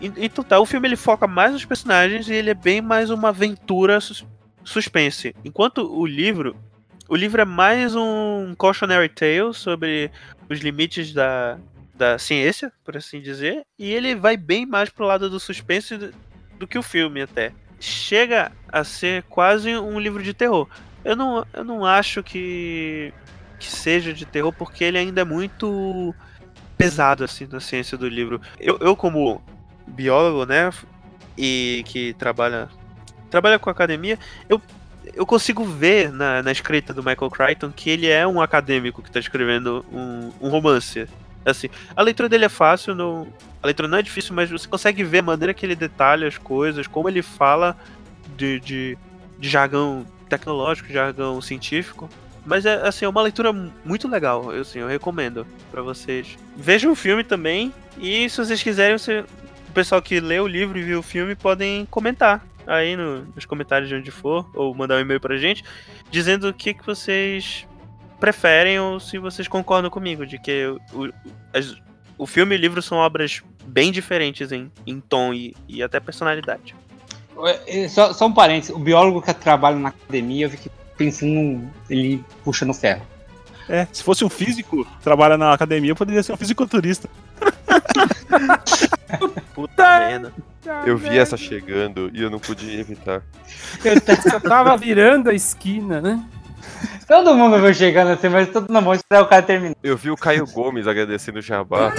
Então 0.00 0.44
tá, 0.44 0.58
o 0.58 0.66
filme 0.66 0.88
ele 0.88 0.96
foca 0.96 1.26
mais 1.26 1.52
nos 1.52 1.64
personagens 1.64 2.28
e 2.28 2.34
ele 2.34 2.50
é 2.50 2.54
bem 2.54 2.80
mais 2.80 3.10
uma 3.10 3.28
aventura 3.28 4.00
sus- 4.00 4.26
suspense. 4.64 5.34
Enquanto 5.44 5.78
o 5.78 6.04
livro, 6.04 6.56
o 7.08 7.16
livro 7.16 7.40
é 7.40 7.44
mais 7.44 7.94
um 7.94 8.54
cautionary 8.58 9.08
tale 9.08 9.52
sobre 9.54 10.10
os 10.48 10.58
limites 10.60 11.12
da, 11.12 11.58
da 11.94 12.18
ciência, 12.18 12.72
por 12.84 12.96
assim 12.96 13.20
dizer, 13.20 13.64
e 13.78 13.90
ele 13.92 14.14
vai 14.14 14.36
bem 14.36 14.66
mais 14.66 14.90
pro 14.90 15.06
lado 15.06 15.30
do 15.30 15.38
suspense 15.40 15.96
do, 15.96 16.12
do 16.58 16.66
que 16.66 16.78
o 16.78 16.82
filme 16.82 17.22
até. 17.22 17.52
Chega 17.80 18.50
a 18.68 18.82
ser 18.84 19.22
quase 19.24 19.76
um 19.76 19.98
livro 20.00 20.22
de 20.22 20.34
terror. 20.34 20.68
Eu 21.04 21.14
não, 21.14 21.46
eu 21.52 21.64
não 21.64 21.84
acho 21.84 22.22
que 22.22 23.12
que 23.64 23.72
seja 23.72 24.12
de 24.12 24.26
terror, 24.26 24.52
porque 24.52 24.84
ele 24.84 24.98
ainda 24.98 25.22
é 25.22 25.24
muito 25.24 26.14
pesado, 26.76 27.24
assim, 27.24 27.48
na 27.50 27.60
ciência 27.60 27.96
do 27.96 28.06
livro. 28.06 28.40
Eu, 28.60 28.76
eu 28.80 28.94
como 28.94 29.42
biólogo, 29.86 30.44
né, 30.44 30.70
e 31.36 31.82
que 31.86 32.12
trabalha, 32.14 32.68
trabalha 33.30 33.58
com 33.58 33.70
academia, 33.70 34.18
eu, 34.48 34.60
eu 35.14 35.24
consigo 35.24 35.64
ver 35.64 36.12
na, 36.12 36.42
na 36.42 36.52
escrita 36.52 36.92
do 36.92 37.02
Michael 37.02 37.30
Crichton 37.30 37.72
que 37.74 37.88
ele 37.90 38.08
é 38.08 38.26
um 38.26 38.40
acadêmico 38.40 39.02
que 39.02 39.08
está 39.08 39.20
escrevendo 39.20 39.84
um, 39.92 40.30
um 40.40 40.48
romance. 40.50 41.06
Assim, 41.44 41.68
a 41.94 42.02
leitura 42.02 42.28
dele 42.28 42.44
é 42.46 42.48
fácil, 42.48 42.94
não, 42.94 43.26
a 43.62 43.66
leitura 43.66 43.88
não 43.88 43.98
é 43.98 44.02
difícil, 44.02 44.34
mas 44.34 44.50
você 44.50 44.68
consegue 44.68 45.02
ver 45.04 45.18
a 45.18 45.22
maneira 45.22 45.54
que 45.54 45.64
ele 45.64 45.76
detalha 45.76 46.28
as 46.28 46.38
coisas, 46.38 46.86
como 46.86 47.08
ele 47.08 47.22
fala 47.22 47.76
de, 48.36 48.60
de, 48.60 48.98
de 49.38 49.48
jargão 49.48 50.06
tecnológico, 50.28 50.92
jargão 50.92 51.40
científico. 51.40 52.08
Mas 52.46 52.66
é 52.66 52.74
assim, 52.86 53.04
é 53.04 53.08
uma 53.08 53.22
leitura 53.22 53.52
muito 53.84 54.06
legal, 54.06 54.52
eu, 54.52 54.62
assim, 54.62 54.78
eu 54.80 54.86
recomendo 54.88 55.46
pra 55.70 55.80
vocês. 55.82 56.36
Vejam 56.56 56.92
o 56.92 56.96
filme 56.96 57.24
também 57.24 57.72
e 57.98 58.28
se 58.28 58.36
vocês 58.36 58.62
quiserem, 58.62 58.98
você 58.98 59.24
pessoal 59.72 60.00
que 60.00 60.20
lê 60.20 60.38
o 60.38 60.46
livro 60.46 60.78
e 60.78 60.82
viu 60.82 61.00
o 61.00 61.02
filme 61.02 61.34
podem 61.34 61.84
comentar 61.86 62.46
aí 62.64 62.96
no- 62.96 63.22
nos 63.34 63.44
comentários 63.44 63.88
de 63.88 63.94
onde 63.96 64.10
for, 64.10 64.48
ou 64.54 64.72
mandar 64.74 64.96
um 64.96 65.00
e-mail 65.00 65.20
pra 65.20 65.36
gente, 65.36 65.64
dizendo 66.10 66.48
o 66.48 66.54
que, 66.54 66.72
que 66.74 66.86
vocês 66.86 67.66
preferem 68.20 68.78
ou 68.78 69.00
se 69.00 69.18
vocês 69.18 69.48
concordam 69.48 69.90
comigo, 69.90 70.24
de 70.24 70.38
que 70.38 70.66
o, 70.92 71.10
as- 71.52 71.74
o 72.16 72.26
filme 72.26 72.54
e 72.54 72.58
o 72.58 72.60
livro 72.60 72.80
são 72.80 72.98
obras 72.98 73.42
bem 73.66 73.90
diferentes 73.90 74.52
em, 74.52 74.70
em 74.86 75.00
tom 75.00 75.34
e, 75.34 75.56
e 75.68 75.82
até 75.82 75.98
personalidade. 75.98 76.74
Só, 77.90 78.12
só 78.12 78.26
um 78.26 78.32
parênteses, 78.32 78.74
o 78.74 78.78
biólogo 78.78 79.20
que 79.20 79.34
trabalha 79.34 79.76
na 79.76 79.88
academia, 79.88 80.46
eu 80.46 80.50
fiquei 80.50 80.70
pensando 80.96 81.62
ele 81.88 82.24
puxando 82.42 82.74
ferro. 82.74 83.02
É, 83.68 83.86
se 83.92 84.02
fosse 84.02 84.24
um 84.24 84.28
físico, 84.28 84.86
trabalha 85.02 85.38
na 85.38 85.52
academia, 85.52 85.94
poderia 85.94 86.22
ser 86.22 86.32
um 86.32 86.36
fisiculturista. 86.36 87.08
Puta 89.54 89.98
merda. 90.00 90.32
Eu 90.86 90.96
vi 90.96 91.18
essa 91.18 91.36
chegando 91.36 92.10
e 92.12 92.22
eu 92.22 92.30
não 92.30 92.38
podia 92.38 92.80
evitar. 92.80 93.22
Eu 93.84 93.94
Você 93.94 94.40
tava 94.40 94.76
virando 94.76 95.30
a 95.30 95.34
esquina, 95.34 96.00
né? 96.00 96.24
Todo 97.06 97.34
mundo 97.34 97.60
vai 97.60 97.74
chegando 97.74 98.12
assim, 98.12 98.28
mas 98.28 98.48
todo 98.48 98.72
mundo 98.72 98.86
vai 98.86 98.96
esperar 98.96 99.22
o 99.22 99.26
cara 99.26 99.42
terminar. 99.42 99.76
Eu 99.82 99.96
vi 99.96 100.10
o 100.10 100.16
Caio 100.16 100.46
Gomes 100.46 100.86
agradecendo 100.86 101.38
o 101.38 101.42
Jabá. 101.42 101.92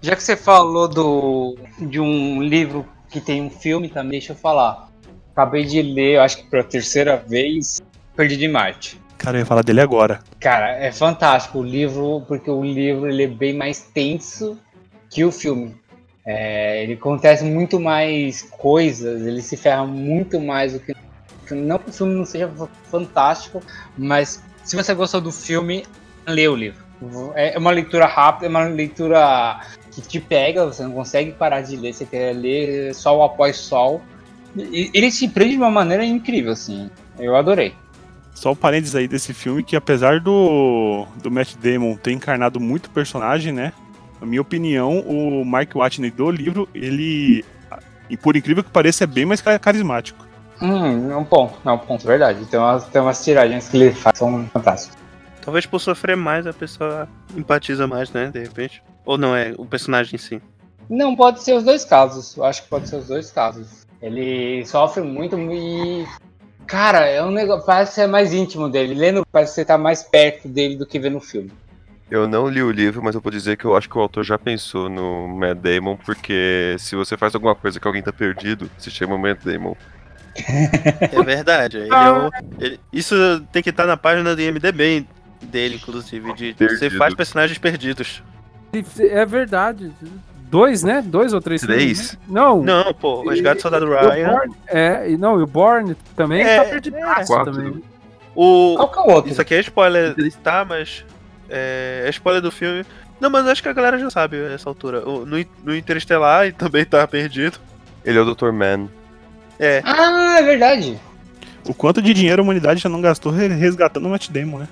Já 0.00 0.16
que 0.16 0.22
você 0.22 0.36
falou 0.36 0.88
do, 0.88 1.56
de 1.78 2.00
um 2.00 2.42
livro 2.42 2.84
que 3.08 3.20
tem 3.20 3.40
um 3.40 3.48
filme 3.48 3.88
também, 3.88 4.18
deixa 4.18 4.32
eu 4.32 4.36
falar. 4.36 4.88
Acabei 5.32 5.64
de 5.64 5.80
ler, 5.82 6.16
eu 6.16 6.22
acho 6.22 6.38
que 6.38 6.44
pela 6.44 6.62
terceira 6.64 7.16
vez, 7.16 7.80
Perdido 8.14 8.44
em 8.44 8.48
Marte. 8.48 9.00
Cara, 9.16 9.36
eu 9.36 9.40
ia 9.40 9.46
falar 9.46 9.62
dele 9.62 9.80
agora. 9.80 10.20
Cara, 10.40 10.70
é 10.76 10.92
fantástico 10.92 11.58
o 11.60 11.62
livro, 11.62 12.22
porque 12.28 12.50
o 12.50 12.62
livro 12.62 13.08
ele 13.08 13.24
é 13.24 13.26
bem 13.28 13.54
mais 13.54 13.80
tenso 13.80 14.58
que 15.08 15.24
o 15.24 15.32
filme. 15.32 15.74
É, 16.26 16.82
ele 16.82 16.94
acontece 16.94 17.44
muito 17.44 17.80
mais 17.80 18.42
coisas, 18.42 19.26
ele 19.26 19.40
se 19.42 19.56
ferra 19.56 19.86
muito 19.86 20.40
mais 20.40 20.72
do 20.74 20.80
que. 20.80 20.94
Não 21.50 21.78
que 21.78 21.90
o 21.90 21.92
filme 21.92 22.14
não 22.14 22.24
seja 22.24 22.48
fa- 22.48 22.68
fantástico, 22.90 23.62
mas 23.96 24.42
se 24.64 24.76
você 24.76 24.94
gostou 24.94 25.20
do 25.20 25.32
filme, 25.32 25.84
lê 26.26 26.46
o 26.48 26.54
livro. 26.54 26.82
É 27.34 27.54
é 27.54 27.58
uma 27.58 27.70
leitura 27.72 28.06
rápida, 28.06 28.46
é 28.46 28.48
uma 28.48 28.64
leitura 28.64 29.60
que 29.90 30.00
te 30.00 30.20
pega, 30.20 30.64
você 30.64 30.82
não 30.84 30.92
consegue 30.92 31.32
parar 31.32 31.60
de 31.60 31.76
ler, 31.76 31.92
você 31.92 32.04
quer 32.06 32.34
ler 32.34 32.94
sol 32.94 33.22
após 33.22 33.56
sol. 33.56 34.00
Ele 34.56 35.10
te 35.10 35.28
prende 35.28 35.52
de 35.52 35.56
uma 35.56 35.70
maneira 35.70 36.04
incrível, 36.04 36.52
assim. 36.52 36.90
Eu 37.18 37.34
adorei. 37.36 37.74
Só 38.34 38.52
um 38.52 38.56
parênteses 38.56 38.94
aí 38.94 39.06
desse 39.06 39.32
filme, 39.34 39.62
que 39.62 39.76
apesar 39.76 40.20
do, 40.20 41.06
do 41.22 41.30
Matt 41.30 41.54
Damon 41.56 41.96
ter 41.96 42.12
encarnado 42.12 42.58
muito 42.58 42.90
personagem, 42.90 43.52
né? 43.52 43.72
Na 44.20 44.26
minha 44.26 44.40
opinião, 44.40 45.00
o 45.00 45.44
Mark 45.44 45.74
Watney 45.74 46.10
do 46.10 46.30
livro, 46.30 46.68
ele, 46.74 47.44
e 48.08 48.16
por 48.16 48.36
incrível 48.36 48.62
que 48.64 48.70
pareça, 48.70 49.04
é 49.04 49.06
bem 49.06 49.24
mais 49.26 49.40
ca- 49.40 49.58
carismático. 49.58 50.26
Hum, 50.60 51.10
é 51.10 51.16
um 51.16 51.24
ponto, 51.24 51.54
é 51.64 51.72
um 51.72 51.78
ponto, 51.78 52.06
verdade. 52.06 52.44
Tem 52.46 52.58
umas, 52.58 52.84
tem 52.86 53.02
umas 53.02 53.22
tiragens 53.24 53.68
que 53.68 53.76
ele 53.76 53.92
faz, 53.92 54.16
são 54.18 54.46
fantásticas. 54.52 54.96
Talvez 55.44 55.66
por 55.66 55.80
sofrer 55.80 56.16
mais 56.16 56.46
a 56.46 56.52
pessoa 56.52 57.08
empatiza 57.36 57.86
mais, 57.86 58.10
né? 58.12 58.30
De 58.32 58.38
repente. 58.40 58.80
Ou 59.04 59.18
não 59.18 59.34
é 59.34 59.52
o 59.58 59.64
personagem 59.66 60.14
em 60.14 60.18
si. 60.18 60.40
Não, 60.88 61.16
pode 61.16 61.42
ser 61.42 61.54
os 61.54 61.64
dois 61.64 61.84
casos. 61.84 62.36
Eu 62.36 62.44
acho 62.44 62.62
que 62.62 62.68
pode 62.68 62.88
ser 62.88 62.96
os 62.96 63.08
dois 63.08 63.30
casos. 63.32 63.81
Ele 64.02 64.64
sofre 64.66 65.02
muito 65.02 65.36
e. 65.52 66.04
Cara, 66.66 67.06
é 67.06 67.22
um 67.22 67.30
negócio. 67.30 67.64
Parece 67.64 67.94
ser 67.94 68.06
mais 68.06 68.32
íntimo 68.32 68.68
dele. 68.68 68.94
Lendo, 68.94 69.24
parece 69.30 69.52
que 69.52 69.54
você 69.56 69.64
tá 69.64 69.78
mais 69.78 70.02
perto 70.02 70.48
dele 70.48 70.76
do 70.76 70.86
que 70.86 70.98
vê 70.98 71.08
no 71.08 71.20
filme. 71.20 71.52
Eu 72.10 72.28
não 72.28 72.46
li 72.48 72.62
o 72.62 72.70
livro, 72.70 73.02
mas 73.02 73.14
eu 73.14 73.20
vou 73.22 73.32
dizer 73.32 73.56
que 73.56 73.64
eu 73.64 73.74
acho 73.74 73.88
que 73.88 73.96
o 73.96 74.00
autor 74.00 74.22
já 74.22 74.38
pensou 74.38 74.90
no 74.90 75.28
Matt 75.28 75.56
Damon, 75.58 75.96
porque 75.96 76.76
se 76.78 76.94
você 76.94 77.16
faz 77.16 77.34
alguma 77.34 77.54
coisa 77.54 77.80
que 77.80 77.86
alguém 77.86 78.02
tá 78.02 78.12
perdido, 78.12 78.70
se 78.76 78.90
chama 78.90 79.16
Matt 79.16 79.42
Damon. 79.44 79.74
É 80.36 81.22
verdade. 81.22 81.78
Ele 81.78 81.94
é 81.94 82.10
o- 82.10 82.30
ele- 82.58 82.80
isso 82.92 83.14
tem 83.52 83.62
que 83.62 83.70
estar 83.70 83.86
na 83.86 83.96
página 83.96 84.34
do 84.34 84.42
IMDB 84.42 85.06
dele, 85.42 85.76
inclusive. 85.76 86.32
De 86.34 86.52
você 86.52 86.66
Perdido. 86.66 86.98
faz 86.98 87.14
personagens 87.14 87.58
perdidos. 87.58 88.22
É 88.98 89.24
verdade. 89.24 89.92
Dois, 90.52 90.82
né? 90.82 91.02
Dois 91.04 91.32
ou 91.32 91.40
três 91.40 91.62
Três? 91.62 91.80
filmes, 91.80 92.12
né? 92.12 92.18
Não. 92.28 92.62
Não, 92.62 92.92
pô, 92.92 93.22
o 93.22 93.28
Resgate 93.30 93.56
do 93.56 93.62
Soldado 93.62 93.86
E 93.86 93.88
Ryan. 93.88 94.28
Born- 94.28 94.54
é, 94.68 95.10
e 95.10 95.16
não, 95.16 95.40
e 95.40 95.42
o 95.42 95.46
Born 95.46 95.96
também 96.14 96.42
É, 96.42 96.62
tá 96.62 96.68
perdido 96.68 96.96
quatro. 97.26 97.52
também. 97.54 97.82
O, 98.34 98.74
Qual 98.76 98.88
que 98.92 98.98
é 98.98 99.02
o 99.02 99.14
outro? 99.14 99.30
Isso 99.32 99.40
aqui 99.40 99.54
é 99.54 99.60
spoiler, 99.60 100.14
tá, 100.42 100.62
mas. 100.68 101.04
É, 101.48 102.02
é 102.06 102.10
spoiler 102.10 102.42
do 102.42 102.50
filme. 102.52 102.84
Não, 103.18 103.30
mas 103.30 103.46
acho 103.46 103.62
que 103.62 103.68
a 103.70 103.72
galera 103.72 103.98
já 103.98 104.10
sabe 104.10 104.36
essa 104.52 104.68
altura. 104.68 105.08
O- 105.08 105.24
no, 105.24 105.42
no 105.64 105.74
Interestelar 105.74 106.44
ele 106.44 106.52
também 106.52 106.84
tá 106.84 107.06
perdido. 107.08 107.58
Ele 108.04 108.18
é 108.18 108.20
o 108.20 108.34
Dr. 108.34 108.52
Man. 108.52 108.88
É, 109.58 109.80
Ah, 109.86 110.36
é 110.38 110.42
verdade. 110.42 111.00
O 111.66 111.72
quanto 111.72 112.02
de 112.02 112.12
dinheiro 112.12 112.42
a 112.42 112.44
humanidade 112.44 112.80
já 112.80 112.88
não 112.90 113.00
gastou 113.00 113.32
re- 113.32 113.48
resgatando 113.48 114.04
o 114.06 114.10
Matt 114.10 114.28
Damon, 114.28 114.58
né? 114.58 114.68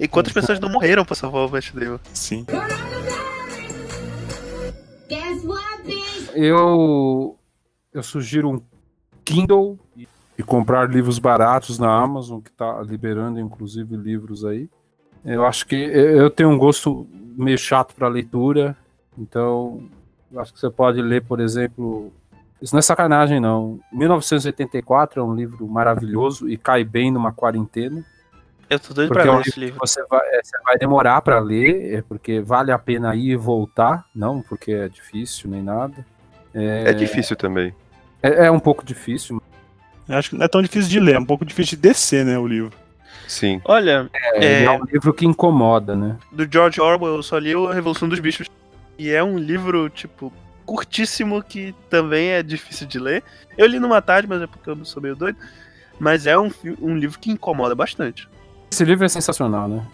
e 0.00 0.08
quantas 0.08 0.32
pessoas 0.32 0.58
não 0.58 0.68
morreram 0.68 1.04
pra 1.04 1.14
salvar 1.14 1.46
o 1.46 1.50
Matt 1.50 1.70
Damon? 1.72 1.98
Sim. 2.12 2.44
Eu 6.34 7.38
eu 7.92 8.02
sugiro 8.02 8.50
um 8.50 8.60
Kindle 9.24 9.78
e 10.38 10.42
comprar 10.42 10.88
livros 10.90 11.18
baratos 11.18 11.78
na 11.78 11.92
Amazon, 11.92 12.40
que 12.40 12.50
tá 12.50 12.80
liberando 12.82 13.38
inclusive 13.38 13.96
livros 13.96 14.44
aí. 14.44 14.68
Eu 15.24 15.44
acho 15.44 15.66
que 15.66 15.76
eu 15.76 16.16
eu 16.16 16.30
tenho 16.30 16.48
um 16.50 16.58
gosto 16.58 17.06
meio 17.36 17.58
chato 17.58 17.94
para 17.94 18.08
leitura, 18.08 18.76
então 19.16 19.82
eu 20.32 20.40
acho 20.40 20.52
que 20.52 20.58
você 20.58 20.70
pode 20.70 21.00
ler, 21.02 21.22
por 21.22 21.40
exemplo, 21.40 22.10
isso 22.60 22.74
não 22.74 22.78
é 22.78 22.82
sacanagem 22.82 23.40
não. 23.40 23.80
1984 23.92 25.20
é 25.20 25.24
um 25.24 25.34
livro 25.34 25.66
maravilhoso 25.68 26.48
e 26.48 26.56
cai 26.56 26.84
bem 26.84 27.10
numa 27.10 27.32
quarentena. 27.32 28.04
Eu 28.72 28.80
tô 28.80 28.94
doido 28.94 29.08
Porque 29.08 29.22
pra 29.22 29.30
é 29.30 29.34
um 29.34 29.38
ler 29.38 29.46
esse 29.46 29.60
livro 29.60 29.78
você 29.80 30.02
vai, 30.06 30.20
é, 30.28 30.40
você 30.42 30.58
vai 30.64 30.78
demorar 30.78 31.20
para 31.20 31.38
ler, 31.38 31.94
é 31.94 32.02
porque 32.02 32.40
vale 32.40 32.72
a 32.72 32.78
pena 32.78 33.14
ir 33.14 33.32
e 33.32 33.36
voltar, 33.36 34.06
não 34.14 34.40
porque 34.40 34.72
é 34.72 34.88
difícil 34.88 35.50
nem 35.50 35.62
nada. 35.62 36.04
É, 36.54 36.92
difícil 36.92 37.36
também. 37.36 37.74
É, 38.22 38.46
é 38.46 38.50
um 38.50 38.60
pouco 38.60 38.84
difícil. 38.84 39.42
Eu 40.08 40.16
acho 40.16 40.30
que 40.30 40.36
não 40.36 40.44
é 40.44 40.48
tão 40.48 40.62
difícil 40.62 40.90
de 40.90 41.00
ler, 41.00 41.16
é 41.16 41.18
um 41.18 41.24
pouco 41.24 41.44
difícil 41.44 41.76
de 41.76 41.82
descer, 41.82 42.24
né, 42.24 42.38
o 42.38 42.46
livro. 42.46 42.72
Sim. 43.28 43.60
Olha, 43.64 44.10
É, 44.12 44.44
É. 44.44 44.64
é 44.64 44.70
um 44.70 44.84
livro 44.84 45.12
que 45.12 45.24
incomoda, 45.24 45.94
né? 45.94 46.16
do 46.30 46.46
George 46.50 46.80
Orwell 46.80 47.16
eu 47.16 47.22
só 47.22 47.38
li 47.38 47.54
o 47.54 47.68
A 47.68 47.74
Revolução 47.74 48.08
dos 48.08 48.20
Bichos. 48.20 48.48
E 48.98 49.10
é 49.10 49.22
um 49.22 49.38
livro, 49.38 49.88
tipo, 49.88 50.32
curtíssimo 50.66 51.42
que 51.42 51.74
também 51.88 52.28
é 52.28 52.42
difícil 52.42 52.86
de 52.86 52.98
ler. 52.98 53.22
Eu 53.56 53.66
li 53.66 53.78
numa 53.78 54.02
tarde, 54.02 54.28
mas 54.28 54.42
é 54.42 54.46
porque 54.46 54.68
eu 54.68 54.84
sou 54.84 55.02
meio 55.02 55.16
doido. 55.16 55.38
Mas 55.98 56.26
é 56.26 56.38
um, 56.38 56.50
um 56.80 56.96
livro 56.96 57.18
que 57.18 57.30
incomoda 57.30 57.74
bastante. 57.74 58.28
Esse 58.72 58.86
livro 58.86 59.04
é 59.04 59.08
sensacional, 59.08 59.68
né? 59.68 59.86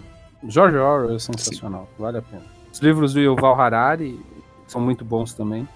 George 0.47 0.77
Orwell 0.77 1.17
é 1.17 1.19
sensacional, 1.19 1.89
vale 1.99 2.19
a 2.19 2.23
pena. 2.23 2.45
Os 2.73 2.79
livros 2.79 3.13
do 3.13 3.19
Yuval 3.19 3.61
Harari 3.61 4.25
são 4.69 4.81
muito 4.81 5.05
bons 5.05 5.35
também. 5.35 5.67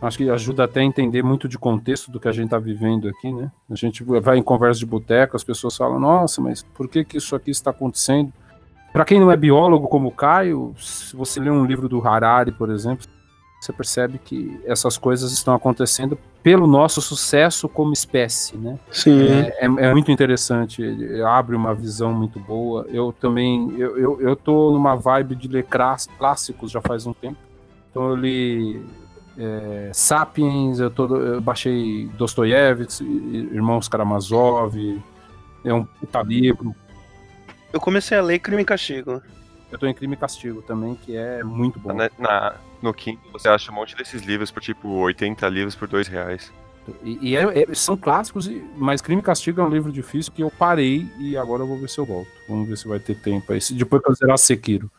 Acho 0.00 0.16
que 0.16 0.30
ajuda 0.30 0.64
até 0.64 0.80
a 0.80 0.82
entender 0.82 1.22
muito 1.22 1.46
de 1.46 1.58
contexto 1.58 2.10
do 2.10 2.18
que 2.18 2.26
a 2.26 2.32
gente 2.32 2.46
está 2.46 2.58
vivendo 2.58 3.06
aqui, 3.06 3.30
né? 3.30 3.52
A 3.70 3.74
gente 3.74 4.02
vai 4.02 4.38
em 4.38 4.42
conversa 4.42 4.80
de 4.80 4.86
boteco, 4.86 5.36
as 5.36 5.44
pessoas 5.44 5.76
falam, 5.76 6.00
nossa, 6.00 6.40
mas 6.40 6.62
por 6.62 6.88
que, 6.88 7.04
que 7.04 7.18
isso 7.18 7.36
aqui 7.36 7.50
está 7.50 7.70
acontecendo? 7.70 8.32
Para 8.94 9.04
quem 9.04 9.20
não 9.20 9.30
é 9.30 9.36
biólogo 9.36 9.86
como 9.86 10.08
o 10.08 10.12
Caio, 10.12 10.74
se 10.78 11.14
você 11.14 11.38
lê 11.38 11.50
um 11.50 11.66
livro 11.66 11.86
do 11.86 12.00
Harari, 12.00 12.50
por 12.50 12.70
exemplo, 12.70 13.06
você 13.60 13.72
percebe 13.72 14.18
que 14.18 14.60
essas 14.64 14.96
coisas 14.96 15.32
estão 15.32 15.52
acontecendo 15.54 16.16
pelo 16.42 16.66
nosso 16.66 17.00
sucesso 17.02 17.68
como 17.68 17.92
espécie, 17.92 18.56
né? 18.56 18.78
Sim. 18.90 19.20
É, 19.20 19.64
é- 19.66 19.86
é 19.88 19.92
muito 19.92 20.12
interessante, 20.12 20.80
ele 20.80 21.20
abre 21.22 21.56
uma 21.56 21.74
visão 21.74 22.12
muito 22.12 22.38
boa. 22.38 22.86
Eu 22.88 23.12
também, 23.12 23.72
eu, 23.76 23.98
eu, 23.98 24.20
eu 24.20 24.36
tô 24.36 24.70
numa 24.70 24.94
vibe 24.94 25.34
de 25.34 25.48
ler 25.48 25.66
clássicos 26.18 26.70
já 26.70 26.80
faz 26.80 27.04
um 27.06 27.12
tempo. 27.12 27.36
Então 27.90 28.08
eu 28.10 28.14
li 28.16 28.80
é, 29.36 29.90
Sapiens, 29.92 30.78
eu, 30.78 30.90
tô, 30.90 31.16
eu 31.16 31.40
baixei 31.40 32.06
Dostoiévski, 32.16 33.04
Irmãos 33.52 33.88
Karamazov, 33.88 34.76
é 35.64 35.74
um 35.74 35.84
puta 35.84 36.22
livro. 36.22 36.74
Eu 37.72 37.80
comecei 37.80 38.16
a 38.16 38.22
ler 38.22 38.38
Crime 38.38 38.62
e 38.62 38.64
Castigo. 38.64 39.20
Eu 39.70 39.78
tô 39.78 39.86
em 39.86 39.92
Crime 39.92 40.14
e 40.14 40.16
Castigo 40.16 40.62
também, 40.62 40.94
que 40.94 41.14
é 41.16 41.42
muito 41.44 41.78
bom. 41.78 41.92
Na, 41.92 42.08
na- 42.18 42.54
no 42.82 42.92
Kindle 42.94 43.20
você 43.32 43.48
acha 43.48 43.70
um 43.70 43.74
monte 43.74 43.96
desses 43.96 44.22
livros 44.22 44.50
por 44.50 44.60
tipo 44.62 44.88
80 44.88 45.48
livros 45.48 45.74
por 45.74 45.88
2 45.88 46.08
reais. 46.08 46.52
E, 47.04 47.18
e 47.30 47.36
é- 47.36 47.62
é- 47.70 47.74
são 47.74 47.96
clássicos, 47.96 48.46
e- 48.46 48.64
mas 48.76 49.02
Crime 49.02 49.20
e 49.20 49.24
Castigo 49.24 49.60
é 49.60 49.64
um 49.64 49.68
livro 49.68 49.92
difícil 49.92 50.32
que 50.32 50.42
eu 50.42 50.50
parei 50.50 51.06
e 51.18 51.36
agora 51.36 51.62
eu 51.62 51.66
vou 51.66 51.78
ver 51.78 51.88
se 51.90 51.98
eu 51.98 52.06
volto. 52.06 52.28
Vamos 52.48 52.66
ver 52.66 52.78
se 52.78 52.88
vai 52.88 52.98
ter 52.98 53.14
tempo 53.14 53.52
aí. 53.52 53.58
Depois 53.72 54.02
que 54.02 54.10
eu 54.10 54.14
zerar 54.14 54.38
Sekiro. 54.38 54.90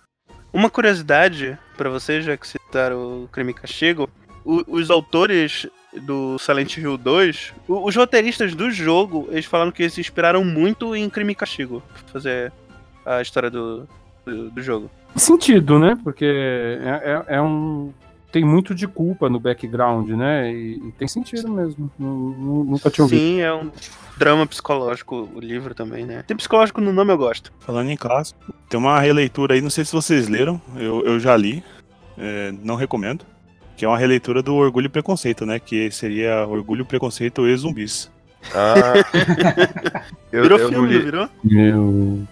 Uma 0.53 0.69
curiosidade 0.69 1.57
pra 1.77 1.89
vocês, 1.89 2.23
já 2.25 2.37
que 2.37 2.47
citaram 2.47 3.23
o 3.23 3.27
Crime 3.31 3.51
e 3.51 3.55
Castigo, 3.55 4.09
o- 4.45 4.63
os 4.67 4.89
autores 4.91 5.67
do 6.01 6.37
Silent 6.37 6.77
Hill 6.77 6.95
2, 6.97 7.53
o- 7.67 7.87
os 7.87 7.95
roteiristas 7.95 8.53
do 8.53 8.69
jogo, 8.69 9.27
eles 9.31 9.45
falaram 9.45 9.71
que 9.71 9.81
eles 9.81 9.93
se 9.93 10.01
inspiraram 10.01 10.43
muito 10.43 10.95
em 10.95 11.09
Crime 11.09 11.31
e 11.31 11.35
Castigo 11.35 11.81
pra 11.91 12.03
fazer 12.13 12.51
a 13.03 13.19
história 13.21 13.49
do, 13.49 13.87
do, 14.29 14.49
do 14.51 14.61
jogo. 14.61 14.89
Sentido, 15.15 15.79
né? 15.79 15.97
Porque 16.03 16.25
é, 16.25 17.23
é- 17.29 17.35
é 17.37 17.41
um. 17.41 17.91
Tem 18.31 18.45
muito 18.45 18.75
de 18.75 18.87
culpa 18.87 19.27
no 19.27 19.39
background, 19.39 20.07
né? 20.11 20.53
E, 20.53 20.75
e 20.75 20.91
tem 20.97 21.07
sentido 21.07 21.49
mesmo. 21.51 21.89
Nu- 21.97 22.35
nu- 22.37 22.63
Nunca 22.63 22.89
tinha 22.91 23.03
ouvido. 23.03 23.19
Sim, 23.19 23.41
é 23.41 23.51
um 23.51 23.71
drama 24.17 24.45
psicológico 24.45 25.27
o 25.33 25.39
livro 25.39 25.73
também, 25.73 26.05
né? 26.05 26.23
Tem 26.27 26.37
psicológico 26.37 26.79
no 26.79 26.93
nome, 26.93 27.11
eu 27.11 27.17
gosto. 27.17 27.51
Falando 27.59 27.89
em 27.89 27.97
clássico, 27.97 28.53
tem 28.69 28.79
uma 28.79 28.99
releitura 28.99 29.55
aí, 29.55 29.61
não 29.61 29.69
sei 29.71 29.83
se 29.83 29.91
vocês 29.93 30.27
leram, 30.27 30.61
eu, 30.75 31.03
eu 31.05 31.19
já 31.19 31.35
li, 31.35 31.63
é, 32.17 32.53
não 32.63 32.75
recomendo, 32.75 33.25
que 33.75 33.83
é 33.83 33.87
uma 33.87 33.97
releitura 33.97 34.43
do 34.43 34.53
Orgulho 34.53 34.85
e 34.85 34.89
Preconceito, 34.89 35.43
né? 35.43 35.57
Que 35.57 35.89
seria 35.89 36.45
Orgulho, 36.45 36.85
Preconceito 36.85 37.47
e 37.47 37.55
Zumbis. 37.57 38.11
Ah, 38.53 38.93
eu, 40.31 40.43
Virou 40.43 40.57
eu 40.59 40.69
filme, 40.69 40.87
li- 40.87 40.99
virou? 40.99 41.29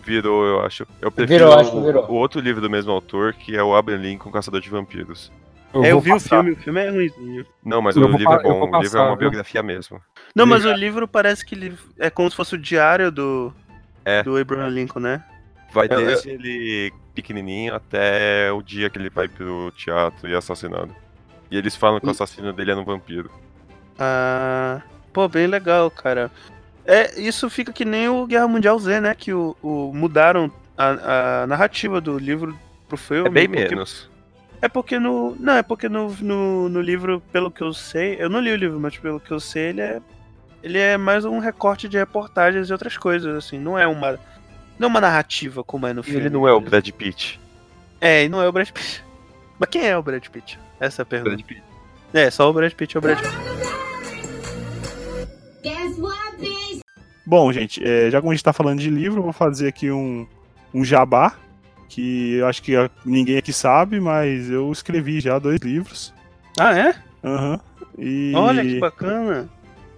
Virou, 0.04 0.46
eu 0.46 0.62
acho. 0.66 0.88
Eu 1.02 1.12
prefiro 1.12 1.46
Virou, 1.46 1.60
acho 1.60 1.72
que 1.72 1.78
o, 1.78 1.84
virou. 1.84 2.06
o 2.10 2.14
outro 2.14 2.40
livro 2.40 2.62
do 2.62 2.70
mesmo 2.70 2.92
autor, 2.92 3.34
que 3.34 3.56
é 3.56 3.62
o 3.64 3.76
Abraham 3.76 4.00
Lincoln, 4.02 4.32
Caçador 4.32 4.62
de 4.62 4.70
Vampiros. 4.70 5.32
é, 5.84 5.92
eu 5.92 6.00
vi 6.00 6.12
o 6.12 6.14
passar. 6.14 6.38
filme, 6.44 6.52
o 6.52 6.56
filme 6.56 6.80
é 6.84 6.90
ruimzinho. 6.90 7.46
Não, 7.64 7.82
mas 7.82 7.96
Eu 7.96 8.06
o 8.06 8.12
livro 8.18 8.34
é 8.34 8.38
eu 8.38 8.42
bom. 8.44 8.78
O 8.78 8.82
livro 8.82 8.98
é 8.98 9.02
uma 9.02 9.16
biografia 9.16 9.62
mesmo. 9.62 10.02
Não, 10.36 10.46
mas 10.46 10.66
o 10.66 10.72
livro 10.72 11.08
parece 11.08 11.46
que 11.46 11.54
ele 11.56 11.78
é 12.00 12.10
como 12.10 12.30
se 12.30 12.36
fosse 12.36 12.56
o 12.56 12.58
diário 12.58 13.12
do, 13.12 13.54
É. 14.06 14.24
do 14.24 14.38
Abraham 14.38 14.70
Lincoln, 14.70 15.00
né? 15.02 15.24
Vai 15.74 15.88
Eu- 15.92 16.00
eu- 16.00 16.06
desde 16.08 16.30
ele 16.30 16.94
pequenininho 17.14 17.76
até 17.76 18.52
o 18.54 18.62
dia 18.62 18.90
que 18.90 18.98
ele 18.98 19.10
vai 19.10 19.28
pro 19.28 19.72
teatro 19.76 20.30
e 20.30 20.34
é 20.34 20.38
assassinado. 20.38 20.96
E 21.52 21.58
eles 21.58 21.76
falam 21.76 22.00
que 22.00 22.08
o 22.08 22.12
assassino 22.12 22.54
dele 22.54 22.72
é 22.72 22.76
um 22.76 22.86
vampiro. 22.86 23.30
Ah, 24.00 24.82
pô, 25.18 25.28
bem 25.28 25.48
legal, 25.48 25.90
cara. 25.90 26.30
É, 26.86 27.20
isso 27.20 27.50
fica 27.50 27.74
que 27.74 27.84
nem 27.84 28.08
o 28.08 28.28
Guerra 28.28 28.48
Mundial 28.48 28.78
Z, 28.78 29.02
né? 29.02 29.16
Que 29.16 29.34
o, 29.34 29.56
o- 29.64 29.92
mudaram 29.94 30.52
a, 30.78 31.42
a 31.44 31.48
narrativa 31.48 32.00
do 32.00 32.20
livro 32.20 32.56
pro 32.88 32.96
filme. 32.98 33.28
É 33.28 33.32
bem 33.32 33.48
porque- 33.50 33.68
menos. 33.68 34.08
É 34.62 34.68
porque 34.68 35.00
no. 35.00 35.36
Não, 35.40 35.54
é 35.54 35.64
porque 35.64 35.90
no, 35.90 36.12
no, 36.22 36.70
no 36.70 36.82
livro, 36.82 37.20
pelo 37.32 37.50
que 37.50 37.62
eu 37.64 37.74
sei. 37.74 38.16
Eu 38.20 38.30
não 38.30 38.40
li 38.40 38.52
o 38.52 38.56
livro, 38.56 38.80
mas 38.80 38.96
pelo 38.98 39.20
que 39.20 39.32
eu 39.32 39.40
sei, 39.40 39.70
ele 39.70 39.82
é. 39.82 40.02
Ele 40.64 40.78
é 40.78 40.98
mais 40.98 41.26
um 41.26 41.40
recorte 41.40 41.88
de 41.90 41.98
reportagens 41.98 42.70
e 42.70 42.72
outras 42.74 42.96
coisas, 42.98 43.36
assim. 43.36 43.58
Não 43.60 43.78
é 43.78 43.86
uma. 43.88 44.20
Não 44.80 44.88
é 44.88 44.92
uma 44.92 45.02
narrativa 45.02 45.64
como 45.64 45.88
é 45.88 45.94
no 45.94 46.02
E 46.02 46.04
filme. 46.04 46.20
ele 46.20 46.30
não 46.30 46.48
é 46.48 46.54
o 46.54 46.60
Brad 46.62 46.88
Pitt. 46.92 47.40
É, 48.00 48.24
e 48.26 48.30
não 48.30 48.42
é 48.42 48.48
o 48.48 48.52
Brad 48.52 48.70
Pitt. 48.70 49.04
Mas 49.60 49.70
quem 49.70 49.88
é 49.88 49.98
o 49.98 50.04
Brad 50.04 50.26
Pitt? 50.28 50.60
Essa 50.80 51.02
é 51.02 51.04
a 51.04 51.06
pergunta. 51.06 51.36
Brad 51.36 51.46
Pitt. 51.46 51.64
É, 52.14 52.30
só 52.32 52.50
o 52.50 52.54
Brad 52.54 52.72
Pitt 52.74 52.96
é 52.96 53.00
o 53.00 53.02
Brad 53.02 53.18
Pitt. 53.20 53.77
Guess 55.68 56.00
what, 56.00 56.38
bitch? 56.40 56.80
Bom, 57.26 57.52
gente, 57.52 57.84
é, 57.84 58.10
já 58.10 58.22
como 58.22 58.32
a 58.32 58.36
gente 58.36 58.44
tá 58.44 58.54
falando 58.54 58.80
de 58.80 58.90
livro, 58.90 59.20
eu 59.20 59.24
vou 59.24 59.34
fazer 59.34 59.68
aqui 59.68 59.92
um, 59.92 60.26
um 60.74 60.86
jabá, 60.86 61.36
que 61.90 62.36
eu 62.36 62.48
acho 62.48 62.64
que 62.64 62.74
ninguém 63.06 63.38
aqui 63.38 63.52
sabe, 63.52 64.00
mas 64.00 64.50
eu 64.50 64.72
escrevi 64.72 65.20
já 65.20 65.38
dois 65.38 65.60
livros. 65.60 66.14
Ah, 66.58 66.78
é? 66.78 66.96
Aham. 67.22 67.60
E 67.98 68.32
Olha 68.34 68.64
que 68.64 68.80
bacana. 68.80 69.50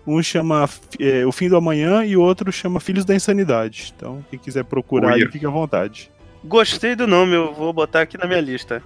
um 0.08 0.24
chama 0.24 0.68
é, 1.00 1.24
O 1.24 1.32
Fim 1.32 1.50
do 1.50 1.58
Amanhã 1.58 2.04
e 2.04 2.18
o 2.18 2.22
outro 2.22 2.52
chama 2.52 2.80
Filhos 2.80 3.06
da 3.06 3.14
Insanidade. 3.14 3.94
Então, 3.96 4.26
quem 4.32 4.40
quiser 4.40 4.64
procurar 4.64 5.14
aí, 5.14 5.28
fique 5.30 5.46
à 5.46 5.50
vontade. 5.50 6.10
Gostei 6.44 6.96
do 6.96 7.06
nome, 7.06 7.36
eu 7.36 7.54
vou 7.54 7.72
botar 7.72 8.02
aqui 8.02 8.18
na 8.18 8.26
minha 8.26 8.42
lista. 8.42 8.82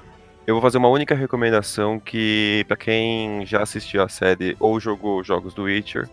Eu 0.46 0.56
vou 0.56 0.62
fazer 0.62 0.80
uma 0.80 0.90
única 0.90 1.16
recomendação 1.16 1.98
que, 1.98 2.66
pra 2.68 2.76
quem 2.76 3.46
já 3.46 3.62
assistiu 3.62 4.04
a 4.04 4.10
série 4.10 4.58
ou 4.60 4.78
jogou 4.82 5.24
jogos 5.24 5.54
do 5.54 5.64
Witcher, 5.64 6.10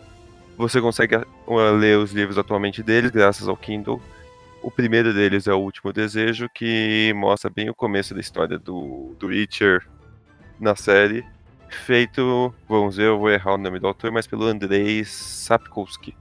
você 0.60 0.80
consegue 0.80 1.16
uh, 1.16 1.76
ler 1.76 1.98
os 1.98 2.12
livros 2.12 2.36
atualmente 2.36 2.82
deles 2.82 3.10
graças 3.10 3.48
ao 3.48 3.56
Kindle. 3.56 4.00
O 4.62 4.70
primeiro 4.70 5.14
deles 5.14 5.46
é 5.46 5.54
O 5.54 5.58
Último 5.58 5.92
Desejo, 5.92 6.48
que 6.54 7.12
mostra 7.16 7.50
bem 7.50 7.70
o 7.70 7.74
começo 7.74 8.14
da 8.14 8.20
história 8.20 8.58
do, 8.58 9.16
do 9.18 9.28
Witcher 9.28 9.86
na 10.60 10.76
série. 10.76 11.24
Feito, 11.86 12.52
vamos 12.68 12.96
ver, 12.96 13.06
eu 13.06 13.18
vou 13.18 13.30
errar 13.30 13.54
o 13.54 13.58
nome 13.58 13.78
do 13.78 13.86
autor, 13.86 14.12
mas 14.12 14.26
pelo 14.26 14.44
Andrei 14.44 15.02
Sapkowski. 15.04 16.14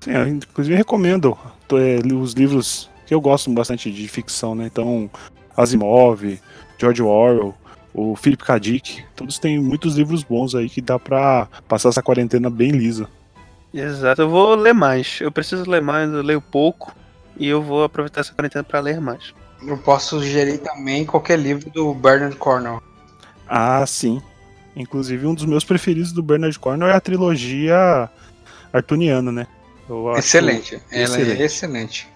Sim, 0.00 0.10
eu, 0.10 0.28
inclusive 0.28 0.76
recomendo 0.76 1.38
é, 1.72 2.14
os 2.14 2.34
livros 2.34 2.90
que 3.06 3.14
eu 3.14 3.20
gosto 3.20 3.50
bastante 3.50 3.90
de 3.90 4.06
ficção, 4.08 4.54
né? 4.54 4.66
Então, 4.66 5.08
Asimov, 5.56 6.38
George 6.78 7.00
Orwell, 7.00 7.54
o 7.94 8.14
Philip 8.14 8.44
K. 8.44 8.58
Dick, 8.58 9.04
todos 9.14 9.38
têm 9.38 9.58
muitos 9.58 9.96
livros 9.96 10.22
bons 10.22 10.54
aí 10.54 10.68
que 10.68 10.82
dá 10.82 10.98
pra 10.98 11.48
passar 11.66 11.88
essa 11.88 12.02
quarentena 12.02 12.50
bem 12.50 12.72
lisa. 12.72 13.08
Exato, 13.78 14.22
eu 14.22 14.28
vou 14.30 14.54
ler 14.54 14.72
mais. 14.72 15.18
Eu 15.20 15.30
preciso 15.30 15.68
ler 15.70 15.82
mais, 15.82 16.10
eu 16.10 16.22
leio 16.22 16.40
pouco. 16.40 16.94
E 17.38 17.46
eu 17.46 17.60
vou 17.62 17.84
aproveitar 17.84 18.20
essa 18.22 18.32
quarentena 18.32 18.64
pra 18.64 18.80
ler 18.80 19.00
mais. 19.00 19.34
Eu 19.66 19.76
posso 19.76 20.18
sugerir 20.20 20.58
também 20.58 21.04
qualquer 21.04 21.38
livro 21.38 21.68
do 21.70 21.92
Bernard 21.92 22.34
Cornwell. 22.36 22.82
Ah, 23.46 23.84
sim. 23.86 24.22
Inclusive, 24.74 25.26
um 25.26 25.34
dos 25.34 25.44
meus 25.44 25.64
preferidos 25.64 26.12
do 26.12 26.22
Bernard 26.22 26.58
Cornwell 26.58 26.90
é 26.90 26.94
a 26.96 27.00
trilogia 27.00 28.08
artuniana, 28.72 29.30
né? 29.30 29.46
Eu 29.88 30.08
acho- 30.10 30.20
Excelente. 30.20 30.80
Ela 30.90 31.04
excelente. 31.04 31.42
é 31.42 31.44
excelente. 31.44 32.08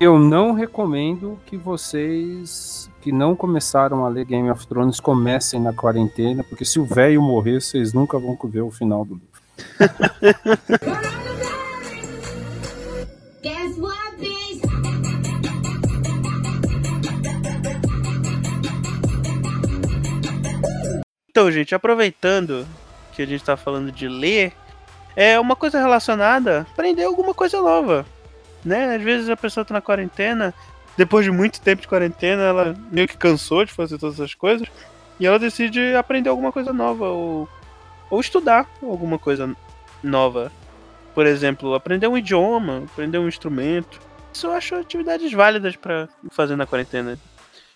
Eu 0.00 0.18
não 0.18 0.52
recomendo 0.52 1.38
que 1.46 1.56
vocês 1.56 2.90
que 3.00 3.12
não 3.12 3.36
começaram 3.36 4.04
a 4.04 4.08
ler 4.08 4.24
Game 4.24 4.50
of 4.50 4.66
Thrones 4.66 4.98
comecem 4.98 5.60
na 5.60 5.72
quarentena, 5.72 6.42
porque 6.42 6.64
se 6.64 6.80
o 6.80 6.84
velho 6.84 7.20
morrer, 7.22 7.60
vocês 7.60 7.92
nunca 7.92 8.18
vão 8.18 8.36
ver 8.44 8.62
o 8.62 8.70
final 8.70 9.04
do 9.04 9.14
livro. 9.14 9.28
Então, 21.34 21.50
gente, 21.50 21.74
aproveitando 21.74 22.64
que 23.12 23.20
a 23.20 23.26
gente 23.26 23.42
tá 23.42 23.56
falando 23.56 23.90
de 23.90 24.06
ler, 24.06 24.52
é 25.16 25.38
uma 25.38 25.56
coisa 25.56 25.80
relacionada 25.80 26.66
aprender 26.72 27.02
alguma 27.02 27.34
coisa 27.34 27.60
nova. 27.60 28.06
Né? 28.64 28.94
Às 28.94 29.02
vezes 29.02 29.28
a 29.28 29.36
pessoa 29.36 29.64
tá 29.64 29.74
na 29.74 29.80
quarentena, 29.80 30.54
depois 30.96 31.24
de 31.24 31.32
muito 31.32 31.60
tempo 31.60 31.82
de 31.82 31.88
quarentena, 31.88 32.42
ela 32.42 32.76
meio 32.90 33.08
que 33.08 33.16
cansou 33.16 33.64
de 33.64 33.72
fazer 33.72 33.98
todas 33.98 34.14
essas 34.14 34.32
coisas, 34.32 34.68
e 35.18 35.26
ela 35.26 35.38
decide 35.38 35.94
aprender 35.96 36.30
alguma 36.30 36.52
coisa 36.52 36.72
nova, 36.72 37.06
ou, 37.06 37.48
ou 38.10 38.20
estudar 38.20 38.68
alguma 38.82 39.18
coisa 39.18 39.54
nova. 40.02 40.52
Por 41.14 41.26
exemplo, 41.26 41.74
aprender 41.74 42.08
um 42.08 42.18
idioma, 42.18 42.84
aprender 42.92 43.18
um 43.18 43.28
instrumento. 43.28 44.00
Isso 44.32 44.46
eu 44.46 44.52
acho 44.52 44.74
atividades 44.74 45.32
válidas 45.32 45.76
pra 45.76 46.08
fazer 46.30 46.56
na 46.56 46.66
quarentena. 46.66 47.18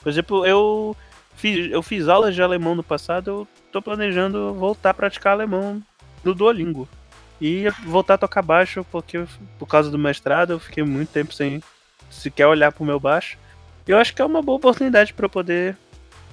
Por 0.03 0.09
exemplo, 0.09 0.45
eu 0.45 0.97
fiz, 1.37 1.70
eu 1.70 1.83
fiz 1.83 2.09
aulas 2.09 2.35
de 2.35 2.43
alemão 2.43 2.74
no 2.74 2.83
passado, 2.83 3.29
eu 3.29 3.49
tô 3.72 3.81
planejando 3.81 4.53
voltar 4.55 4.91
a 4.91 4.95
praticar 4.95 5.35
alemão 5.35 5.83
no 6.24 6.35
Duolingo. 6.35 6.89
E 7.41 7.68
voltar 7.85 8.14
a 8.14 8.18
tocar 8.18 8.43
baixo, 8.43 8.85
porque 8.91 9.24
por 9.59 9.66
causa 9.66 9.91
do 9.91 9.99
mestrado 9.99 10.55
eu 10.55 10.59
fiquei 10.59 10.83
muito 10.83 11.11
tempo 11.11 11.33
sem 11.33 11.62
sequer 12.11 12.47
olhar 12.47 12.72
pro 12.72 12.85
meu 12.85 12.99
baixo. 12.99 13.39
Eu 13.87 13.97
acho 13.97 14.12
que 14.14 14.20
é 14.20 14.24
uma 14.24 14.43
boa 14.43 14.57
oportunidade 14.57 15.14
pra 15.14 15.26
eu 15.26 15.31
poder 15.31 15.76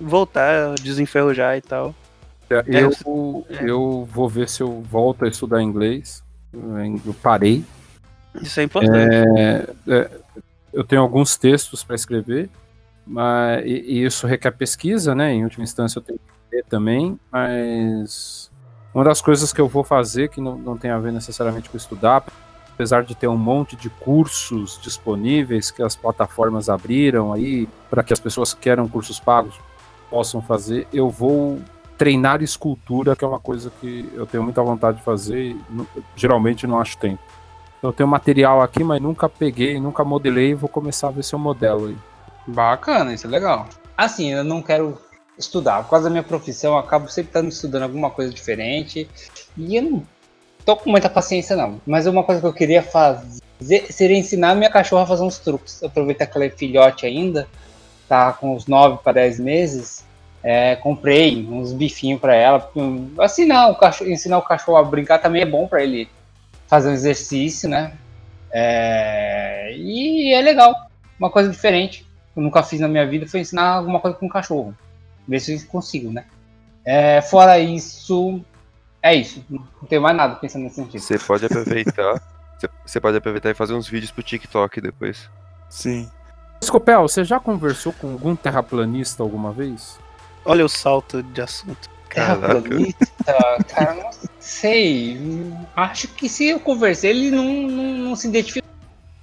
voltar, 0.02 0.74
desenferrujar 0.82 1.58
e 1.58 1.62
tal. 1.62 1.94
Eu, 2.50 3.46
é. 3.50 3.70
eu 3.70 4.08
vou 4.12 4.30
ver 4.30 4.48
se 4.50 4.62
eu 4.62 4.82
volto 4.82 5.26
a 5.26 5.28
estudar 5.28 5.62
inglês. 5.62 6.24
Eu 6.54 7.14
parei. 7.22 7.64
Isso 8.42 8.60
é 8.60 8.64
importante. 8.64 8.98
É, 8.98 9.68
é, 9.88 10.12
eu 10.74 10.84
tenho 10.84 11.02
alguns 11.02 11.38
textos 11.38 11.84
para 11.84 11.96
escrever, 11.96 12.50
mas, 13.06 13.64
e, 13.66 13.70
e 13.70 14.06
isso 14.06 14.28
requer 14.28 14.52
pesquisa, 14.52 15.16
né? 15.16 15.34
Em 15.34 15.44
última 15.44 15.64
instância, 15.64 16.00
eu 16.00 16.04
tenho 16.04 16.20
que 16.20 16.56
ler 16.56 16.64
também, 16.66 17.20
mas 17.32 18.52
uma 18.94 19.04
das 19.04 19.22
coisas 19.22 19.52
que 19.52 19.60
eu 19.60 19.68
vou 19.68 19.84
fazer, 19.84 20.30
que 20.30 20.40
não, 20.40 20.58
não 20.58 20.78
tem 20.78 20.92
a 20.92 21.00
ver 21.00 21.12
necessariamente 21.12 21.70
com 21.70 21.78
estudar, 21.78 22.24
apesar 22.74 23.04
de 23.04 23.16
ter 23.16 23.28
um 23.28 23.38
monte 23.38 23.76
de 23.76 23.90
cursos 23.90 24.80
disponíveis 24.82 25.72
que 25.72 25.82
as 25.82 25.96
plataformas 25.96 26.70
abriram 26.70 27.32
aí 27.32 27.68
para 27.90 28.04
que 28.04 28.12
as 28.12 28.20
pessoas 28.20 28.54
que 28.54 28.62
queiram 28.62 28.88
cursos 28.88 29.20
pagos 29.20 29.56
possam 30.10 30.42
fazer, 30.42 30.88
eu 30.94 31.10
vou 31.10 31.60
treinar 31.98 32.42
escultura, 32.42 33.16
que 33.16 33.24
é 33.24 33.28
uma 33.28 33.40
coisa 33.40 33.72
que 33.82 34.10
eu 34.14 34.26
tenho 34.26 34.44
muita 34.44 34.62
vontade 34.62 34.98
de 34.98 35.04
fazer 35.04 35.40
e 35.40 35.62
geralmente 36.16 36.68
não 36.68 36.80
acho 36.80 36.98
tempo. 36.98 37.20
Então, 37.78 37.90
Eu 37.90 37.94
tenho 37.94 38.10
material 38.10 38.62
aqui, 38.62 38.84
mas 38.84 39.02
nunca 39.02 39.30
peguei, 39.30 39.80
nunca 39.80 40.04
modelei, 40.04 40.56
vou 40.56 40.70
começar 40.70 41.10
a 41.10 41.12
ver 41.12 41.24
se 41.24 41.34
eu 41.34 41.40
modelo 41.40 41.88
aí. 41.88 41.98
Bacana, 42.48 43.14
isso 43.14 43.28
é 43.28 43.30
legal. 43.30 43.68
Assim, 43.98 44.32
eu 44.32 44.44
não 44.44 44.62
quero 44.62 44.98
estudar. 45.38 45.84
Por 45.84 45.92
causa 45.92 46.06
da 46.06 46.10
minha 46.10 46.24
profissão, 46.24 46.74
eu 46.74 46.80
acabo 46.80 47.08
sempre 47.10 47.30
estando 47.30 47.50
estudando 47.50 47.84
alguma 47.84 48.10
coisa 48.10 48.34
diferente. 48.34 49.10
E 49.58 49.76
eu 49.76 49.82
não 49.84 50.04
tô 50.66 50.76
com 50.76 50.90
muita 50.90 51.10
paciência, 51.10 51.56
não. 51.56 51.80
Mas 51.86 52.08
uma 52.08 52.24
coisa 52.24 52.42
que 52.42 52.48
eu 52.48 52.54
queria 52.54 52.82
fazer 52.82 53.42
seria 53.90 54.18
ensinar 54.18 54.56
minha 54.56 54.70
cachorra 54.70 55.04
a 55.04 55.08
fazer 55.08 55.24
uns 55.24 55.40
truques. 55.40 55.84
Aproveitar 55.84 56.26
que 56.26 56.38
ela 56.38 56.46
é 56.46 56.50
filhote 56.50 57.06
ainda, 57.06 57.48
tá 58.08 58.34
com 58.34 58.56
uns 58.56 58.68
9 58.68 59.00
para 59.04 59.14
10 59.14 59.40
meses. 59.40 60.05
É, 60.48 60.76
comprei 60.76 61.44
uns 61.50 61.74
bifinhos 61.74 62.22
para 62.22 62.36
ela. 62.36 62.60
porque, 62.60 62.80
hum, 62.80 63.10
Ensinar 63.20 63.70
o, 63.70 63.76
cachorro, 63.76 64.12
ensinar 64.12 64.38
o 64.38 64.44
cachorro 64.44 64.78
a 64.78 64.84
brincar 64.84 65.18
também 65.18 65.42
é 65.42 65.46
bom 65.46 65.68
para 65.68 65.84
ele 65.84 66.08
fazer 66.68 66.90
um 66.90 66.94
exercício, 66.94 67.68
né? 67.68 67.94
É, 68.52 69.76
e 69.76 70.32
é 70.32 70.40
legal, 70.42 70.74
uma 71.20 71.32
coisa 71.32 71.50
diferente. 71.50 72.06
eu 72.36 72.44
nunca 72.44 72.62
fiz 72.62 72.80
na 72.80 72.88
minha 72.88 73.08
vida 73.08 73.28
foi 73.28 73.40
ensinar 73.40 73.70
alguma 73.78 74.00
coisa 74.00 74.16
com 74.16 74.30
cachorro. 74.30 74.76
Ver 75.28 75.40
se 75.40 75.56
eu 75.56 75.60
consigo, 75.68 76.12
né? 76.12 76.26
É, 76.86 77.22
fora 77.24 77.58
isso, 77.58 78.40
é 79.02 79.16
isso. 79.16 79.44
Não 79.50 79.88
tenho 79.90 80.04
mais 80.04 80.16
nada 80.16 80.36
pensando 80.36 80.62
nesse 80.62 80.76
sentido. 80.76 81.02
Você 81.02 81.18
pode 81.18 81.44
aproveitar. 81.48 82.22
você- 82.86 83.00
pode 83.00 83.18
aproveitar 83.18 83.50
e 83.50 83.56
fazer 83.56 83.74
uns 83.74 83.88
vídeos 83.90 84.12
pro 84.12 84.22
TikTok 84.22 84.80
depois. 84.80 85.28
Sim. 85.72 86.08
Scopel, 86.64 87.02
você 87.02 87.24
já 87.24 87.40
conversou 87.40 87.92
com 87.94 88.12
algum 88.12 88.36
terraplanista 88.36 89.24
alguma 89.24 89.52
vez? 89.52 89.98
Olha 90.46 90.64
o 90.64 90.70
salto 90.70 91.22
de 91.24 91.42
assunto. 91.42 91.90
Caraca. 92.08 92.62
Terraplanista, 92.62 93.64
cara, 93.68 93.94
não 93.96 94.10
sei. 94.40 95.20
Acho 95.76 96.08
que 96.10 96.30
se 96.30 96.46
eu 96.50 96.60
conversei, 96.60 97.10
ele 97.10 97.32
não, 97.32 97.44
não, 97.44 97.84
não 98.10 98.16
se 98.16 98.28
identifica. 98.28 98.66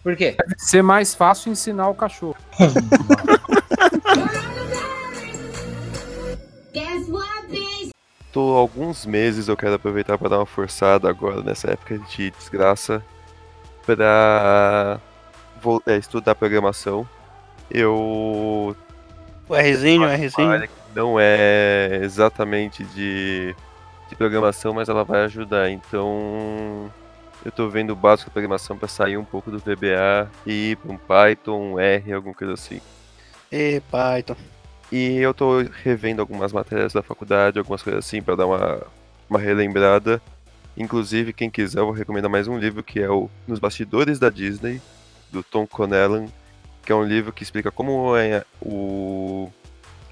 Por 0.03 0.16
quê? 0.16 0.35
Deve 0.39 0.55
ser 0.59 0.83
mais 0.83 1.14
fácil 1.14 1.53
ensinar 1.53 1.89
o 1.89 1.95
cachorro. 1.95 2.37
Tô 8.33 8.41
alguns 8.57 9.05
meses, 9.05 9.49
eu 9.49 9.57
quero 9.57 9.75
aproveitar 9.75 10.16
para 10.16 10.31
dar 10.31 10.39
uma 10.39 10.47
forçada 10.47 11.09
agora 11.09 11.43
nessa 11.43 11.70
época 11.70 11.99
de 11.99 12.31
desgraça 12.31 13.05
pra 13.85 14.99
vol- 15.61 15.83
é, 15.87 15.97
estudar 15.99 16.35
programação. 16.35 17.07
Eu 17.70 18.75
O 19.53 19.55
Rzinho, 19.55 20.05
o 20.05 20.16
Rzinho. 20.16 20.66
não 20.94 21.20
é 21.20 22.00
exatamente 22.03 22.82
de, 22.84 23.55
de 24.09 24.16
programação, 24.16 24.72
mas 24.72 24.88
ela 24.88 25.05
vai 25.05 25.24
ajudar. 25.24 25.70
Então, 25.70 26.90
eu 27.44 27.53
tô 27.53 27.68
vendo 27.68 27.90
o 27.90 27.96
básico 27.96 28.30
da 28.30 28.32
programação 28.32 28.78
para 28.78 28.88
sair 28.88 29.18
um 29.18 29.24
pouco 29.24 29.50
do 29.50 29.59
VBA 29.59 30.30
e 30.46 30.70
ir 30.70 30.76
para 30.76 30.90
um 30.90 30.96
Python, 30.96 31.74
um 31.74 31.78
R, 31.78 32.14
alguma 32.14 32.34
coisa 32.34 32.55
assim. 32.55 32.80
E 33.53 33.82
Python. 33.90 34.36
E 34.90 35.18
eu 35.18 35.34
tô 35.34 35.62
revendo 35.84 36.22
algumas 36.22 36.50
matérias 36.50 36.94
da 36.94 37.03
faculdade, 37.03 37.59
algumas 37.59 37.82
coisas 37.82 38.07
assim, 38.07 38.22
para 38.22 38.36
dar 38.36 38.46
uma, 38.46 38.86
uma 39.28 39.38
relembrada. 39.38 40.22
Inclusive, 40.74 41.34
quem 41.34 41.50
quiser, 41.50 41.80
eu 41.80 41.84
vou 41.84 41.94
recomendar 41.94 42.30
mais 42.30 42.48
um 42.48 42.57
livro 42.57 42.82
que 42.82 43.00
é 43.03 43.11
o 43.11 43.28
Nos 43.46 43.59
Bastidores 43.59 44.18
da 44.18 44.30
Disney, 44.30 44.80
do 45.30 45.42
Tom 45.42 45.66
Connellan, 45.66 46.24
que 46.85 46.93
é 46.93 46.95
um 46.95 47.05
livro 47.05 47.33
que 47.33 47.43
explica 47.43 47.70
como 47.70 48.16
é 48.16 48.45
o, 48.61 49.51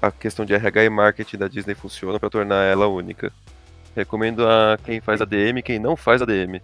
a 0.01 0.11
questão 0.11 0.45
de 0.45 0.53
RH 0.53 0.83
e 0.85 0.89
marketing 0.89 1.37
da 1.37 1.47
Disney 1.47 1.75
funciona 1.75 2.19
para 2.19 2.29
tornar 2.29 2.63
ela 2.63 2.87
única. 2.87 3.31
Recomendo 3.95 4.47
a 4.47 4.79
quem 4.83 5.01
faz 5.01 5.21
ADM 5.21 5.57
e 5.57 5.61
quem 5.61 5.79
não 5.79 5.95
faz 5.95 6.21
ADM. 6.21 6.61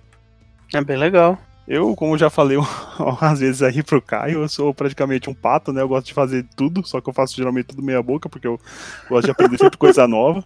É 0.74 0.82
bem 0.82 0.98
legal. 0.98 1.38
Eu, 1.68 1.94
como 1.96 2.18
já 2.18 2.30
falei 2.30 2.58
às 3.20 3.42
vezes 3.42 3.62
aí 3.62 3.84
pro 3.84 4.02
Caio, 4.02 4.42
eu 4.42 4.50
sou 4.50 4.74
praticamente 4.74 5.30
um 5.30 5.34
pato, 5.34 5.74
né? 5.74 5.82
Eu 5.82 5.88
gosto 5.90 6.08
de 6.08 6.14
fazer 6.14 6.46
tudo, 6.56 6.86
só 6.88 7.02
que 7.02 7.10
eu 7.10 7.14
faço 7.14 7.36
geralmente 7.36 7.68
tudo 7.68 7.84
meia 7.84 8.02
boca, 8.02 8.30
porque 8.30 8.48
eu 8.48 8.60
gosto 9.10 9.26
de 9.26 9.32
aprender 9.32 9.58
sempre 9.58 9.78
coisa 9.78 10.08
nova. 10.08 10.44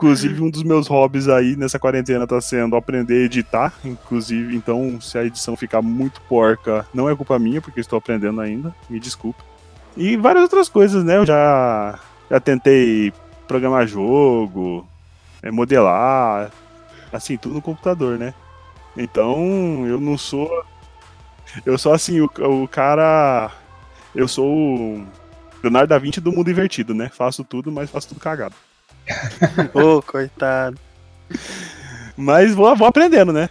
Inclusive, 0.00 0.40
um 0.40 0.48
dos 0.48 0.62
meus 0.62 0.86
hobbies 0.86 1.28
aí 1.28 1.54
nessa 1.56 1.78
quarentena 1.78 2.26
tá 2.26 2.40
sendo 2.40 2.74
aprender 2.74 3.20
a 3.20 3.24
editar. 3.26 3.74
Inclusive, 3.84 4.56
então, 4.56 4.98
se 4.98 5.18
a 5.18 5.24
edição 5.26 5.58
ficar 5.58 5.82
muito 5.82 6.22
porca, 6.22 6.86
não 6.94 7.06
é 7.06 7.14
culpa 7.14 7.38
minha, 7.38 7.60
porque 7.60 7.80
estou 7.80 7.98
aprendendo 7.98 8.40
ainda. 8.40 8.74
Me 8.88 8.98
desculpe. 8.98 9.42
E 9.94 10.16
várias 10.16 10.44
outras 10.44 10.70
coisas, 10.70 11.04
né? 11.04 11.18
Eu 11.18 11.26
já, 11.26 11.98
já 12.30 12.40
tentei 12.40 13.12
programar 13.46 13.86
jogo, 13.86 14.88
é, 15.42 15.50
modelar, 15.50 16.50
assim, 17.12 17.36
tudo 17.36 17.56
no 17.56 17.62
computador, 17.62 18.18
né? 18.18 18.32
Então, 18.96 19.86
eu 19.86 20.00
não 20.00 20.16
sou. 20.16 20.64
Eu 21.66 21.76
sou 21.76 21.92
assim, 21.92 22.22
o, 22.22 22.24
o 22.24 22.66
cara. 22.66 23.50
Eu 24.14 24.26
sou 24.26 24.46
o 24.46 25.06
Leonardo 25.62 25.88
da 25.88 25.98
Vinci 25.98 26.22
do 26.22 26.32
mundo 26.32 26.50
invertido, 26.50 26.94
né? 26.94 27.10
Faço 27.12 27.44
tudo, 27.44 27.70
mas 27.70 27.90
faço 27.90 28.08
tudo 28.08 28.20
cagado. 28.20 28.54
Ô, 29.74 30.00
coitado. 30.06 30.78
Mas 32.16 32.54
vou, 32.54 32.74
vou 32.76 32.86
aprendendo, 32.86 33.32
né? 33.32 33.48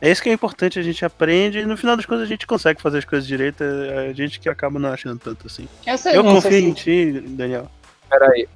É 0.00 0.10
isso 0.10 0.20
que 0.22 0.28
é 0.28 0.32
importante, 0.32 0.78
a 0.78 0.82
gente 0.82 1.04
aprende 1.04 1.60
e 1.60 1.64
no 1.66 1.76
final 1.76 1.96
das 1.96 2.04
contas 2.04 2.24
a 2.24 2.26
gente 2.26 2.44
consegue 2.46 2.82
fazer 2.82 2.98
as 2.98 3.04
coisas 3.04 3.26
direito, 3.26 3.62
é 3.62 4.08
a 4.08 4.12
gente 4.12 4.40
que 4.40 4.48
acaba 4.48 4.78
não 4.78 4.92
achando 4.92 5.18
tanto 5.18 5.46
assim. 5.46 5.68
Eu, 5.86 5.96
sei, 5.96 6.16
Eu 6.16 6.24
confio 6.24 6.50
sei 6.50 6.64
em 6.64 6.72
ti, 6.72 7.20
Daniel. 7.28 7.70
Peraí. 8.10 8.48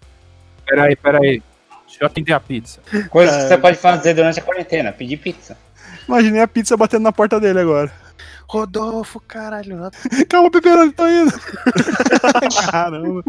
Peraí, 0.66 0.96
peraí. 0.96 1.42
Deixa 1.86 2.02
eu 2.02 2.06
atender 2.08 2.32
a 2.32 2.40
pizza. 2.40 2.80
coisas 3.10 3.36
que 3.36 3.42
Ah. 3.42 3.48
você 3.48 3.58
pode 3.58 3.76
fazer 3.78 4.14
durante 4.14 4.40
a 4.40 4.42
quarentena, 4.42 4.90
pedir 4.90 5.18
pizza. 5.18 5.56
Imaginei 6.08 6.40
a 6.42 6.48
pizza 6.48 6.76
batendo 6.76 7.02
na 7.04 7.12
porta 7.12 7.38
dele 7.38 7.60
agora. 7.60 7.92
Rodolfo, 8.48 9.20
caralho. 9.20 9.88
Calma, 10.28 10.50
Peperoni, 10.50 10.90
tô 10.92 11.06
indo. 11.06 11.32
Caramba. 12.70 13.22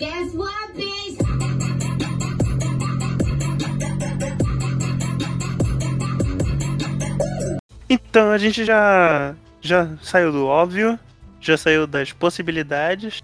What, 0.00 0.72
bitch? 0.74 1.18
Então, 7.86 8.30
a 8.30 8.38
gente 8.38 8.64
já, 8.64 9.34
já 9.60 9.90
saiu 10.00 10.32
do 10.32 10.46
óbvio, 10.46 10.98
já 11.38 11.58
saiu 11.58 11.86
das 11.86 12.12
possibilidades, 12.12 13.22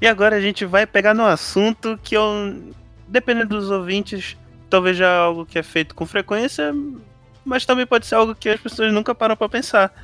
e 0.00 0.06
agora 0.08 0.34
a 0.34 0.40
gente 0.40 0.64
vai 0.64 0.84
pegar 0.84 1.14
no 1.14 1.24
assunto 1.24 1.96
que 2.02 2.16
eu, 2.16 2.72
dependendo 3.06 3.56
dos 3.56 3.70
ouvintes, 3.70 4.36
talvez 4.68 4.96
já 4.96 5.16
algo 5.16 5.46
que 5.46 5.60
é 5.60 5.62
feito 5.62 5.94
com 5.94 6.04
frequência, 6.04 6.74
mas 7.44 7.64
também 7.64 7.86
pode 7.86 8.04
ser 8.04 8.16
algo 8.16 8.34
que 8.34 8.48
as 8.48 8.60
pessoas 8.60 8.92
nunca 8.92 9.14
param 9.14 9.36
pra 9.36 9.48
pensar. 9.48 9.94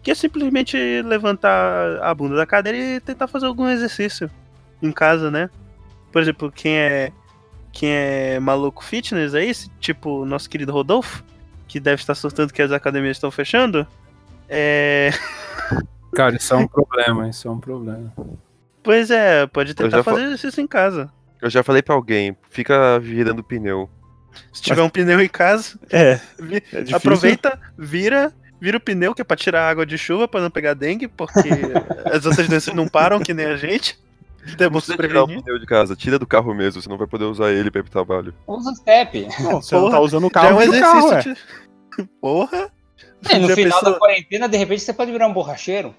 Que 0.00 0.12
é 0.12 0.14
simplesmente 0.14 0.76
levantar 1.02 2.00
a 2.02 2.14
bunda 2.14 2.36
da 2.36 2.46
cadeira 2.46 2.78
e 2.78 3.00
tentar 3.00 3.26
fazer 3.26 3.46
algum 3.46 3.68
exercício 3.68 4.30
em 4.80 4.92
casa, 4.92 5.30
né? 5.30 5.50
Por 6.12 6.22
exemplo, 6.22 6.52
quem 6.52 6.76
é 6.76 7.12
quem 7.72 7.90
é 7.90 8.38
maluco 8.38 8.84
fitness 8.84 9.34
aí, 9.34 9.50
tipo 9.80 10.20
o 10.20 10.26
nosso 10.26 10.48
querido 10.50 10.70
Rodolfo, 10.72 11.24
que 11.66 11.80
deve 11.80 12.02
estar 12.02 12.14
surtando 12.14 12.52
que 12.52 12.60
as 12.60 12.70
academias 12.70 13.16
estão 13.16 13.30
fechando. 13.30 13.86
É. 14.48 15.10
Cara, 16.14 16.36
isso 16.36 16.52
é 16.52 16.56
um 16.58 16.68
problema, 16.68 17.28
isso 17.30 17.48
é 17.48 17.50
um 17.50 17.58
problema. 17.58 18.12
Pois 18.82 19.10
é, 19.10 19.46
pode 19.46 19.72
tentar 19.74 20.02
fazer 20.02 20.24
exercício 20.26 20.60
em 20.60 20.66
casa. 20.66 21.10
Eu 21.40 21.48
já 21.48 21.62
falei 21.62 21.80
pra 21.82 21.94
alguém, 21.94 22.36
fica 22.50 22.98
virando 23.00 23.42
pneu. 23.42 23.88
Se 24.52 24.60
tiver 24.62 24.82
um 24.82 24.90
pneu 24.90 25.20
em 25.20 25.28
casa, 25.28 25.78
É, 25.90 26.20
vi- 26.38 26.62
é 26.72 26.94
aproveita, 26.94 27.58
vira, 27.78 28.32
vira 28.60 28.76
o 28.76 28.80
pneu 28.80 29.14
que 29.14 29.22
é 29.22 29.24
pra 29.24 29.36
tirar 29.36 29.68
água 29.68 29.86
de 29.86 29.96
chuva 29.96 30.28
pra 30.28 30.40
não 30.42 30.50
pegar 30.50 30.74
dengue, 30.74 31.08
porque 31.08 31.48
as 32.12 32.26
outras 32.26 32.46
doenças 32.48 32.74
não 32.74 32.86
param 32.86 33.18
que 33.20 33.32
nem 33.32 33.46
a 33.46 33.56
gente. 33.56 33.98
Não 34.46 34.56
Temos 34.56 34.84
precisa 34.84 34.96
que 34.96 35.08
tirar 35.08 35.22
o 35.22 35.28
pneu 35.28 35.58
de 35.58 35.66
casa, 35.66 35.94
tira 35.94 36.18
do 36.18 36.26
carro 36.26 36.52
mesmo, 36.54 36.82
você 36.82 36.88
não 36.88 36.98
vai 36.98 37.06
poder 37.06 37.24
usar 37.26 37.52
ele 37.52 37.70
pra 37.70 37.80
ir 37.80 37.84
pro 37.84 37.92
trabalho. 37.92 38.34
Usa 38.46 38.70
o 38.70 38.74
step. 38.74 39.28
Não, 39.40 39.62
você 39.62 39.74
não 39.74 39.90
tá 39.90 40.00
usando 40.00 40.24
o 40.24 40.26
é 40.26 40.30
carro 40.30 40.58
um 40.58 40.62
e 40.62 40.68
o 40.68 40.74
exercício. 40.74 41.08
carro, 41.08 41.12
é. 41.12 41.22
de- 41.22 42.08
Porra! 42.20 42.70
É, 43.30 43.38
no 43.38 43.48
Já 43.48 43.54
final 43.54 43.78
pensou? 43.78 43.92
da 43.92 43.98
quarentena, 43.98 44.48
de 44.48 44.56
repente, 44.56 44.82
você 44.82 44.92
pode 44.92 45.12
virar 45.12 45.28
um 45.28 45.32
borracheiro. 45.32 45.94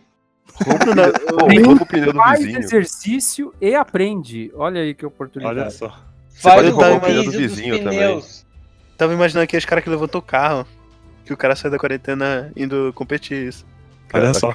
Rouba 0.65 1.83
o 1.83 1.85
pneu, 1.85 2.11
do 2.11 2.19
Faz 2.19 2.39
vizinho. 2.39 2.59
exercível 2.59 3.53
e 3.61 3.73
aprende. 3.73 4.51
Olha 4.55 4.81
aí 4.81 4.93
que 4.93 5.05
oportunidade. 5.05 5.59
Olha 5.59 5.69
só. 5.69 5.87
Você 6.29 6.41
Faz 6.41 6.55
pode 6.55 6.67
o 6.67 6.71
roubar 6.71 6.97
o 6.97 6.99
pneu 7.01 7.23
do 7.23 7.31
vizinho 7.31 7.81
também. 7.83 8.23
Tava 8.97 9.13
imaginando 9.13 9.43
aqueles 9.45 9.63
caras 9.65 9.83
que 9.83 9.89
levantou 9.89 10.19
o 10.19 10.23
carro. 10.23 10.67
Que 11.25 11.31
o 11.33 11.37
cara 11.37 11.55
saiu 11.55 11.71
da 11.71 11.77
quarentena 11.79 12.51
indo 12.57 12.91
competir 12.93 13.47
isso. 13.47 13.65
Olha 14.13 14.33
Caraca. 14.33 14.33
só. 14.39 14.53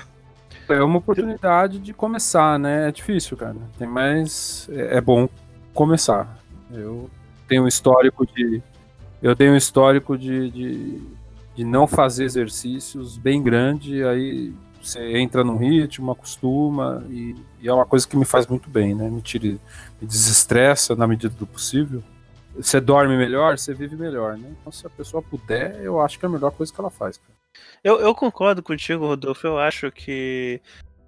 É 0.69 0.83
uma 0.83 0.99
oportunidade 0.99 1.79
de 1.79 1.93
começar, 1.93 2.59
né? 2.59 2.89
É 2.89 2.93
difícil, 2.93 3.37
cara. 3.37 3.57
Tem 3.79 3.89
mais. 3.89 4.69
É 4.71 4.99
é 4.99 5.01
bom 5.01 5.29
começar. 5.73 6.39
Eu 6.71 7.09
tenho 7.47 7.65
um 7.65 7.69
histórico 7.69 8.27
de. 8.27 8.63
Eu 9.23 9.35
tenho 9.35 9.53
um 9.53 9.57
histórico 9.57 10.17
de, 10.17 10.51
de, 10.51 11.03
de 11.57 11.65
não 11.65 11.87
fazer 11.87 12.25
exercícios 12.25 13.17
bem 13.17 13.43
grande, 13.43 14.05
aí 14.05 14.55
você 14.81 15.19
entra 15.19 15.43
num 15.43 15.57
ritmo, 15.57 16.13
acostuma, 16.13 17.05
e, 17.09 17.35
e 17.61 17.69
é 17.69 17.73
uma 17.73 17.85
coisa 17.85 18.07
que 18.07 18.17
me 18.17 18.25
faz 18.25 18.47
muito 18.47 18.71
bem, 18.71 18.95
né? 18.95 19.11
Me 19.11 19.21
tira, 19.21 19.59
me 20.01 20.07
desestressa 20.07 20.95
na 20.95 21.07
medida 21.07 21.35
do 21.35 21.47
possível. 21.47 22.03
Você 22.57 22.81
dorme 22.81 23.17
melhor, 23.17 23.59
você 23.59 23.75
vive 23.75 23.97
melhor, 23.97 24.37
né? 24.37 24.49
Então, 24.61 24.73
se 24.73 24.87
a 24.87 24.91
pessoa 24.91 25.23
puder, 25.23 25.81
eu 25.81 26.01
acho 26.01 26.19
que 26.19 26.25
é 26.25 26.29
a 26.29 26.33
melhor 26.33 26.51
coisa 26.51 26.73
que 26.73 26.81
ela 26.81 26.91
faz. 26.91 27.19
Cara. 27.19 27.38
Eu, 27.83 28.01
eu 28.01 28.15
concordo 28.15 28.63
contigo, 28.63 29.07
Rodolfo. 29.07 29.47
Eu 29.47 29.59
acho 29.59 29.91
que. 29.91 30.61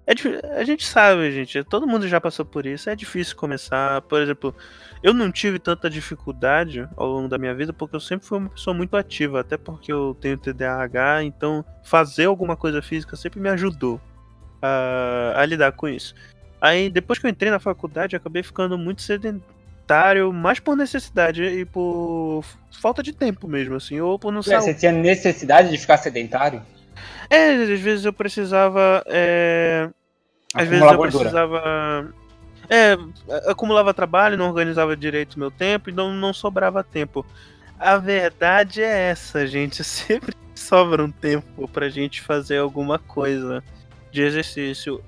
É, 0.07 0.13
a 0.59 0.63
gente 0.63 0.85
sabe, 0.85 1.31
gente. 1.31 1.63
Todo 1.63 1.87
mundo 1.87 2.07
já 2.07 2.19
passou 2.19 2.45
por 2.45 2.65
isso. 2.65 2.89
É 2.89 2.95
difícil 2.95 3.35
começar. 3.35 4.01
Por 4.03 4.21
exemplo, 4.21 4.55
eu 5.03 5.13
não 5.13 5.31
tive 5.31 5.59
tanta 5.59 5.89
dificuldade 5.89 6.87
ao 6.95 7.07
longo 7.07 7.27
da 7.27 7.37
minha 7.37 7.53
vida 7.53 7.71
porque 7.71 7.95
eu 7.95 7.99
sempre 7.99 8.25
fui 8.25 8.37
uma 8.37 8.49
pessoa 8.49 8.73
muito 8.73 8.95
ativa. 8.97 9.41
Até 9.41 9.57
porque 9.57 9.91
eu 9.91 10.17
tenho 10.19 10.37
TDAH. 10.37 11.23
Então, 11.23 11.63
fazer 11.83 12.25
alguma 12.25 12.55
coisa 12.55 12.81
física 12.81 13.15
sempre 13.15 13.39
me 13.39 13.49
ajudou 13.49 13.99
a, 14.61 15.33
a 15.35 15.45
lidar 15.45 15.71
com 15.73 15.87
isso. 15.87 16.15
Aí, 16.59 16.89
depois 16.89 17.17
que 17.17 17.25
eu 17.25 17.29
entrei 17.29 17.49
na 17.49 17.59
faculdade, 17.59 18.15
eu 18.15 18.17
acabei 18.17 18.43
ficando 18.43 18.77
muito 18.77 19.01
sedentário, 19.01 19.43
mais 20.33 20.59
por 20.59 20.75
necessidade 20.75 21.43
e 21.43 21.65
por 21.65 22.43
falta 22.81 23.03
de 23.03 23.13
tempo 23.13 23.47
mesmo, 23.47 23.75
assim. 23.75 23.99
Ou 23.99 24.17
por 24.17 24.31
não 24.31 24.41
saber. 24.41 24.61
Você 24.61 24.73
tinha 24.73 24.91
necessidade 24.91 25.69
de 25.69 25.77
ficar 25.77 25.97
sedentário? 25.97 26.61
É, 27.29 27.51
às 27.51 27.79
vezes 27.79 28.05
eu 28.05 28.11
precisava 28.11 29.03
é, 29.07 29.89
Às 30.53 30.67
vezes 30.67 30.83
eu 30.83 30.97
gordura. 30.97 31.23
precisava. 31.23 32.13
É, 32.69 32.97
acumulava 33.47 33.93
trabalho, 33.93 34.37
não 34.37 34.47
organizava 34.47 34.95
direito 34.95 35.35
o 35.35 35.39
meu 35.39 35.51
tempo 35.51 35.89
e 35.89 35.93
não, 35.93 36.13
não 36.13 36.33
sobrava 36.33 36.83
tempo. 36.83 37.25
A 37.79 37.97
verdade 37.97 38.81
é 38.81 39.09
essa, 39.09 39.45
gente. 39.47 39.83
Sempre 39.83 40.35
sobra 40.55 41.03
um 41.03 41.11
tempo 41.11 41.67
pra 41.67 41.89
gente 41.89 42.21
fazer 42.21 42.57
alguma 42.57 42.99
coisa 42.99 43.63
de 44.11 44.21
exercício. 44.21 45.03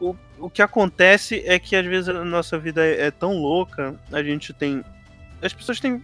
O, 0.00 0.16
o 0.38 0.48
que 0.48 0.62
acontece 0.62 1.42
é 1.44 1.58
que 1.58 1.76
às 1.76 1.84
vezes 1.84 2.08
a 2.08 2.24
nossa 2.24 2.58
vida 2.58 2.84
é, 2.86 3.06
é 3.06 3.10
tão 3.10 3.34
louca, 3.36 3.94
a 4.10 4.22
gente 4.22 4.52
tem. 4.52 4.82
As 5.42 5.52
pessoas 5.52 5.78
têm 5.78 6.02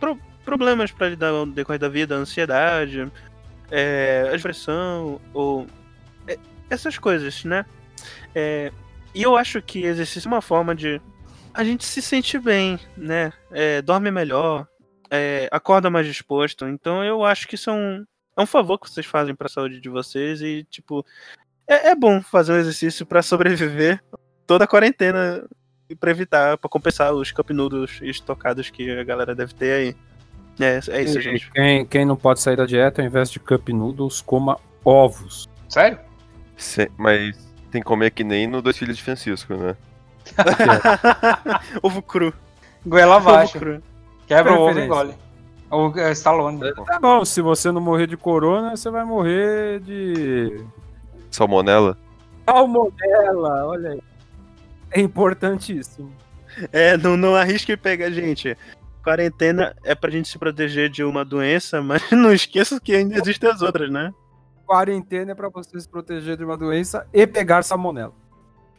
pro- 0.00 0.18
problemas 0.44 0.90
pra 0.90 1.08
lidar 1.08 1.30
no 1.30 1.46
decorrer 1.46 1.78
da 1.78 1.88
vida, 1.88 2.14
ansiedade, 2.16 3.10
é, 3.70 4.24
a 4.28 4.32
depressão, 4.32 5.20
ou. 5.32 5.66
é, 6.26 6.36
essas 6.68 6.98
coisas, 6.98 7.44
né? 7.44 7.64
É, 8.34 8.72
e 9.14 9.22
eu 9.22 9.36
acho 9.36 9.62
que 9.62 9.84
exercício 9.84 10.28
é 10.28 10.32
uma 10.32 10.42
forma 10.42 10.74
de. 10.74 11.00
A 11.54 11.62
gente 11.64 11.84
se 11.84 12.02
sente 12.02 12.38
bem, 12.38 12.78
né? 12.96 13.32
É, 13.50 13.80
dorme 13.82 14.10
melhor, 14.10 14.66
é, 15.10 15.48
acorda 15.50 15.88
mais 15.88 16.06
disposto. 16.06 16.66
Então 16.66 17.04
eu 17.04 17.24
acho 17.24 17.46
que 17.46 17.54
isso 17.54 17.70
é 17.70 18.04
é 18.36 18.40
um 18.40 18.46
favor 18.46 18.78
que 18.78 18.88
vocês 18.88 19.04
fazem 19.04 19.34
pra 19.34 19.48
saúde 19.48 19.80
de 19.80 19.88
vocês 19.88 20.40
e, 20.40 20.64
tipo, 20.70 21.04
é, 21.68 21.90
é 21.90 21.94
bom 21.94 22.20
fazer 22.22 22.52
um 22.52 22.56
exercício 22.56 23.04
pra 23.06 23.22
sobreviver 23.22 24.02
toda 24.46 24.64
a 24.64 24.68
quarentena 24.68 25.44
e 25.88 25.94
pra 25.94 26.10
evitar, 26.10 26.56
pra 26.58 26.68
compensar 26.68 27.12
os 27.12 27.30
cup 27.32 27.50
noodles 27.50 28.00
estocados 28.02 28.70
que 28.70 28.90
a 28.90 29.04
galera 29.04 29.34
deve 29.34 29.54
ter 29.54 29.72
aí. 29.72 29.96
É, 30.60 30.80
é 30.90 31.02
isso, 31.02 31.18
E 31.18 31.22
gente. 31.22 31.50
Quem, 31.52 31.86
quem 31.86 32.04
não 32.04 32.16
pode 32.16 32.40
sair 32.40 32.56
da 32.56 32.66
dieta, 32.66 33.00
ao 33.00 33.06
invés 33.06 33.30
de 33.30 33.38
cup 33.38 33.68
noodles, 33.68 34.20
coma 34.20 34.58
ovos. 34.84 35.48
Sério? 35.68 35.98
Se- 36.56 36.90
Mas 36.96 37.36
tem 37.70 37.80
que 37.80 37.86
comer 37.86 38.10
que 38.10 38.24
nem 38.24 38.46
no 38.46 38.60
Dois 38.60 38.76
Filhos 38.76 38.96
de 38.96 39.02
Francisco, 39.02 39.54
né? 39.54 39.76
Ovo 41.82 42.02
cru. 42.02 42.32
Goela 42.84 43.16
abaixo. 43.16 43.58
Quebra 44.26 44.52
o 44.52 44.60
ovo 44.68 44.78
e 44.78 44.84
engole. 44.84 45.14
O 45.70 45.92
é, 45.98 46.12
Stallone. 46.12 46.74
pô. 46.74 46.84
Tá 46.84 46.98
bom, 46.98 47.24
se 47.24 47.40
você 47.40 47.70
não 47.70 47.80
morrer 47.80 48.06
de 48.06 48.16
corona, 48.16 48.76
você 48.76 48.90
vai 48.90 49.04
morrer 49.04 49.80
de 49.80 50.64
Salmonela? 51.30 51.96
salmonela, 52.46 53.66
olha 53.66 53.90
aí. 53.90 54.02
É 54.90 55.00
importantíssimo. 55.00 56.12
É, 56.72 56.96
não, 56.96 57.16
não 57.16 57.34
arrisque 57.34 57.76
pegar, 57.76 58.10
gente. 58.10 58.56
Quarentena 59.02 59.76
é 59.84 59.94
pra 59.94 60.10
gente 60.10 60.28
se 60.28 60.38
proteger 60.38 60.88
de 60.88 61.04
uma 61.04 61.24
doença, 61.24 61.80
mas 61.82 62.10
não 62.10 62.32
esqueça 62.32 62.80
que 62.80 62.94
ainda 62.94 63.18
existem 63.18 63.50
as 63.50 63.62
outras, 63.62 63.90
né? 63.90 64.12
Quarentena 64.66 65.32
é 65.32 65.34
pra 65.34 65.48
você 65.48 65.78
se 65.78 65.88
proteger 65.88 66.36
de 66.36 66.44
uma 66.44 66.56
doença 66.56 67.06
e 67.12 67.26
pegar 67.26 67.62
salmonela. 67.62 68.12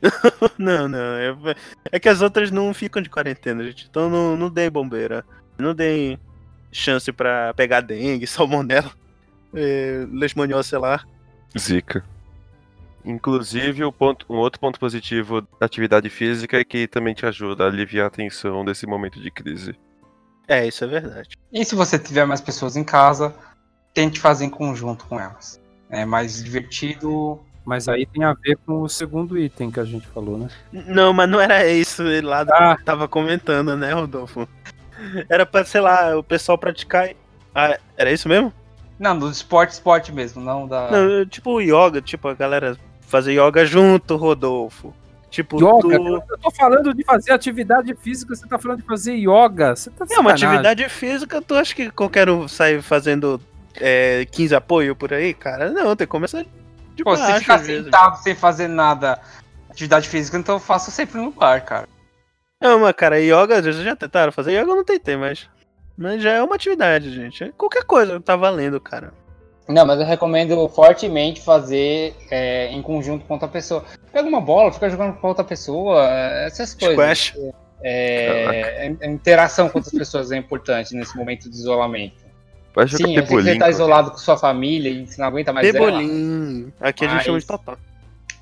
Não, 0.57 0.87
não. 0.87 0.97
É, 0.97 1.55
é 1.91 1.99
que 1.99 2.07
as 2.07 2.21
outras 2.21 2.49
não 2.51 2.73
ficam 2.73 3.01
de 3.01 3.09
quarentena, 3.09 3.65
gente. 3.65 3.85
Então 3.89 4.09
não, 4.09 4.37
não 4.37 4.49
deem 4.49 4.71
bombeira. 4.71 5.25
Não 5.57 5.75
deem 5.75 6.17
chance 6.71 7.11
pra 7.11 7.53
pegar 7.53 7.81
dengue, 7.81 8.25
salmonela, 8.27 8.91
é, 9.53 10.05
leishmaniose, 10.11 10.69
sei 10.69 10.79
lá. 10.79 11.03
Zika. 11.57 12.03
Inclusive, 13.05 13.83
o 13.83 13.91
ponto- 13.91 14.25
um 14.29 14.35
outro 14.37 14.59
ponto 14.59 14.79
positivo 14.79 15.41
da 15.59 15.65
atividade 15.65 16.09
física 16.09 16.59
é 16.59 16.63
que 16.63 16.87
também 16.87 17.13
te 17.13 17.25
ajuda 17.25 17.63
a 17.63 17.67
aliviar 17.67 18.07
a 18.07 18.09
tensão 18.09 18.63
desse 18.65 18.85
momento 18.85 19.19
de 19.21 19.31
crise. 19.31 19.75
É, 20.47 20.67
isso 20.67 20.83
é 20.83 20.87
verdade. 20.87 21.29
E 21.53 21.63
se 21.63 21.75
você 21.75 21.97
tiver 21.97 22.25
mais 22.25 22.41
pessoas 22.41 22.75
em 22.75 22.83
casa, 22.83 23.33
tente 23.93 24.19
fazer 24.19 24.45
em 24.45 24.49
conjunto 24.49 25.05
com 25.05 25.19
elas. 25.19 25.61
É 25.89 26.05
mais 26.05 26.43
divertido. 26.43 27.39
Mas 27.65 27.87
aí 27.87 28.05
tem 28.05 28.23
a 28.23 28.33
ver 28.33 28.57
com 28.65 28.81
o 28.81 28.89
segundo 28.89 29.37
item 29.37 29.69
que 29.69 29.79
a 29.79 29.85
gente 29.85 30.07
falou, 30.07 30.37
né? 30.39 30.49
Não, 30.71 31.13
mas 31.13 31.29
não 31.29 31.39
era 31.39 31.67
isso 31.67 32.01
ele 32.03 32.25
lá 32.25 32.41
Ah. 32.49 32.75
tava 32.83 33.07
comentando, 33.07 33.75
né, 33.77 33.93
Rodolfo? 33.93 34.47
Era 35.29 35.45
pra, 35.45 35.63
sei 35.63 35.79
lá, 35.81 36.17
o 36.17 36.23
pessoal 36.23 36.57
praticar. 36.57 37.09
Ah, 37.53 37.77
era 37.95 38.11
isso 38.11 38.27
mesmo? 38.27 38.51
Não, 38.97 39.17
do 39.17 39.29
esporte, 39.29 39.71
esporte 39.71 40.11
mesmo, 40.11 40.41
não 40.41 40.67
da. 40.67 40.89
Não, 40.91 41.25
tipo 41.25 41.61
yoga, 41.61 42.01
tipo 42.01 42.27
a 42.27 42.33
galera 42.33 42.75
fazer 43.09 43.33
yoga 43.33 43.65
junto, 43.65 44.15
Rodolfo. 44.15 44.93
Tipo, 45.29 45.57
Yoga? 45.57 45.97
tu- 45.97 46.23
Eu 46.29 46.37
tô 46.39 46.49
falando 46.51 46.91
de 46.93 47.03
fazer 47.03 47.31
atividade 47.31 47.93
física, 47.95 48.35
você 48.35 48.47
tá 48.47 48.57
falando 48.57 48.79
de 48.79 48.85
fazer 48.85 49.13
yoga. 49.15 49.75
Você 49.75 49.91
tá 49.91 50.05
É 50.09 50.19
uma 50.19 50.31
atividade 50.31 50.87
física, 50.89 51.39
tu 51.41 51.53
acha 51.55 51.75
que 51.75 51.91
qualquer 51.91 52.27
um 52.29 52.47
sai 52.47 52.81
fazendo 52.81 53.39
é, 53.75 54.25
15 54.31 54.55
apoio 54.55 54.95
por 54.95 55.13
aí, 55.13 55.33
cara? 55.33 55.69
Não, 55.69 55.95
tem 55.95 56.07
que 56.07 56.11
começar 56.11 56.43
de 56.95 57.03
Pô, 57.03 57.15
se 57.15 57.21
baixo, 57.21 57.39
ficar 57.41 57.55
às 57.55 57.67
vezes. 57.67 57.85
sentado 57.85 58.17
sem 58.17 58.33
fazer 58.33 58.67
nada, 58.67 59.19
atividade 59.69 60.09
física, 60.09 60.35
então 60.37 60.55
eu 60.55 60.59
faço 60.59 60.89
sempre 60.89 61.21
no 61.21 61.29
bar, 61.31 61.63
cara. 61.63 61.87
Não, 62.59 62.79
mas 62.79 62.93
cara, 62.93 63.19
yoga, 63.21 63.61
vocês 63.61 63.77
já 63.77 63.95
tentaram 63.95 64.31
fazer 64.31 64.51
yoga? 64.53 64.71
Eu 64.71 64.75
não 64.75 64.83
tentei, 64.83 65.15
mas... 65.15 65.47
Mas 65.95 66.23
já 66.23 66.31
é 66.31 66.41
uma 66.41 66.55
atividade, 66.55 67.13
gente. 67.13 67.43
É 67.43 67.51
Qualquer 67.55 67.83
coisa 67.83 68.19
tá 68.19 68.35
valendo, 68.35 68.79
cara. 68.81 69.13
Não, 69.69 69.85
mas 69.85 69.99
eu 69.99 70.05
recomendo 70.05 70.67
fortemente 70.69 71.41
fazer 71.41 72.15
é, 72.31 72.67
em 72.71 72.81
conjunto 72.81 73.23
com 73.25 73.33
outra 73.35 73.47
pessoa. 73.47 73.85
Pega 74.11 74.27
uma 74.27 74.41
bola, 74.41 74.71
fica 74.71 74.89
jogando 74.89 75.15
com 75.17 75.27
outra 75.27 75.43
pessoa, 75.43 76.03
essas 76.45 76.73
coisas. 76.73 77.33
É, 77.81 78.91
a 79.01 79.07
interação 79.07 79.69
com 79.69 79.77
outras 79.77 79.93
pessoas 79.93 80.31
é 80.31 80.37
importante 80.37 80.95
nesse 80.95 81.15
momento 81.15 81.49
de 81.49 81.55
isolamento. 81.55 82.27
Vai 82.73 82.87
jogar 82.87 83.07
Sim, 83.07 83.13
que 83.13 83.21
você 83.21 83.27
pebolim. 83.27 83.59
tá 83.59 83.69
isolado 83.69 84.11
com 84.11 84.17
sua 84.17 84.37
família 84.37 84.89
e 84.89 85.05
você 85.05 85.21
não 85.21 85.27
aguenta 85.27 85.53
mais 85.53 85.67
ela. 85.67 85.77
Pebolim. 85.85 86.73
Aqui 86.81 87.05
a 87.05 87.07
gente 87.07 87.17
Mas- 87.17 87.25
chama 87.25 87.39
de 87.39 87.45
totó. 87.45 87.77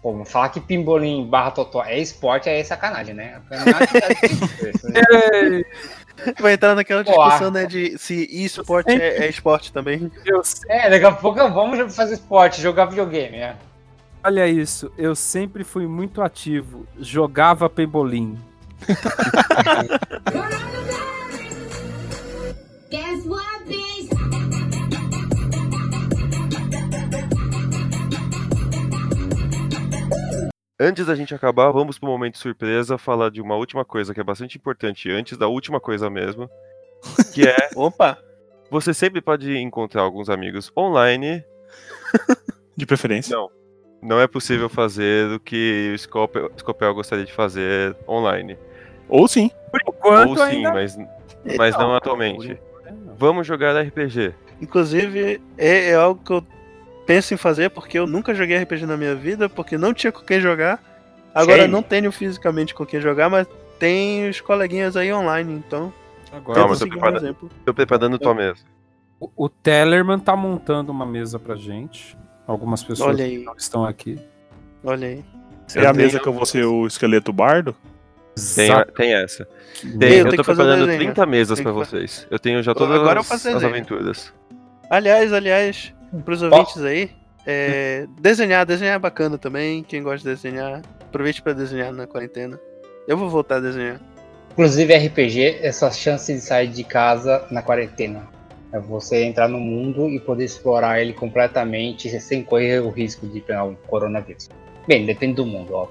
Pô, 0.01 0.23
falar 0.23 0.49
que 0.49 0.61
pimbolim 0.61 1.25
barra 1.25 1.51
totó 1.51 1.83
é 1.83 1.99
esporte 1.99 2.47
é 2.47 2.63
sacanagem, 2.63 3.13
né? 3.15 3.41
É 3.51 3.57
Vai 6.39 6.53
entrar 6.53 6.75
naquela 6.75 7.03
discussão, 7.03 7.51
né, 7.51 7.65
de 7.65 7.97
se 7.97 8.27
esporte 8.43 8.91
é, 8.91 9.25
é 9.25 9.29
esporte 9.29 9.71
também. 9.71 10.11
É, 10.67 10.89
daqui 10.89 11.05
a 11.05 11.11
pouco 11.11 11.37
vamos 11.37 11.95
fazer 11.95 12.15
esporte, 12.15 12.61
jogar 12.61 12.85
videogame, 12.85 13.37
né? 13.37 13.55
Olha 14.23 14.47
isso, 14.47 14.91
eu 14.97 15.15
sempre 15.15 15.63
fui 15.63 15.87
muito 15.87 16.21
ativo. 16.21 16.85
Jogava 16.99 17.69
pebolim. 17.69 18.37
Guess 22.89 23.25
what, 23.25 23.65
bitch? 23.67 24.46
Antes 30.79 31.07
da 31.07 31.15
gente 31.15 31.33
acabar, 31.33 31.71
vamos 31.71 31.97
pro 31.97 32.07
momento 32.07 32.37
surpresa 32.37 32.97
falar 32.99 33.31
de 33.31 33.41
uma 33.41 33.55
última 33.55 33.83
coisa 33.83 34.13
que 34.13 34.19
é 34.19 34.23
bastante 34.23 34.57
importante 34.57 35.09
antes 35.09 35.35
da 35.35 35.47
última 35.47 35.79
coisa 35.79 36.07
mesmo. 36.09 36.47
Que 37.33 37.47
é, 37.47 37.55
Opa! 37.75 38.17
você 38.69 38.93
sempre 38.93 39.19
pode 39.21 39.57
encontrar 39.57 40.01
alguns 40.03 40.29
amigos 40.29 40.71
online. 40.77 41.43
De 42.75 42.85
preferência. 42.85 43.35
Não. 43.35 43.49
Não 44.03 44.21
é 44.21 44.27
possível 44.27 44.69
fazer 44.69 45.31
o 45.31 45.39
que 45.39 45.91
o 45.95 45.97
Scopel, 45.97 46.51
Scopel 46.59 46.93
gostaria 46.93 47.25
de 47.25 47.33
fazer 47.33 47.95
online. 48.07 48.55
Ou 49.09 49.27
sim. 49.27 49.49
Por 49.71 49.81
enquanto 49.81 50.29
Ou 50.29 50.37
sim, 50.37 50.43
ainda 50.43 50.73
mas, 50.73 50.97
mas 51.57 51.75
não 51.75 51.95
atualmente. 51.95 52.59
não. 52.85 53.15
Vamos 53.15 53.47
jogar 53.47 53.75
RPG. 53.81 54.35
Inclusive, 54.61 55.41
é, 55.57 55.89
é 55.89 55.95
algo 55.95 56.21
que 56.23 56.31
eu 56.33 56.45
penso 57.07 57.33
em 57.33 57.37
fazer 57.37 57.69
porque 57.71 57.97
eu 57.97 58.05
nunca 58.05 58.35
joguei 58.35 58.57
RPG 58.61 58.85
na 58.85 58.95
minha 58.97 59.15
vida, 59.15 59.49
porque 59.49 59.77
não 59.77 59.93
tinha 59.93 60.11
com 60.11 60.21
quem 60.21 60.39
jogar. 60.39 60.83
Agora 61.33 61.61
Shame. 61.61 61.71
não 61.71 61.81
tenho 61.81 62.11
fisicamente 62.11 62.73
com 62.75 62.85
quem 62.85 62.99
jogar, 63.01 63.29
mas 63.29 63.47
tem 63.79 64.27
os 64.29 64.41
coleguinhas 64.41 64.95
aí 64.97 65.11
online, 65.13 65.53
então 65.53 65.91
Agora, 66.31 66.59
Não, 66.59 66.67
mas 66.69 66.81
eu 66.81 66.87
seguir 66.87 67.01
um 67.01 67.15
exemplo. 67.15 67.49
Tô 67.65 67.73
preparando 67.73 68.19
tua 68.19 68.33
mesa. 68.35 68.59
o, 69.19 69.29
o 69.35 69.47
Tellerman 69.49 70.19
tá 70.19 70.35
montando 70.35 70.91
uma 70.91 71.05
mesa 71.05 71.39
pra 71.39 71.55
gente. 71.55 72.17
Algumas 72.45 72.83
pessoas 72.83 73.15
Olha 73.15 73.23
aí. 73.23 73.39
que 73.39 73.45
não 73.45 73.55
estão 73.55 73.85
aqui. 73.85 74.19
Olha 74.83 75.07
aí. 75.07 75.25
É 75.73 75.79
a 75.85 75.89
Eu 75.91 75.95
mesa 75.95 76.19
que 76.19 76.27
eu 76.27 76.33
vou 76.33 76.45
ser 76.45 76.65
o 76.65 76.85
esqueleto 76.85 77.31
bardo? 77.31 77.73
Tem, 78.55 78.69
tem 78.95 79.13
essa. 79.15 79.47
Eu 79.83 79.99
Tem, 79.99 80.13
eu 80.19 80.29
que 80.29 80.35
tô 80.37 80.43
preparando 80.43 80.79
desenho. 80.85 80.99
30 81.13 81.25
mesas 81.25 81.59
fa- 81.59 81.71
vocês. 81.71 82.27
Eu 82.29 82.37
tenho 82.39 82.61
já 82.61 82.73
todas 82.75 82.99
Agora 82.99 83.19
eu 83.19 83.21
as, 83.21 83.45
as 83.45 83.63
aventuras. 83.63 84.33
Aliás, 84.89 85.31
aliás, 85.33 85.93
pros 86.23 86.41
ouvintes 86.41 86.81
aí, 86.83 87.11
é, 87.49 88.05
desenhar, 88.19 88.65
desenhar 88.65 88.95
é 88.95 88.99
bacana 88.99 89.37
também. 89.37 89.81
Quem 89.81 90.03
gosta 90.03 90.17
de 90.17 90.35
desenhar, 90.35 90.81
aproveite 91.01 91.41
pra 91.41 91.53
desenhar 91.53 91.93
na 91.93 92.05
quarentena. 92.05 92.59
Eu 93.07 93.17
vou 93.17 93.29
voltar 93.29 93.55
a 93.55 93.59
desenhar. 93.61 94.01
Inclusive, 94.51 94.93
RPG 94.93 95.59
é 95.61 95.71
sua 95.71 95.91
chance 95.91 96.33
de 96.33 96.41
sair 96.41 96.67
de 96.67 96.83
casa 96.83 97.45
na 97.49 97.61
quarentena. 97.61 98.27
É 98.73 98.79
você 98.79 99.23
entrar 99.23 99.47
no 99.47 99.59
mundo 99.59 100.09
e 100.09 100.19
poder 100.19 100.43
explorar 100.43 100.99
ele 100.99 101.13
completamente 101.13 102.09
sem 102.19 102.43
correr 102.43 102.81
o 102.81 102.89
risco 102.89 103.25
de 103.25 103.39
pegar 103.39 103.63
o 103.63 103.75
coronavírus. 103.87 104.49
Bem, 104.85 105.05
depende 105.05 105.35
do 105.35 105.45
mundo, 105.45 105.73
ó. 105.73 105.87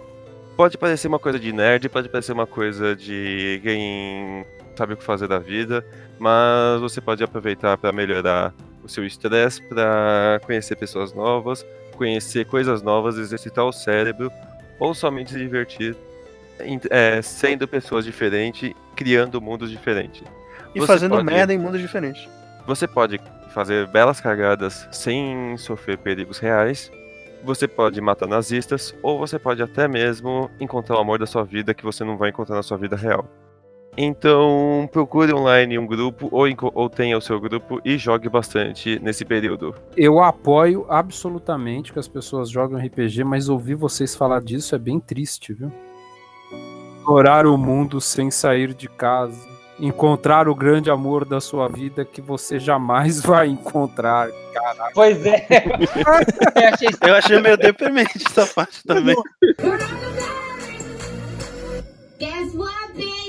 Pode 0.59 0.77
parecer 0.77 1.09
uma 1.09 1.19
coisa 1.19 1.39
de 1.39 1.53
nerd, 1.53 1.89
pode 1.89 2.09
parecer 2.09 2.33
uma 2.33 2.47
coisa 2.47 2.95
de 2.95 3.61
quem 3.63 4.45
sabe 4.75 4.93
o 4.93 4.97
que 4.97 5.05
fazer 5.05 5.27
da 5.27 5.39
vida, 5.39 5.85
mas 6.19 6.81
você 6.81 7.01
pode 7.01 7.25
aproveitar 7.25 7.79
para 7.79 7.93
melhorar 7.93 8.55
o 8.87 8.89
seu 8.89 9.05
estresse, 9.05 9.61
para 9.63 10.41
conhecer 10.45 10.77
pessoas 10.77 11.13
novas, 11.13 11.65
conhecer 11.97 12.47
coisas 12.47 12.83
novas, 12.83 13.19
exercitar 13.19 13.65
o 13.65 13.73
cérebro 13.73 14.31
ou 14.79 14.95
somente 14.95 15.33
se 15.33 15.39
divertir 15.39 15.95
é, 16.91 17.21
sendo 17.21 17.69
pessoas 17.69 18.05
diferentes, 18.05 18.73
criando 18.95 19.41
mundos 19.43 19.71
diferentes. 19.71 20.23
E 20.75 20.81
Você 20.81 20.87
fazendo 20.87 21.11
pode- 21.13 21.25
merda 21.25 21.53
em 21.53 21.59
mundos 21.59 21.81
diferentes. 21.81 22.27
Você 22.67 22.87
pode 22.89 23.21
fazer 23.51 23.87
belas 23.89 24.21
cagadas 24.21 24.89
sem 24.91 25.57
sofrer 25.59 25.99
perigos 25.99 26.39
reais. 26.39 26.91
Você 27.45 27.69
pode 27.69 28.01
matar 28.01 28.27
nazistas, 28.27 28.95
ou 29.03 29.19
você 29.19 29.39
pode 29.39 29.63
até 29.63 29.87
mesmo 29.87 30.51
encontrar 30.59 30.97
o 30.97 30.99
amor 31.01 31.19
da 31.19 31.27
sua 31.27 31.45
vida 31.45 31.73
que 31.75 31.85
você 31.85 32.03
não 32.05 32.17
vai 32.17 32.31
encontrar 32.31 32.57
na 32.57 32.63
sua 32.63 32.77
vida 32.77 32.97
real. 32.97 33.29
Então, 33.97 34.89
procure 34.93 35.33
online 35.33 35.79
um 35.79 35.87
grupo 35.87 36.29
ou, 36.31 36.45
ou 36.75 36.91
tenha 36.91 37.17
o 37.17 37.21
seu 37.21 37.41
grupo 37.41 37.81
e 37.83 37.97
jogue 37.97 38.29
bastante 38.29 38.99
nesse 39.03 39.25
período. 39.25 39.75
Eu 39.97 40.21
apoio 40.23 40.85
absolutamente 40.89 41.93
que 41.95 41.99
as 41.99 42.07
pessoas 42.07 42.51
joguem 42.51 42.85
RPG, 42.87 43.25
mas 43.25 43.49
ouvir 43.49 43.75
vocês 43.75 44.15
falar 44.15 44.43
disso 44.43 44.75
é 44.75 44.79
bem 44.79 45.01
triste, 45.01 45.55
viu? 45.55 45.73
Explorar 46.99 47.47
o 47.47 47.57
mundo 47.57 47.99
sem 48.01 48.31
sair 48.31 48.75
de 48.75 48.89
casa. 48.89 49.57
Encontrar 49.79 50.49
o 50.49 50.55
grande 50.55 50.91
amor 50.91 51.25
da 51.25 51.41
sua 51.41 51.69
vida 51.69 52.05
que 52.05 52.21
você 52.21 52.59
jamais 52.59 53.21
vai 53.25 53.49
encontrar. 53.49 54.29
Pois 54.93 55.25
é. 55.25 55.47
Eu 56.55 56.69
achei 56.73 56.89
Eu 57.03 57.15
achei 57.15 57.41
meio 57.41 57.57
deprimente 57.57 58.17
essa 58.17 58.47
parte 58.47 58.83
também. 58.85 59.17
Guess 62.19 62.55
what, 62.57 62.93
bitch? 62.95 63.26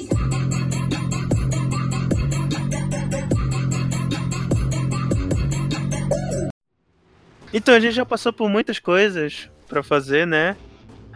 Então 7.54 7.74
a 7.74 7.80
gente 7.80 7.94
já 7.94 8.06
passou 8.06 8.34
por 8.34 8.50
muitas 8.50 8.80
coisas 8.80 9.50
pra 9.68 9.82
fazer, 9.82 10.26
né? 10.26 10.56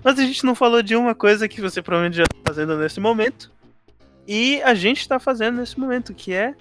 Mas 0.04 0.18
a 0.18 0.24
gente 0.24 0.44
não 0.44 0.56
falou 0.56 0.82
de 0.82 0.96
uma 0.96 1.14
coisa 1.14 1.48
que 1.48 1.62
você 1.62 1.82
provavelmente 1.82 2.18
já 2.18 2.24
tá 2.24 2.38
fazendo 2.48 2.78
nesse 2.78 3.00
momento. 3.00 3.52
E 4.28 4.62
a 4.64 4.74
gente 4.74 5.08
tá 5.08 5.20
fazendo 5.20 5.58
nesse 5.58 5.80
momento, 5.80 6.14
que 6.14 6.34
é 6.34 6.56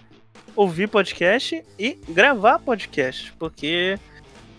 ouvir 0.57 0.89
podcast 0.89 1.63
e 1.79 1.99
gravar 2.09 2.59
podcast. 2.59 3.33
Porque 3.39 3.99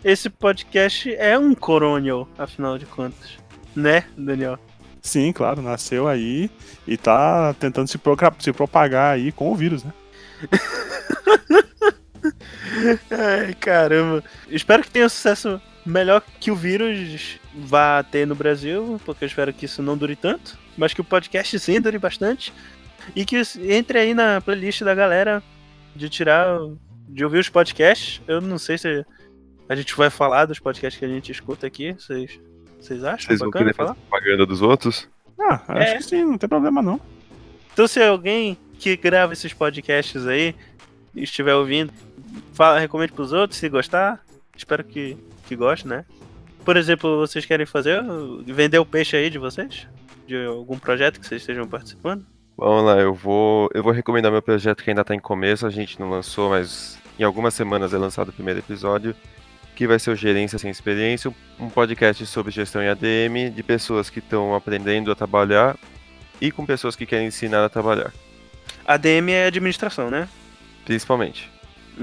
esse 0.03 0.30
podcast 0.30 1.14
é 1.16 1.38
um 1.38 1.53
coronel, 1.53 2.28
afinal 2.38 2.78
de 2.78 2.86
contas. 2.86 3.38
Né, 3.76 4.05
Daniel? 4.18 4.57
Sim, 5.01 5.32
claro, 5.32 5.62
nasceu 5.62 6.07
aí 6.07 6.49
e 6.88 6.97
tá 6.97 7.53
tentando 7.55 7.88
se, 7.88 7.99
se 8.39 8.53
propagar 8.53 9.16
aí 9.16 9.32
com 9.32 9.51
o 9.51 9.55
vírus, 9.55 9.84
né? 9.84 9.93
Ai, 13.09 13.53
caramba. 13.53 14.24
Espero 14.49 14.84
que 14.84 14.89
tenha 14.91 15.05
um 15.05 15.09
sucesso 15.09 15.61
melhor 15.86 16.22
que 16.39 16.51
o 16.51 16.55
vírus 16.55 17.39
vá 17.55 18.03
ter 18.03 18.26
no 18.28 18.36
Brasil, 18.36 18.99
porque 19.05 19.24
eu 19.24 19.28
espero 19.28 19.51
que 19.53 19.65
isso 19.65 19.82
não 19.82 19.97
dure 19.97 20.15
tanto, 20.15 20.57
mas 20.78 20.93
que 20.93 21.01
o 21.01 21.03
podcast 21.03 21.57
sim 21.59 21.82
dure 21.82 21.97
bastante. 21.97 22.53
E 23.15 23.26
que 23.26 23.41
entre 23.67 23.97
aí 23.99 24.13
na 24.13 24.39
playlist 24.41 24.84
da 24.84 24.93
galera 24.93 25.41
de 25.95 26.07
tirar, 26.07 26.57
de 27.09 27.24
ouvir 27.26 27.39
os 27.39 27.49
podcasts. 27.49 28.22
Eu 28.28 28.39
não 28.39 28.57
sei 28.57 28.78
se 28.78 29.05
a 29.67 29.76
gente 29.76 29.95
vai 29.95 30.09
falar 30.09 30.45
dos 30.45 30.59
podcasts 30.59 30.99
que 30.99 31.05
a 31.05 31.09
gente 31.09 31.32
escuta 31.32 31.65
aqui. 31.67 31.93
Vocês, 31.93 32.39
vocês 32.80 33.03
acham 33.03 33.28
Vocês 33.28 33.39
vão 33.39 33.49
bacana 33.49 33.65
querer 33.65 33.76
falar? 33.76 33.95
fazer 33.95 33.99
propaganda 34.09 34.45
dos 34.45 34.61
outros? 34.61 35.09
Ah, 35.39 35.61
acho 35.69 35.91
É. 35.93 35.97
que 35.97 36.03
sim, 36.03 36.24
não 36.24 36.38
tem 36.38 36.47
problema 36.47 36.82
não. 36.82 37.01
Então, 37.74 37.88
se 37.88 38.01
alguém 38.01 38.55
que 38.78 38.95
grava 38.95 39.34
esses 39.34 39.51
podcasts 39.53 40.28
aí 40.28 40.53
estiver 41.15 41.55
ouvindo, 41.55 41.91
fala, 42.53 42.79
recomende 42.79 43.11
pros 43.11 43.32
outros, 43.32 43.59
se 43.59 43.69
gostar. 43.69 44.23
Espero 44.55 44.84
que, 44.84 45.17
que 45.47 45.55
goste, 45.55 45.88
né? 45.88 46.05
Por 46.63 46.77
exemplo, 46.77 47.19
vocês 47.19 47.45
querem 47.45 47.65
fazer, 47.65 48.01
vender 48.45 48.79
o 48.79 48.86
peixe 48.86 49.15
aí 49.17 49.29
de 49.29 49.38
vocês? 49.38 49.88
De 50.27 50.45
algum 50.45 50.77
projeto 50.77 51.19
que 51.19 51.25
vocês 51.25 51.41
estejam 51.41 51.67
participando? 51.67 52.25
Vamos 52.57 52.86
lá, 52.86 52.99
eu 52.99 53.13
vou, 53.13 53.69
eu 53.73 53.82
vou 53.82 53.91
recomendar 53.91 54.32
meu 54.32 54.41
projeto 54.41 54.84
que 54.84 54.89
ainda 54.89 55.03
tá 55.03 55.15
em 55.15 55.19
começo, 55.19 55.65
a 55.65 55.69
gente 55.69 55.99
não 55.99 56.09
lançou, 56.09 56.51
mas 56.51 56.99
em 57.17 57.23
algumas 57.23 57.53
semanas 57.53 57.93
é 57.93 57.97
lançado 57.97 58.29
o 58.29 58.34
primeiro 58.34 58.59
episódio, 58.59 59.15
que 59.75 59.88
vai 59.88 59.97
ser 59.97 60.11
o 60.11 60.15
Gerência 60.15 60.59
Sem 60.59 60.69
Experiência, 60.69 61.34
um 61.59 61.69
podcast 61.69 62.23
sobre 62.27 62.51
gestão 62.51 62.84
em 62.84 62.89
ADM, 62.89 63.49
de 63.55 63.63
pessoas 63.63 64.09
que 64.09 64.19
estão 64.19 64.53
aprendendo 64.53 65.11
a 65.11 65.15
trabalhar 65.15 65.75
e 66.39 66.51
com 66.51 66.65
pessoas 66.65 66.95
que 66.95 67.05
querem 67.05 67.27
ensinar 67.27 67.65
a 67.65 67.69
trabalhar, 67.69 68.13
ADM 68.86 69.29
é 69.29 69.47
administração, 69.47 70.11
né? 70.11 70.27
principalmente. 70.86 71.49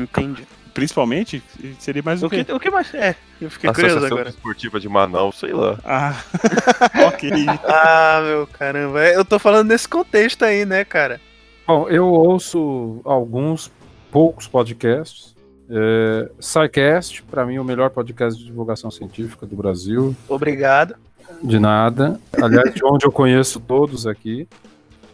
Entendi. 0.03 0.46
Principalmente, 0.74 1.42
seria 1.80 2.03
mais 2.05 2.22
o 2.22 2.26
O 2.26 2.30
que, 2.30 2.44
quê? 2.44 2.53
o 2.53 2.61
que 2.61 2.70
mais? 2.70 2.94
É, 2.94 3.16
eu 3.40 3.51
fiquei 3.51 3.68
curioso 3.72 3.96
Associação 3.96 4.16
agora. 4.18 4.28
Esportiva 4.30 4.78
de 4.78 4.88
Manaus, 4.88 5.38
sei 5.38 5.53
lá. 5.53 5.76
Ah, 5.84 6.14
ok. 7.09 7.30
Ah, 7.64 8.22
meu 8.24 8.46
caramba. 8.46 9.03
é, 9.03 9.16
Eu 9.16 9.24
tô 9.24 9.38
falando 9.40 9.68
nesse 9.68 9.88
contexto 9.88 10.44
aí, 10.44 10.64
né, 10.64 10.84
cara? 10.84 11.20
Bom, 11.66 11.88
eu 11.88 12.07
ouço 12.07 13.01
alguns, 13.05 13.72
poucos 14.12 14.46
podcasts. 14.46 15.34
É, 15.68 16.30
SciCast, 16.40 17.24
para 17.24 17.44
mim, 17.44 17.57
é 17.57 17.61
o 17.61 17.64
melhor 17.64 17.90
podcast 17.90 18.38
de 18.38 18.46
divulgação 18.46 18.90
científica 18.90 19.44
do 19.46 19.57
Brasil. 19.57 20.14
Obrigado. 20.28 20.94
De 21.42 21.59
nada. 21.59 22.20
Aliás, 22.40 22.72
de 22.72 22.84
onde 22.84 23.05
eu 23.05 23.12
conheço 23.12 23.59
todos 23.61 24.07
aqui. 24.07 24.46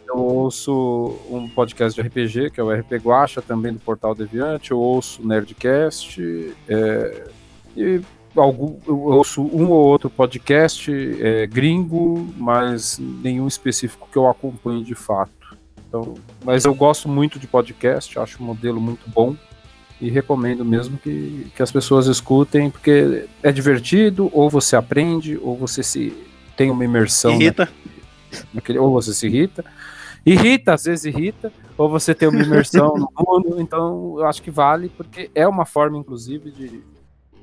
Eu 0.07 0.17
ouço 0.17 1.17
um 1.29 1.47
podcast 1.49 1.99
de 1.99 2.07
RPG, 2.07 2.51
que 2.51 2.59
é 2.59 2.63
o 2.63 2.71
RP 2.71 2.93
Guacha, 2.93 3.41
também 3.41 3.73
do 3.73 3.79
Portal 3.79 4.13
Deviante. 4.13 4.71
Eu 4.71 4.79
ouço 4.79 5.21
o 5.21 5.27
Nerdcast. 5.27 6.53
é, 6.69 7.27
e 7.75 8.01
algum, 8.35 8.77
eu 8.87 8.99
ouço 8.99 9.41
um 9.41 9.69
ou 9.69 9.85
outro 9.85 10.09
podcast 10.09 10.91
é, 11.21 11.47
gringo, 11.47 12.33
mas 12.37 12.99
nenhum 12.99 13.47
específico 13.47 14.07
que 14.11 14.17
eu 14.17 14.27
acompanhe 14.27 14.83
de 14.83 14.95
fato. 14.95 15.31
Então, 15.87 16.15
mas 16.43 16.65
eu 16.65 16.73
gosto 16.73 17.07
muito 17.07 17.39
de 17.39 17.47
podcast, 17.47 18.17
acho 18.19 18.41
o 18.41 18.45
modelo 18.45 18.79
muito 18.79 19.09
bom 19.09 19.35
e 19.99 20.09
recomendo 20.09 20.65
mesmo 20.65 20.97
que, 20.97 21.47
que 21.55 21.63
as 21.63 21.71
pessoas 21.71 22.07
escutem, 22.07 22.69
porque 22.69 23.27
é 23.41 23.51
divertido, 23.51 24.29
ou 24.33 24.49
você 24.49 24.75
aprende, 24.75 25.39
ou 25.41 25.55
você 25.55 25.81
se 25.81 26.13
tem 26.57 26.69
uma 26.69 26.83
imersão 26.83 27.33
Irrita. 27.33 27.69
naquele, 28.53 28.77
ou 28.77 28.91
você 28.91 29.13
se 29.13 29.27
irrita. 29.27 29.63
Irrita, 30.25 30.73
às 30.73 30.83
vezes 30.85 31.05
irrita, 31.05 31.51
ou 31.77 31.87
você 31.87 32.15
tem 32.15 32.27
uma 32.27 32.41
imersão 32.41 32.95
no 32.95 33.09
mundo, 33.17 33.61
então 33.61 34.15
eu 34.17 34.25
acho 34.25 34.41
que 34.41 34.49
vale, 34.49 34.89
porque 34.89 35.29
é 35.35 35.47
uma 35.47 35.65
forma, 35.65 35.97
inclusive, 35.97 36.51
de 36.51 36.83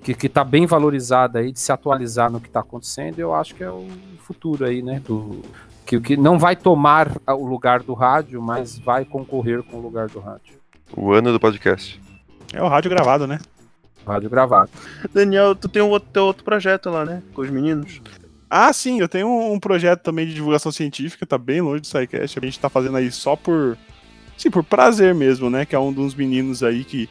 que, 0.02 0.14
que 0.14 0.28
tá 0.28 0.42
bem 0.42 0.66
valorizada 0.66 1.38
aí, 1.38 1.52
de 1.52 1.60
se 1.60 1.70
atualizar 1.70 2.30
no 2.30 2.40
que 2.40 2.48
está 2.48 2.60
acontecendo, 2.60 3.20
eu 3.20 3.32
acho 3.32 3.54
que 3.54 3.62
é 3.62 3.70
o 3.70 3.86
futuro 4.18 4.64
aí, 4.64 4.82
né, 4.82 5.00
do, 5.06 5.42
que, 5.86 6.00
que 6.00 6.16
não 6.16 6.38
vai 6.38 6.56
tomar 6.56 7.12
o 7.28 7.46
lugar 7.46 7.82
do 7.82 7.94
rádio, 7.94 8.40
mas 8.40 8.78
vai 8.78 9.04
concorrer 9.04 9.62
com 9.62 9.76
o 9.76 9.80
lugar 9.80 10.08
do 10.08 10.20
rádio. 10.20 10.54
O 10.96 11.12
ano 11.12 11.32
do 11.32 11.40
podcast. 11.40 12.00
É 12.52 12.62
o 12.62 12.68
rádio 12.68 12.90
gravado, 12.90 13.26
né? 13.26 13.38
Rádio 14.06 14.28
gravado. 14.28 14.70
Daniel, 15.12 15.54
tu 15.54 15.68
tem 15.68 15.82
um 15.82 15.88
outro, 15.88 16.08
teu 16.12 16.24
outro 16.24 16.44
projeto 16.44 16.90
lá, 16.90 17.04
né? 17.04 17.22
Com 17.34 17.42
os 17.42 17.50
meninos. 17.50 18.00
Ah, 18.54 18.70
sim, 18.70 19.00
eu 19.00 19.08
tenho 19.08 19.26
um, 19.26 19.54
um 19.54 19.58
projeto 19.58 20.02
também 20.02 20.26
de 20.26 20.34
divulgação 20.34 20.70
científica, 20.70 21.24
tá 21.24 21.38
bem 21.38 21.62
longe 21.62 21.80
do 21.80 21.86
SciCast. 21.86 22.38
A 22.38 22.44
gente 22.44 22.60
tá 22.60 22.68
fazendo 22.68 22.98
aí 22.98 23.10
só 23.10 23.34
por. 23.34 23.78
Sim, 24.36 24.50
por 24.50 24.62
prazer 24.62 25.14
mesmo, 25.14 25.48
né? 25.48 25.64
Que 25.64 25.74
é 25.74 25.78
um 25.78 25.90
dos 25.90 26.14
meninos 26.14 26.62
aí 26.62 26.84
que 26.84 27.08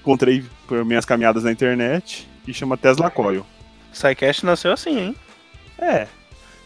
encontrei 0.00 0.42
por 0.66 0.82
minhas 0.86 1.04
caminhadas 1.04 1.44
na 1.44 1.52
internet 1.52 2.26
e 2.46 2.54
chama 2.54 2.78
Tesla 2.78 3.10
Coil. 3.10 3.44
Psycast 3.92 4.46
nasceu 4.46 4.72
assim, 4.72 4.98
hein? 4.98 5.16
É. 5.78 6.06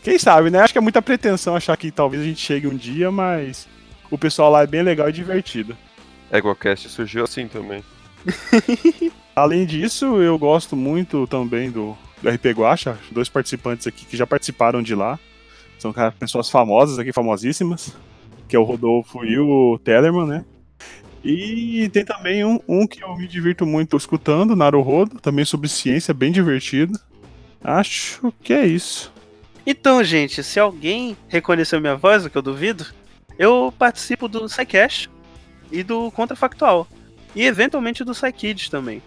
Quem 0.04 0.16
sabe, 0.20 0.50
né? 0.50 0.60
Acho 0.60 0.72
que 0.72 0.78
é 0.78 0.80
muita 0.82 1.02
pretensão 1.02 1.56
achar 1.56 1.76
que 1.76 1.90
talvez 1.90 2.22
a 2.22 2.26
gente 2.26 2.40
chegue 2.46 2.68
um 2.68 2.76
dia, 2.76 3.10
mas 3.10 3.66
o 4.08 4.16
pessoal 4.16 4.52
lá 4.52 4.62
é 4.62 4.68
bem 4.68 4.82
legal 4.82 5.08
e 5.08 5.12
divertido. 5.12 5.76
EgoCast 6.30 6.88
surgiu 6.90 7.24
assim 7.24 7.48
também. 7.48 7.82
Além 9.34 9.66
disso, 9.66 10.22
eu 10.22 10.38
gosto 10.38 10.76
muito 10.76 11.26
também 11.26 11.72
do, 11.72 11.98
do 12.22 12.28
RP 12.30 12.46
Guacha, 12.56 12.98
dois 13.10 13.28
participantes 13.28 13.86
aqui 13.86 14.06
que 14.06 14.16
já 14.16 14.26
participaram 14.26 14.82
de 14.82 14.94
lá. 14.94 15.18
São 15.78 15.92
cara- 15.92 16.12
pessoas 16.12 16.48
famosas 16.48 16.98
aqui, 16.98 17.12
famosíssimas, 17.12 17.94
que 18.48 18.54
é 18.54 18.58
o 18.58 18.62
Rodolfo 18.62 19.24
e 19.24 19.38
o 19.38 19.78
Tellerman, 19.82 20.26
né? 20.26 20.44
E 21.24 21.88
tem 21.92 22.04
também 22.04 22.44
um, 22.44 22.58
um 22.68 22.86
que 22.86 23.02
eu 23.02 23.16
me 23.16 23.26
divirto 23.28 23.64
muito 23.66 23.96
escutando, 23.96 24.56
Naruhodo, 24.56 25.20
também 25.20 25.44
sobre 25.44 25.68
ciência, 25.68 26.12
bem 26.14 26.32
divertido. 26.32 26.98
Acho 27.62 28.32
que 28.42 28.52
é 28.52 28.66
isso. 28.66 29.12
Então, 29.64 30.02
gente, 30.02 30.42
se 30.42 30.58
alguém 30.58 31.16
reconheceu 31.28 31.80
minha 31.80 31.94
voz, 31.94 32.24
o 32.24 32.30
que 32.30 32.36
eu 32.36 32.42
duvido, 32.42 32.86
eu 33.38 33.72
participo 33.78 34.26
do 34.28 34.48
SciCast 34.48 35.08
e 35.70 35.84
do 35.84 36.10
Contrafactual. 36.10 36.88
E 37.34 37.44
eventualmente 37.44 38.02
do 38.04 38.12
SciKids 38.14 38.68
também. 38.68 39.00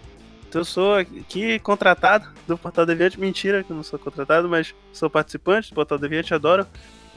Então 0.48 0.60
eu 0.60 0.64
sou 0.64 0.94
aqui 0.94 1.58
contratado 1.58 2.28
do 2.46 2.56
Portal 2.56 2.86
Deviante. 2.86 3.18
Mentira 3.18 3.62
que 3.62 3.70
eu 3.70 3.76
não 3.76 3.82
sou 3.82 3.98
contratado, 3.98 4.48
mas 4.48 4.74
sou 4.92 5.10
participante 5.10 5.70
do 5.70 5.74
Portal 5.74 5.98
Deviante. 5.98 6.34
Adoro 6.34 6.66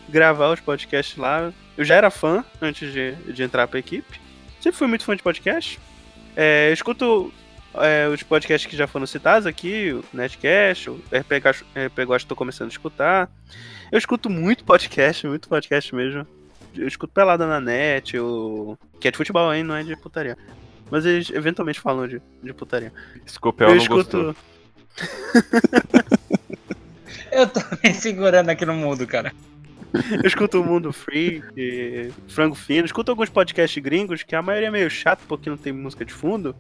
gravar 0.10 0.52
os 0.52 0.60
podcasts 0.60 1.18
lá. 1.18 1.54
Eu 1.78 1.86
já 1.86 1.96
era 1.96 2.10
fã 2.10 2.44
antes 2.62 2.92
de, 2.92 3.14
de 3.14 3.44
entrar 3.44 3.68
pra 3.68 3.80
equipe. 3.80 4.20
Sempre 4.60 4.78
fui 4.78 4.88
muito 4.88 5.06
fã 5.06 5.16
de 5.16 5.24
podcast. 5.24 5.80
É, 6.36 6.70
eu 6.70 6.74
escuto 6.74 7.32
é, 7.76 8.08
os 8.08 8.24
podcasts 8.24 8.70
que 8.70 8.76
já 8.76 8.88
foram 8.88 9.06
citados 9.06 9.46
aqui, 9.46 9.94
o 9.94 10.04
Netcast, 10.14 10.90
o 10.90 11.02
RPG, 11.12 11.66
RPG 11.88 12.16
estou 12.16 12.36
começando 12.36 12.68
a 12.68 12.72
escutar. 12.72 13.30
Eu 13.92 13.98
escuto 13.98 14.30
muito 14.30 14.64
podcast, 14.64 15.28
muito 15.28 15.48
podcast 15.48 15.94
mesmo. 15.96 16.28
Eu 16.76 16.88
escuto 16.88 17.14
Pelada 17.14 17.48
na 17.48 17.60
Net, 17.60 18.18
o... 18.20 18.78
que 19.00 19.08
é 19.08 19.12
de 19.12 19.18
futebol, 19.18 19.54
hein? 19.54 19.64
Não 19.64 19.76
é 19.76 19.84
de 19.84 19.96
putaria. 19.96 20.38
Mas 20.90 21.06
eles 21.06 21.30
eventualmente 21.30 21.80
falam 21.80 22.08
de, 22.08 22.22
de 22.44 22.54
putaria. 22.54 22.92
Scopel 23.28 23.70
eu 23.70 23.76
não 23.76 23.82
escuto. 23.82 24.36
Eu 27.32 27.48
tô 27.48 27.60
me 27.84 27.94
segurando 27.94 28.50
aqui 28.50 28.66
no 28.66 28.74
mundo, 28.74 29.06
cara. 29.06 29.32
Eu 29.94 30.28
escuto 30.28 30.62
o 30.62 30.66
Mundo 30.66 30.92
Free, 30.92 31.44
e 31.56 32.12
Frango 32.28 32.56
Fino, 32.56 32.86
escuto 32.86 33.12
alguns 33.12 33.30
podcasts 33.30 33.82
gringos, 33.82 34.24
que 34.24 34.36
a 34.36 34.42
maioria 34.42 34.68
é 34.68 34.72
meio 34.72 34.90
chato 34.90 35.22
porque 35.28 35.50
não 35.50 35.58
tem 35.58 35.74
música 35.74 36.06
de 36.06 36.14
fundo. 36.14 36.56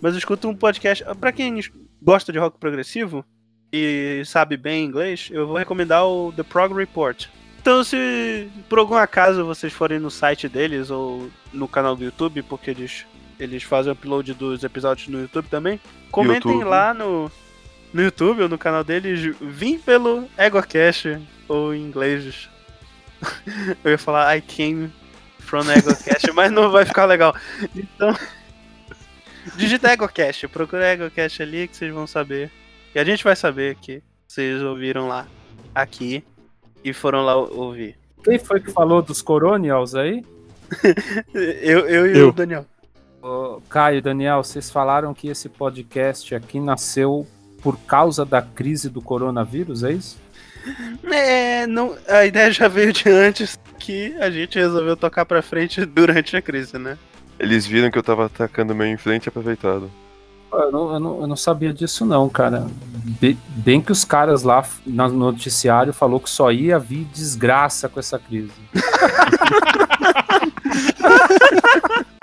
Mas 0.00 0.14
eu 0.14 0.18
escuto 0.18 0.48
um 0.48 0.56
podcast. 0.56 1.04
Pra 1.20 1.32
quem 1.32 1.60
gosta 2.02 2.32
de 2.32 2.38
rock 2.38 2.58
progressivo 2.58 3.24
e 3.72 4.22
sabe 4.24 4.56
bem 4.56 4.84
inglês, 4.84 5.28
eu 5.32 5.46
vou 5.46 5.56
recomendar 5.56 6.06
o 6.06 6.32
The 6.32 6.42
Prog 6.42 6.74
Report. 6.74 7.26
Então, 7.60 7.82
se 7.82 8.48
por 8.68 8.78
algum 8.78 8.96
acaso 8.96 9.44
vocês 9.44 9.72
forem 9.72 9.98
no 9.98 10.10
site 10.10 10.48
deles 10.48 10.90
ou 10.90 11.30
no 11.52 11.66
canal 11.66 11.96
do 11.96 12.04
YouTube, 12.04 12.42
porque 12.42 12.70
eles, 12.70 13.06
eles 13.44 13.62
fazem 13.62 13.92
upload 13.92 14.34
dos 14.34 14.64
episódios 14.64 15.08
no 15.08 15.20
YouTube 15.20 15.48
também, 15.48 15.80
comentem 16.10 16.52
YouTube. 16.52 16.68
lá 16.68 16.92
no, 16.92 17.30
no 17.92 18.02
YouTube 18.02 18.42
ou 18.42 18.48
no 18.48 18.58
canal 18.58 18.82
deles, 18.82 19.36
vim 19.40 19.78
pelo 19.78 20.28
EgoCast 20.36 21.20
ou 21.48 21.74
em 21.74 21.82
inglês. 21.82 22.48
Eu 23.84 23.92
ia 23.92 23.98
falar 23.98 24.36
I 24.36 24.40
came 24.40 24.90
from 25.38 25.70
EgoCast, 25.70 26.32
mas 26.32 26.50
não 26.50 26.70
vai 26.70 26.84
ficar 26.84 27.04
legal. 27.04 27.34
Então, 27.74 28.14
digita 29.56 29.92
EgoCast, 29.92 30.48
procura 30.48 30.92
EgoCast 30.92 31.42
ali 31.42 31.68
que 31.68 31.76
vocês 31.76 31.92
vão 31.92 32.06
saber. 32.06 32.50
E 32.94 32.98
a 32.98 33.04
gente 33.04 33.24
vai 33.24 33.36
saber 33.36 33.76
que 33.76 34.02
vocês 34.26 34.62
ouviram 34.62 35.08
lá, 35.08 35.26
aqui, 35.74 36.24
e 36.82 36.92
foram 36.92 37.24
lá 37.24 37.36
ouvir. 37.36 37.96
Quem 38.22 38.38
foi 38.38 38.60
que 38.60 38.70
falou 38.70 39.02
dos 39.02 39.20
Coronials 39.20 39.94
aí? 39.94 40.24
Eu, 41.34 41.86
eu 41.86 42.06
e 42.06 42.18
Eu. 42.18 42.28
o 42.30 42.32
Daniel. 42.32 42.66
Ô, 43.24 43.58
Caio 43.70 43.96
e 43.96 44.00
Daniel, 44.02 44.44
vocês 44.44 44.70
falaram 44.70 45.14
que 45.14 45.28
esse 45.28 45.48
podcast 45.48 46.34
aqui 46.34 46.60
nasceu 46.60 47.26
por 47.62 47.78
causa 47.78 48.22
da 48.22 48.42
crise 48.42 48.90
do 48.90 49.00
coronavírus, 49.00 49.82
é 49.82 49.92
isso? 49.92 50.18
É, 51.10 51.66
não, 51.66 51.96
a 52.06 52.26
ideia 52.26 52.52
já 52.52 52.68
veio 52.68 52.92
de 52.92 53.08
antes 53.08 53.58
que 53.78 54.14
a 54.20 54.30
gente 54.30 54.58
resolveu 54.58 54.94
tocar 54.94 55.24
pra 55.24 55.40
frente 55.40 55.82
durante 55.86 56.36
a 56.36 56.42
crise, 56.42 56.76
né? 56.78 56.98
Eles 57.38 57.64
viram 57.66 57.90
que 57.90 57.96
eu 57.96 58.02
tava 58.02 58.26
atacando 58.26 58.74
meio 58.74 58.92
em 58.92 58.98
frente 58.98 59.24
e 59.24 59.28
aproveitaram. 59.30 59.90
Pô, 60.50 60.58
Eu 60.58 60.70
não, 60.70 60.92
eu 60.92 61.00
não- 61.00 61.20
eu 61.22 61.26
não 61.26 61.36
sabia 61.36 61.72
disso 61.72 62.04
não, 62.04 62.28
cara. 62.28 62.66
Be- 63.20 63.38
bem 63.56 63.80
que 63.80 63.90
os 63.90 64.04
caras 64.04 64.42
lá 64.42 64.62
no 64.86 65.08
noticiário 65.08 65.94
falou 65.94 66.20
que 66.20 66.28
só 66.28 66.52
ia 66.52 66.78
vir 66.78 67.04
desgraça 67.06 67.88
com 67.88 67.98
essa 67.98 68.18
crise. 68.18 68.52